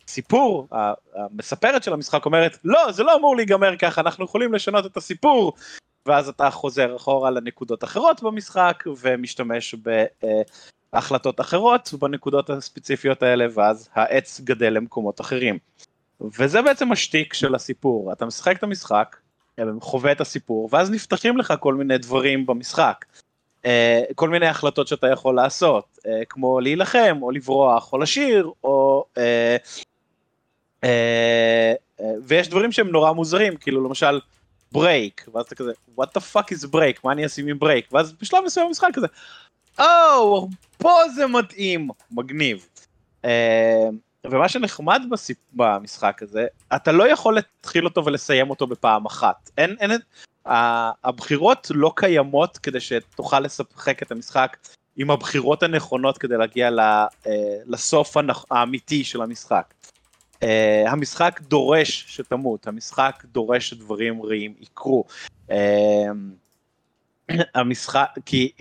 הסיפור, 0.08 0.68
המספרת 1.16 1.84
של 1.84 1.94
המשחק 1.94 2.26
אומרת 2.26 2.58
לא 2.64 2.92
זה 2.92 3.04
לא 3.04 3.16
אמור 3.16 3.36
להיגמר 3.36 3.78
ככה 3.78 4.02
אנחנו 4.02 4.26
יכולים 4.26 4.54
לשנות 4.54 4.86
את 4.86 4.98
הסיפור 4.98 5.54
ואז 6.06 6.30
אתה 6.30 6.50
חוזר 6.50 6.96
אחורה 6.96 7.32
לנקודות 7.32 7.84
אחרות 7.84 8.24
במשחק 8.24 8.84
ומשתמש 9.02 9.76
בהחלטות 10.94 11.42
אחרות 11.42 11.94
בנקודות 12.00 12.50
הספציפיות 12.50 13.24
האלה 13.24 13.46
ואז 13.54 13.90
העץ 13.94 14.42
גדל 14.44 14.70
למקומות 14.74 15.22
אחרים. 15.22 15.58
וזה 16.22 16.62
בעצם 16.62 16.92
השטיק 16.92 17.34
של 17.34 17.56
הסיפור, 17.56 18.12
אתה 18.12 18.26
משחק 18.26 18.58
את 18.58 18.64
המשחק, 18.64 19.16
חווה 19.82 20.12
את 20.12 20.22
הסיפור 20.22 20.70
ואז 20.72 20.92
נפתחים 20.92 21.38
לך 21.38 21.54
כל 21.60 21.74
מיני 21.74 21.98
דברים 21.98 22.46
במשחק. 22.46 23.06
אה, 23.66 24.04
כל 24.16 24.30
מיני 24.30 24.48
החלטות 24.48 24.88
שאתה 24.88 25.08
יכול 25.08 25.36
לעשות, 25.36 26.00
אה, 26.08 26.26
כמו 26.30 26.60
להילחם 26.60 27.18
או 27.22 27.32
לברוח 27.32 27.94
או 27.94 27.98
לשיר 27.98 28.52
או... 28.64 29.06
אה, 29.18 29.58
ויש 32.24 32.50
דברים 32.50 32.72
שהם 32.72 32.88
נורא 32.88 33.12
מוזרים, 33.12 33.58
כאילו 33.58 33.84
למשל 33.84 34.20
break, 34.72 35.26
ואז 35.34 35.46
אתה 35.46 35.56
כזה, 35.56 35.72
what 36.00 36.04
the 36.04 36.22
fuck 36.34 36.56
is 36.56 36.68
break, 36.74 37.00
מה 37.04 37.12
אני 37.12 37.26
אשים 37.26 37.48
עם 37.48 37.60
break, 37.60 37.94
ואז 37.94 38.14
בשלב 38.14 38.44
מסוים 38.46 38.68
במשחק 38.68 38.88
כזה, 38.94 39.08
או, 39.80 40.48
פה 40.78 40.94
זה 41.16 41.28
מתאים, 41.28 41.90
מגניב. 42.12 42.68
ומה 44.26 44.50
שנחמד 44.50 45.02
בסיפ... 45.12 45.38
במשחק 45.54 46.24
הזה, 46.24 46.46
אתה 46.76 46.92
לא 46.92 47.12
יכול 47.12 47.36
להתחיל 47.36 47.86
אותו 47.86 48.06
ולסיים 48.06 48.50
אותו 48.50 48.68
בפעם 48.68 49.06
אחת. 49.06 49.50
אין, 49.58 49.76
אין, 49.80 49.92
הבחירות 50.46 51.68
לא 51.74 51.94
קיימות 51.96 52.58
כדי 52.58 52.80
שתוכל 52.80 53.40
לשחק 53.40 54.04
את 54.04 54.12
המשחק 54.12 54.58
עם 54.96 55.12
הבחירות 55.12 55.64
הנכונות 55.64 56.18
כדי 56.18 56.38
להגיע 56.38 56.70
אה, 56.80 57.06
לסוף. 57.66 58.18
האמיתי 58.52 59.04
של 59.04 59.22
המשחק. 59.22 59.74
Uh, 60.34 60.90
המשחק 60.90 61.42
דורש 61.42 62.06
שתמות, 62.08 62.68
המשחק 62.68 63.24
דורש 63.32 63.70
שדברים 63.70 64.26
רעים 64.26 64.54
יקרו. 64.60 65.04
Uh, 65.50 65.54
המשחק, 67.56 68.08
כי, 68.26 68.52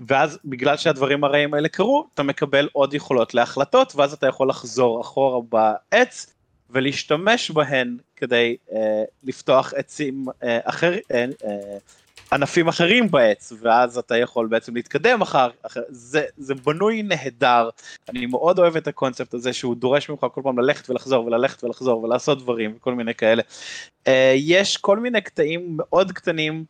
ואז 0.00 0.38
בגלל 0.44 0.76
שהדברים 0.76 1.24
הרעים 1.24 1.54
האלה 1.54 1.68
קרו, 1.68 2.06
אתה 2.14 2.22
מקבל 2.22 2.68
עוד 2.72 2.94
יכולות 2.94 3.34
להחלטות, 3.34 3.92
ואז 3.96 4.12
אתה 4.12 4.26
יכול 4.26 4.48
לחזור 4.48 5.00
אחורה 5.00 5.40
בעץ 5.48 6.34
ולהשתמש 6.70 7.50
בהן 7.50 7.96
כדי 8.16 8.56
uh, 8.68 8.74
לפתוח 9.24 9.74
עצים 9.76 10.24
uh, 10.28 10.44
אחרים, 10.64 11.00
uh, 11.02 11.42
uh, 11.42 11.46
ענפים 12.32 12.68
אחרים 12.68 13.10
בעץ, 13.10 13.52
ואז 13.60 13.98
אתה 13.98 14.16
יכול 14.16 14.46
בעצם 14.46 14.74
להתקדם 14.74 15.22
אחר, 15.22 15.50
אחר 15.62 15.80
זה, 15.88 16.24
זה 16.36 16.54
בנוי 16.54 17.02
נהדר, 17.02 17.70
אני 18.08 18.26
מאוד 18.26 18.58
אוהב 18.58 18.76
את 18.76 18.88
הקונספט 18.88 19.34
הזה 19.34 19.52
שהוא 19.52 19.76
דורש 19.76 20.10
ממך 20.10 20.26
כל 20.32 20.40
פעם 20.44 20.58
ללכת 20.58 20.90
ולחזור 20.90 21.26
וללכת 21.26 21.64
ולחזור 21.64 22.02
ולעשות 22.02 22.42
דברים 22.42 22.74
וכל 22.76 22.94
מיני 22.94 23.14
כאלה. 23.14 23.42
Uh, 24.04 24.10
יש 24.34 24.76
כל 24.76 24.98
מיני 24.98 25.20
קטעים 25.20 25.76
מאוד 25.76 26.12
קטנים 26.12 26.64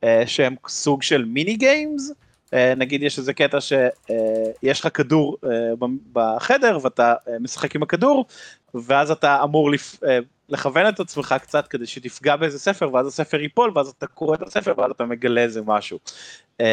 uh, 0.00 0.06
שהם 0.26 0.54
סוג 0.68 1.02
של 1.02 1.24
מיני 1.24 1.56
גיימס, 1.56 2.10
uh, 2.10 2.54
נגיד 2.76 3.02
יש 3.02 3.18
איזה 3.18 3.32
קטע 3.32 3.60
שיש 3.60 4.78
uh, 4.80 4.86
לך 4.86 4.96
כדור 4.96 5.36
uh, 5.44 5.84
בחדר 6.12 6.78
ואתה 6.82 7.14
משחק 7.40 7.76
עם 7.76 7.82
הכדור, 7.82 8.26
ואז 8.74 9.10
אתה 9.10 9.42
אמור 9.42 9.70
לפ... 9.70 9.96
לכוון 10.50 10.88
את 10.88 11.00
עצמך 11.00 11.34
קצת 11.42 11.68
כדי 11.68 11.86
שתפגע 11.86 12.36
באיזה 12.36 12.58
ספר 12.58 12.94
ואז 12.94 13.06
הספר 13.06 13.40
ייפול 13.40 13.72
ואז 13.74 13.88
אתה 13.88 14.06
קורא 14.06 14.34
את 14.34 14.42
הספר 14.42 14.74
ואז 14.76 14.90
אתה 14.90 15.04
מגלה 15.04 15.40
איזה 15.40 15.62
משהו. 15.62 15.98
אמ, 16.60 16.66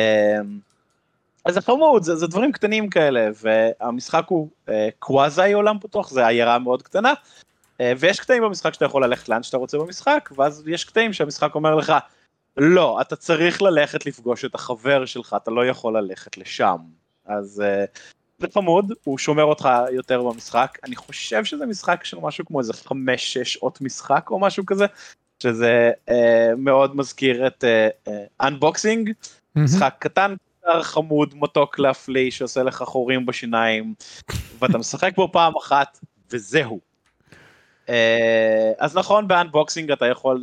אז 1.45 1.53
זה 1.53 1.61
חמוד, 1.61 2.03
זה, 2.03 2.15
זה 2.15 2.28
דברים 2.28 2.51
קטנים 2.51 2.89
כאלה, 2.89 3.30
והמשחק 3.43 4.23
הוא 4.28 4.49
אה, 4.69 4.89
קוואזי 4.99 5.53
עולם 5.53 5.80
פתוח, 5.80 6.09
זה 6.09 6.28
עיירה 6.28 6.59
מאוד 6.59 6.82
קטנה, 6.82 7.13
אה, 7.82 7.93
ויש 7.99 8.19
קטעים 8.19 8.43
במשחק 8.43 8.73
שאתה 8.73 8.86
יכול 8.86 9.03
ללכת 9.03 9.30
לאן 9.30 9.43
שאתה 9.43 9.57
רוצה 9.57 9.78
במשחק, 9.78 10.30
ואז 10.38 10.63
יש 10.67 10.84
קטעים 10.86 11.13
שהמשחק 11.13 11.55
אומר 11.55 11.75
לך, 11.75 11.93
לא, 12.57 13.01
אתה 13.01 13.15
צריך 13.15 13.61
ללכת 13.61 14.05
לפגוש 14.05 14.45
את 14.45 14.55
החבר 14.55 15.05
שלך, 15.05 15.36
אתה 15.43 15.51
לא 15.51 15.65
יכול 15.65 15.97
ללכת 15.97 16.38
לשם. 16.38 16.78
אז 17.25 17.63
אה, 17.65 17.86
זה 18.39 18.47
חמוד, 18.53 18.93
הוא 19.03 19.17
שומר 19.17 19.43
אותך 19.43 19.69
יותר 19.91 20.23
במשחק, 20.23 20.77
אני 20.83 20.95
חושב 20.95 21.45
שזה 21.45 21.65
משחק 21.65 22.03
של 22.03 22.17
משהו 22.21 22.45
כמו 22.45 22.59
איזה 22.59 22.73
5-6 22.73 22.93
שעות 23.43 23.81
משחק 23.81 24.29
או 24.31 24.39
משהו 24.39 24.65
כזה, 24.65 24.85
שזה 25.43 25.91
אה, 26.09 26.49
מאוד 26.57 26.95
מזכיר 26.95 27.47
את 27.47 27.63
Unpacking, 28.41 29.07
אה, 29.07 29.13
אה, 29.57 29.63
משחק 29.63 29.95
קטן 29.99 30.35
קצר 30.61 30.83
חמוד 30.83 31.33
מתוק 31.35 31.79
להפליא 31.79 32.31
שעושה 32.31 32.63
לך 32.63 32.83
חורים 32.83 33.25
בשיניים 33.25 33.93
ואתה 34.59 34.77
משחק 34.77 35.15
בו 35.15 35.31
פעם 35.31 35.55
אחת 35.55 35.99
וזהו. 36.31 36.79
אה, 37.89 38.71
אז 38.77 38.97
נכון 38.97 39.27
ב 39.28 39.34
Unpacking 39.34 39.91
אתה 39.91 40.05
יכול 40.05 40.41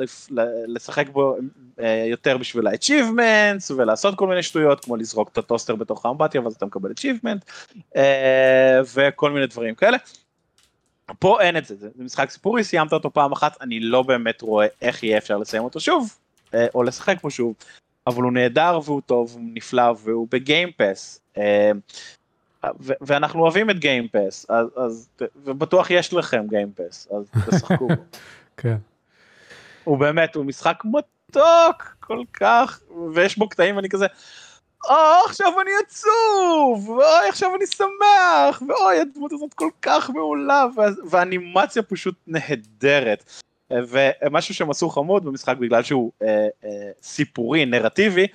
לשחק 0.66 1.08
בו 1.08 1.36
אה, 1.80 2.04
יותר 2.10 2.38
בשביל 2.38 2.66
ה-achievements 2.66 3.74
ולעשות 3.76 4.14
כל 4.14 4.26
מיני 4.26 4.42
שטויות 4.42 4.84
כמו 4.84 4.96
לזרוק 4.96 5.28
את 5.32 5.38
הטוסטר 5.38 5.76
בתוך 5.76 6.06
האמבטיה 6.06 6.40
ואז 6.40 6.54
אתה 6.54 6.66
מקבל 6.66 6.90
achievement 6.90 7.70
אה, 7.96 8.80
וכל 8.94 9.30
מיני 9.30 9.46
דברים 9.46 9.74
כאלה. 9.74 9.96
פה 11.18 11.40
אין 11.40 11.56
את 11.56 11.64
זה, 11.64 11.74
זה 11.76 11.88
משחק 11.96 12.30
סיפורי, 12.30 12.64
סיימת 12.64 12.92
אותו 12.92 13.12
פעם 13.12 13.32
אחת, 13.32 13.56
אני 13.60 13.80
לא 13.80 14.02
באמת 14.02 14.42
רואה 14.42 14.66
איך 14.82 15.02
יהיה 15.02 15.18
אפשר 15.18 15.38
לסיים 15.38 15.64
אותו 15.64 15.80
שוב, 15.80 16.16
או 16.74 16.82
לשחק 16.82 17.22
בו 17.22 17.30
שוב. 17.30 17.54
אבל 18.06 18.22
הוא 18.22 18.32
נהדר 18.32 18.78
והוא 18.84 19.00
טוב, 19.06 19.30
הוא 19.34 19.40
נפלא 19.54 19.92
והוא 20.04 20.28
בגיימפס. 20.30 21.20
ואנחנו 22.80 23.42
אוהבים 23.42 23.70
את 23.70 23.78
גיימפס, 23.78 24.46
אז, 24.48 24.66
אז, 24.76 25.08
ובטוח 25.36 25.90
יש 25.90 26.12
לכם 26.12 26.44
גיימפס, 26.48 27.08
אז 27.10 27.30
תשחקו. 27.50 27.88
כן. 28.56 28.76
הוא 29.84 29.98
באמת, 29.98 30.34
הוא 30.34 30.44
משחק 30.44 30.82
מתוק 30.84 31.96
כל 32.00 32.22
כך, 32.32 32.80
ויש 33.14 33.38
בו 33.38 33.48
קטעים 33.48 33.76
ואני 33.76 33.88
כזה, 33.88 34.06
או, 34.88 35.24
עכשיו 35.26 35.60
אני 35.60 35.70
עצוב, 35.86 36.88
ואוי, 36.88 37.28
עכשיו 37.28 37.50
אני 37.56 37.66
שמח, 37.66 38.62
ואוי, 38.68 39.00
הדמות 39.00 39.32
הזאת 39.32 39.54
כל 39.54 39.70
כך 39.82 40.10
מעולה, 40.10 40.66
והאנימציה 41.10 41.82
פשוט 41.82 42.14
נהדרת. 42.26 43.24
ומשהו 43.70 44.54
שהם 44.54 44.70
עשו 44.70 44.88
חמוד 44.88 45.24
במשחק 45.24 45.56
בגלל 45.56 45.82
שהוא 45.82 46.12
אה, 46.22 46.28
אה, 46.64 46.90
סיפורי, 47.02 47.64
נרטיבי, 47.64 48.26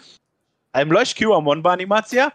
הם 0.74 0.92
לא 0.92 1.02
השקיעו 1.02 1.36
המון 1.36 1.64
באנימציה, 1.64 2.28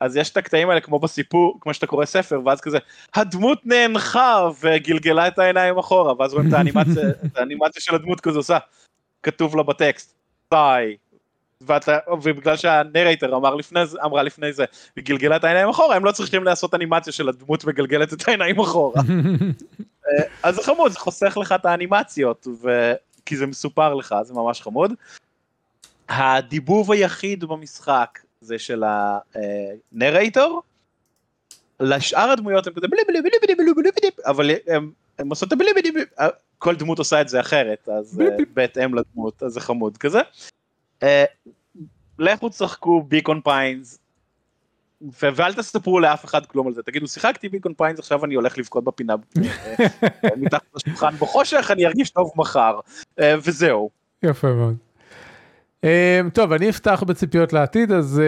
אז 0.00 0.16
יש 0.16 0.30
את 0.30 0.36
הקטעים 0.36 0.70
האלה 0.70 0.80
כמו 0.80 0.98
בסיפור, 0.98 1.58
כמו 1.60 1.74
שאתה 1.74 1.86
קורא 1.86 2.04
ספר, 2.04 2.40
ואז 2.44 2.60
כזה, 2.60 2.78
הדמות 3.14 3.66
נאנחה 3.66 4.48
וגלגלה 4.60 5.28
את 5.28 5.38
העיניים 5.38 5.78
אחורה, 5.78 6.14
ואז 6.18 6.34
רואים 6.34 6.48
את 6.48 6.52
האנימציה, 6.52 7.08
את 7.26 7.36
האנימציה 7.36 7.82
של 7.82 7.94
הדמות 7.94 8.20
כזה 8.20 8.38
עושה, 8.38 8.58
כתוב 9.22 9.56
לה 9.56 9.62
בטקסט, 9.62 10.14
די. 10.54 10.96
ואתה, 11.60 11.98
ובגלל 12.08 12.56
שהנרייטר 12.56 13.36
אמר 13.36 13.54
לפני 13.54 13.86
זה, 13.86 13.98
אמרה 14.04 14.22
לפני 14.22 14.52
זה, 14.52 14.64
וגלגלה 14.96 15.36
את 15.36 15.44
העיניים 15.44 15.68
אחורה, 15.68 15.96
הם 15.96 16.04
לא 16.04 16.12
צריכים 16.12 16.44
לעשות 16.44 16.74
אנימציה 16.74 17.12
של 17.12 17.28
הדמות 17.28 17.64
מגלגלת 17.64 18.12
את 18.12 18.28
העיניים 18.28 18.60
אחורה. 18.60 19.02
אה, 20.08 20.22
אז 20.42 20.54
זה 20.54 20.62
חמוד, 20.62 20.92
זה 20.92 20.98
חוסך 20.98 21.36
לך 21.40 21.52
את 21.52 21.66
האנימציות, 21.66 22.46
ו... 22.62 22.92
כי 23.26 23.36
זה 23.36 23.46
מסופר 23.46 23.94
לך, 23.94 24.14
זה 24.22 24.34
ממש 24.34 24.62
חמוד. 24.62 24.92
הדיבוב 26.08 26.92
היחיד 26.92 27.44
במשחק 27.44 28.18
זה 28.40 28.58
של 28.58 28.82
הנרייטור, 29.94 30.62
לשאר 31.80 32.30
הדמויות 32.30 32.66
הם 32.66 32.72
כזה 32.72 32.88
בלי 32.88 33.00
בלי 33.08 33.22
בלי 33.22 33.30
בלי 33.42 33.54
בלי 33.54 33.72
בלי 33.74 33.90
בלי 34.00 34.10
אבל 34.26 34.50
הם, 34.66 34.90
הם 35.18 35.28
עושות 35.28 35.52
את 35.52 35.58
בלי 35.58 35.68
בלי 35.74 35.92
בלי 35.92 36.04
כל 36.58 36.76
דמות 36.76 36.98
עושה 36.98 37.20
את 37.20 37.28
זה 37.28 37.40
אחרת 37.40 37.88
אז 37.88 38.22
בהתאם 38.54 38.94
לדמות 38.94 39.42
אז 39.42 39.52
זה 39.52 39.60
חמוד 39.60 39.96
כזה. 39.96 40.20
לכו 42.18 42.48
תשחקו 42.48 43.02
Beacon 43.02 43.40
Pines 43.40 43.98
ואל 45.20 45.54
תספרו 45.54 46.00
לאף 46.00 46.24
אחד 46.24 46.46
כלום 46.46 46.66
על 46.66 46.74
זה, 46.74 46.82
תגידו 46.82 47.08
שיחקתי 47.08 47.48
Beacon 47.48 47.74
Pines 47.74 47.98
עכשיו 47.98 48.24
אני 48.24 48.34
הולך 48.34 48.58
לבכות 48.58 48.84
בפינה 48.84 49.14
מתחת 50.36 50.62
לשולחן 50.74 51.14
בחושך 51.14 51.70
אני 51.70 51.86
ארגיש 51.86 52.10
טוב 52.10 52.32
מחר 52.36 52.80
אה, 53.20 53.34
וזהו. 53.44 53.90
יפה 54.22 54.52
מאוד. 54.52 54.87
אמ, 55.84 56.30
טוב 56.32 56.52
אני 56.52 56.70
אפתח 56.70 57.02
בציפיות 57.06 57.52
לעתיד 57.52 57.92
אז 57.92 58.22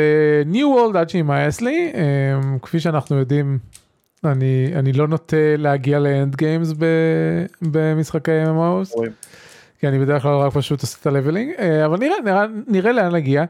אה, 0.47 0.53
New 0.53 0.57
World 0.95 0.99
עד 0.99 1.11
שימאס 1.11 1.61
לי 1.61 1.93
אמ, 1.93 2.59
כפי 2.63 2.81
שאנחנו 2.81 3.17
יודעים 3.17 3.59
אני 4.25 4.73
אני 4.75 4.93
לא 4.93 5.09
נוטה 5.09 5.37
להגיע 5.59 5.99
ל 5.99 6.08
end 6.08 6.37
games 6.37 6.73
במשחקי 7.63 8.45
MMOs. 8.45 9.01
כי 9.81 9.89
אני 9.89 9.99
בדרך 9.99 10.23
כלל 10.23 10.35
רק 10.35 10.53
פשוט 10.53 10.83
עושה 10.83 10.99
את 11.01 11.07
ה 11.07 11.12
leveling 11.12 11.53
אה, 11.57 11.61
אבל 11.87 11.99
נראה 11.99 12.17
נראה 12.25 12.47
נראה 12.67 12.93
לאן 12.93 13.15
נגיע. 13.15 13.45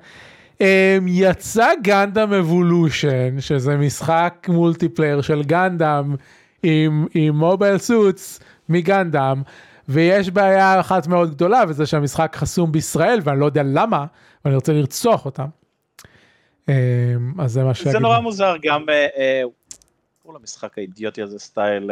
אמ, 0.58 0.62
יצא 1.06 1.68
Gundam 1.82 2.32
Evolution 2.32 3.40
שזה 3.40 3.76
משחק 3.76 4.46
multiplayer 4.48 5.20
של 5.20 5.42
Gundam 5.42 6.14
עם, 6.62 7.06
עם 7.14 7.36
mobile 7.36 7.78
suits 7.78 8.40
מ 8.68 8.79
Gundam 8.79 9.42
ויש 9.90 10.30
בעיה 10.30 10.80
אחת 10.80 11.06
מאוד 11.06 11.30
גדולה 11.30 11.62
וזה 11.68 11.86
שהמשחק 11.86 12.36
חסום 12.36 12.72
בישראל 12.72 13.20
ואני 13.24 13.40
לא 13.40 13.46
יודע 13.46 13.62
למה 13.64 14.06
ואני 14.44 14.54
רוצה 14.54 14.72
לרצוח 14.72 15.24
אותם. 15.24 15.46
אמ, 16.66 16.72
אז 17.38 17.52
זה 17.52 17.64
מה 17.64 17.74
ש... 17.74 17.86
זה 17.86 17.98
נורא 17.98 18.20
מוזר 18.20 18.54
גם 18.62 18.88
אה, 18.88 19.06
אה, 19.16 19.42
קוראים 20.22 20.36
אה, 20.36 20.40
למשחק 20.40 20.78
האידיוטי 20.78 21.22
הזה 21.22 21.38
סטייל 21.38 21.90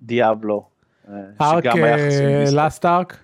Diablo. 0.00 0.66
Ark, 1.40 1.64
Lost 2.52 2.84
Ark? 2.84 3.16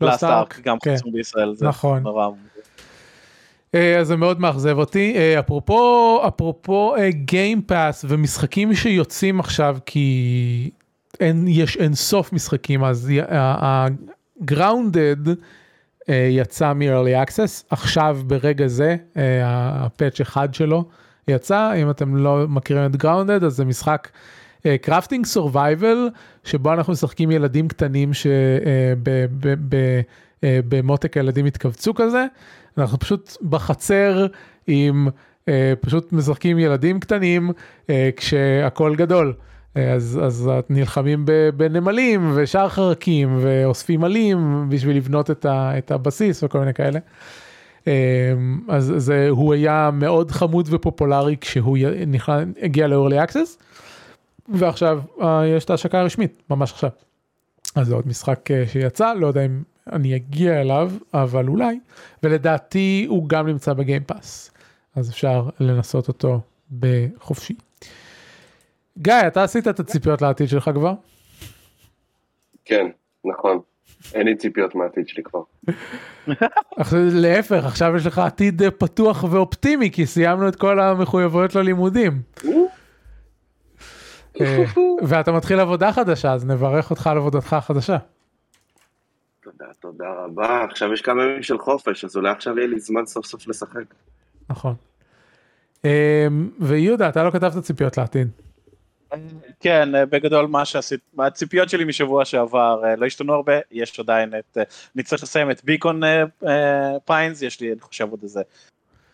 Lost 0.00 0.24
Ark 0.24 0.60
גם 0.64 0.78
כן. 0.78 0.94
חסום 0.96 1.12
בישראל 1.12 1.54
זה 1.54 1.66
נכון. 1.66 2.02
נורא. 2.02 2.28
אה, 3.74 3.98
אז 3.98 4.06
זה 4.06 4.16
מאוד 4.16 4.40
מאכזב 4.40 4.78
אותי. 4.78 5.14
אה, 5.16 5.38
אפרופו, 5.38 6.20
אפרופו 6.28 6.94
Game 7.08 7.56
Pass 7.56 8.04
אה, 8.04 8.10
ומשחקים 8.12 8.74
שיוצאים 8.74 9.40
עכשיו 9.40 9.76
כי 9.86 10.70
אין, 11.22 11.44
יש 11.48 11.76
אין 11.76 11.94
סוף 11.94 12.32
משחקים 12.32 12.84
אז 12.84 13.10
ה-Grounded 13.28 15.28
יצא 16.08 16.72
מ-early 16.72 17.28
access 17.28 17.64
עכשיו 17.70 18.18
ברגע 18.26 18.66
זה 18.66 18.96
ה 19.44 19.57
patch 19.57 20.20
אחד 20.20 20.54
שלו 20.54 20.84
יצא 21.28 21.72
אם 21.76 21.90
אתם 21.90 22.16
לא 22.16 22.48
מכירים 22.48 22.90
את 22.90 23.04
Grounded 23.04 23.44
אז 23.44 23.52
זה 23.52 23.64
משחק 23.64 24.08
crafting 24.82 25.26
survival 25.26 26.08
שבו 26.44 26.72
אנחנו 26.72 26.92
משחקים 26.92 27.30
ילדים 27.30 27.68
קטנים 27.68 28.10
שבמותק 30.42 31.16
הילדים 31.16 31.46
התכווצו 31.46 31.94
כזה. 31.94 32.26
אנחנו 32.78 32.98
פשוט 32.98 33.36
בחצר 33.42 34.26
עם 34.66 35.08
אה, 35.48 35.72
פשוט 35.80 36.12
משחקים 36.12 36.58
ילדים 36.58 37.00
קטנים 37.00 37.50
אה, 37.90 38.10
כשהכול 38.16 38.96
גדול. 38.96 39.34
אז, 39.74 40.20
אז 40.22 40.50
נלחמים 40.70 41.26
בנמלים 41.56 42.32
ושאר 42.34 42.68
חרקים 42.68 43.38
ואוספים 43.40 44.04
עלים 44.04 44.66
בשביל 44.68 44.96
לבנות 44.96 45.30
את, 45.30 45.44
ה, 45.44 45.78
את 45.78 45.90
הבסיס 45.90 46.44
וכל 46.44 46.58
מיני 46.58 46.74
כאלה. 46.74 46.98
אה, 47.86 48.32
אז 48.68 48.92
זה, 48.96 49.28
הוא 49.28 49.54
היה 49.54 49.90
מאוד 49.92 50.30
חמוד 50.30 50.68
ופופולרי 50.70 51.36
כשהוא 51.40 51.78
נכנע, 52.06 52.38
הגיע 52.62 52.86
ל-early 52.86 53.28
access 53.28 53.62
ועכשיו 54.48 55.00
אה, 55.22 55.46
יש 55.46 55.64
את 55.64 55.70
ההשקה 55.70 56.00
הרשמית 56.00 56.42
ממש 56.50 56.72
עכשיו. 56.72 56.90
אז 57.74 57.86
זה 57.86 57.94
עוד 57.94 58.08
משחק 58.08 58.50
אה, 58.50 58.64
שיצא 58.66 59.12
לא 59.14 59.26
יודע 59.26 59.44
אם 59.44 59.62
אני 59.92 60.16
אגיע 60.16 60.60
אליו, 60.60 60.92
אבל 61.14 61.48
אולי, 61.48 61.78
ולדעתי 62.22 63.06
הוא 63.08 63.28
גם 63.28 63.46
נמצא 63.46 63.72
בגיימפאס, 63.72 64.50
אז 64.94 65.10
אפשר 65.10 65.48
לנסות 65.60 66.08
אותו 66.08 66.40
בחופשי. 66.80 67.54
גיא, 68.98 69.14
אתה 69.26 69.42
עשית 69.42 69.68
את 69.68 69.80
הציפיות 69.80 70.22
לעתיד 70.22 70.48
שלך 70.48 70.70
כבר? 70.74 70.94
כן, 72.64 72.86
נכון. 73.24 73.60
אין 74.14 74.26
לי 74.26 74.36
ציפיות 74.36 74.74
מהעתיד 74.74 75.08
שלי 75.08 75.22
כבר. 75.22 75.42
להפך, 77.22 77.64
עכשיו 77.64 77.96
יש 77.96 78.06
לך 78.06 78.18
עתיד 78.18 78.62
פתוח 78.78 79.24
ואופטימי, 79.30 79.90
כי 79.90 80.06
סיימנו 80.06 80.48
את 80.48 80.56
כל 80.56 80.80
המחויבויות 80.80 81.54
ללימודים. 81.54 82.22
אה, 84.40 84.64
ואתה 85.02 85.32
מתחיל 85.32 85.60
עבודה 85.60 85.92
חדשה, 85.92 86.32
אז 86.32 86.46
נברך 86.46 86.90
אותך 86.90 87.06
על 87.06 87.16
עבודתך 87.16 87.52
החדשה. 87.52 87.96
תודה, 89.42 89.64
תודה 89.80 90.04
רבה. 90.24 90.64
עכשיו 90.64 90.92
יש 90.92 91.02
כמה 91.02 91.22
ימים 91.22 91.42
של 91.42 91.58
חופש, 91.58 92.04
אז 92.04 92.16
אולי 92.16 92.30
עכשיו 92.30 92.58
יהיה 92.58 92.68
לי 92.68 92.80
זמן 92.80 93.06
סוף 93.06 93.26
סוף 93.26 93.48
לשחק. 93.48 93.94
נכון. 94.50 94.74
אמ, 95.84 95.90
ויהודה, 96.60 97.08
אתה 97.08 97.24
לא 97.24 97.30
כתבת 97.30 97.62
ציפיות 97.62 97.98
לעתיד. 97.98 98.28
כן, 99.60 99.94
אה, 99.94 100.06
בגדול 100.06 100.46
מה 100.46 100.64
שעשית, 100.64 101.00
הציפיות 101.18 101.70
שלי 101.70 101.84
משבוע 101.84 102.24
שעבר 102.24 102.84
אה, 102.84 102.96
לא 102.96 103.06
השתנו 103.06 103.34
הרבה, 103.34 103.52
יש 103.70 104.00
עדיין 104.00 104.34
את, 104.38 104.58
אה, 104.58 104.62
אני 104.94 105.02
צריך 105.02 105.22
לסיים 105.22 105.50
את 105.50 105.64
ביקון 105.64 106.00
פיינס, 107.04 107.42
יש 107.42 107.60
לי, 107.60 107.72
אני 107.72 107.80
חושב 107.80 108.10
עוד 108.10 108.22
איזה, 108.22 108.42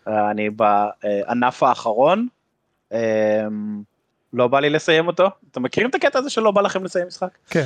אני 0.07 0.49
בענף 0.49 1.63
האחרון, 1.63 2.27
אה, 2.91 3.47
לא 4.33 4.47
בא 4.47 4.59
לי 4.59 4.69
לסיים 4.69 5.07
אותו, 5.07 5.27
אתם 5.51 5.63
מכירים 5.63 5.89
את 5.89 5.95
הקטע 5.95 6.19
הזה 6.19 6.29
שלא 6.29 6.51
בא 6.51 6.61
לכם 6.61 6.83
לסיים 6.83 7.07
משחק? 7.07 7.37
כן. 7.49 7.65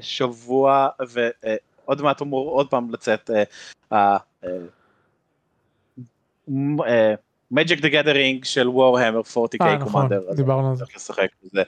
ושבוע, 0.00 0.88
ועוד 1.08 2.02
מעט 2.02 2.22
אמור 2.22 2.50
עוד 2.50 2.70
פעם 2.70 2.90
לצאת 2.90 3.30
מג'יק 7.52 7.80
דה 7.80 7.88
גדרינג 7.88 8.44
של 8.44 8.68
וורהמר 8.68 9.20
40K 9.20 9.56
אה, 9.60 9.76
נכון, 9.76 9.92
קומנדר. 9.92 10.32
דיברנו 10.34 10.70
על 10.70 10.76
זה. 10.76 10.84
בזה. 11.44 11.62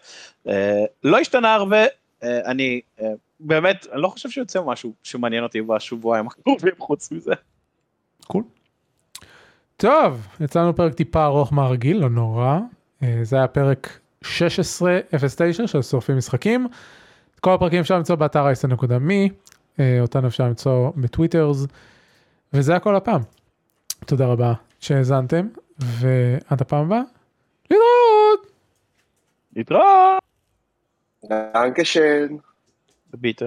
אה, 0.48 0.84
לא 1.04 1.18
השתנה 1.18 1.54
הרבה, 1.54 1.84
אה, 2.22 2.40
אני 2.46 2.80
אה, 3.00 3.06
באמת, 3.40 3.86
אני 3.92 4.02
לא 4.02 4.08
חושב 4.08 4.30
שיוצא 4.30 4.62
משהו 4.62 4.92
שמעניין 5.02 5.42
אותי 5.42 5.62
בשבועיים 5.62 6.26
הקרובים 6.26 6.72
חוץ 6.78 7.12
מזה. 7.12 7.32
קול. 8.26 8.42
טוב, 9.76 10.26
יצאנו 10.40 10.76
פרק 10.76 10.94
טיפה 10.94 11.24
ארוך 11.24 11.52
מהרגיל, 11.52 11.96
לא 11.96 12.10
נורא. 12.10 12.58
אה, 13.02 13.18
זה 13.22 13.36
היה 13.36 13.48
פרק 13.48 13.98
16.09 14.24 15.66
של 15.66 15.82
שורפים 15.82 16.16
משחקים. 16.16 16.68
את 17.34 17.40
כל 17.40 17.54
הפרקים 17.54 17.80
אפשר 17.80 17.96
למצוא 17.96 18.16
באתר 18.16 18.46
אייסן.מי, 18.46 19.30
אה, 19.80 19.98
אותנו 20.00 20.28
אפשר 20.28 20.44
למצוא 20.44 20.90
ב 20.96 21.03
Twitters, 21.03 21.66
וזה 22.52 22.76
הכל 22.76 22.96
הפעם. 22.96 23.20
תודה 24.06 24.26
רבה 24.26 24.52
שהאזנתם, 24.80 25.48
ועד 25.78 26.60
הפעם 26.60 26.84
הבאה, 26.86 27.02
להתראות! 27.70 28.52
להתראות. 29.56 30.22
Dankeschön. 31.54 32.36
Bitte. 33.14 33.46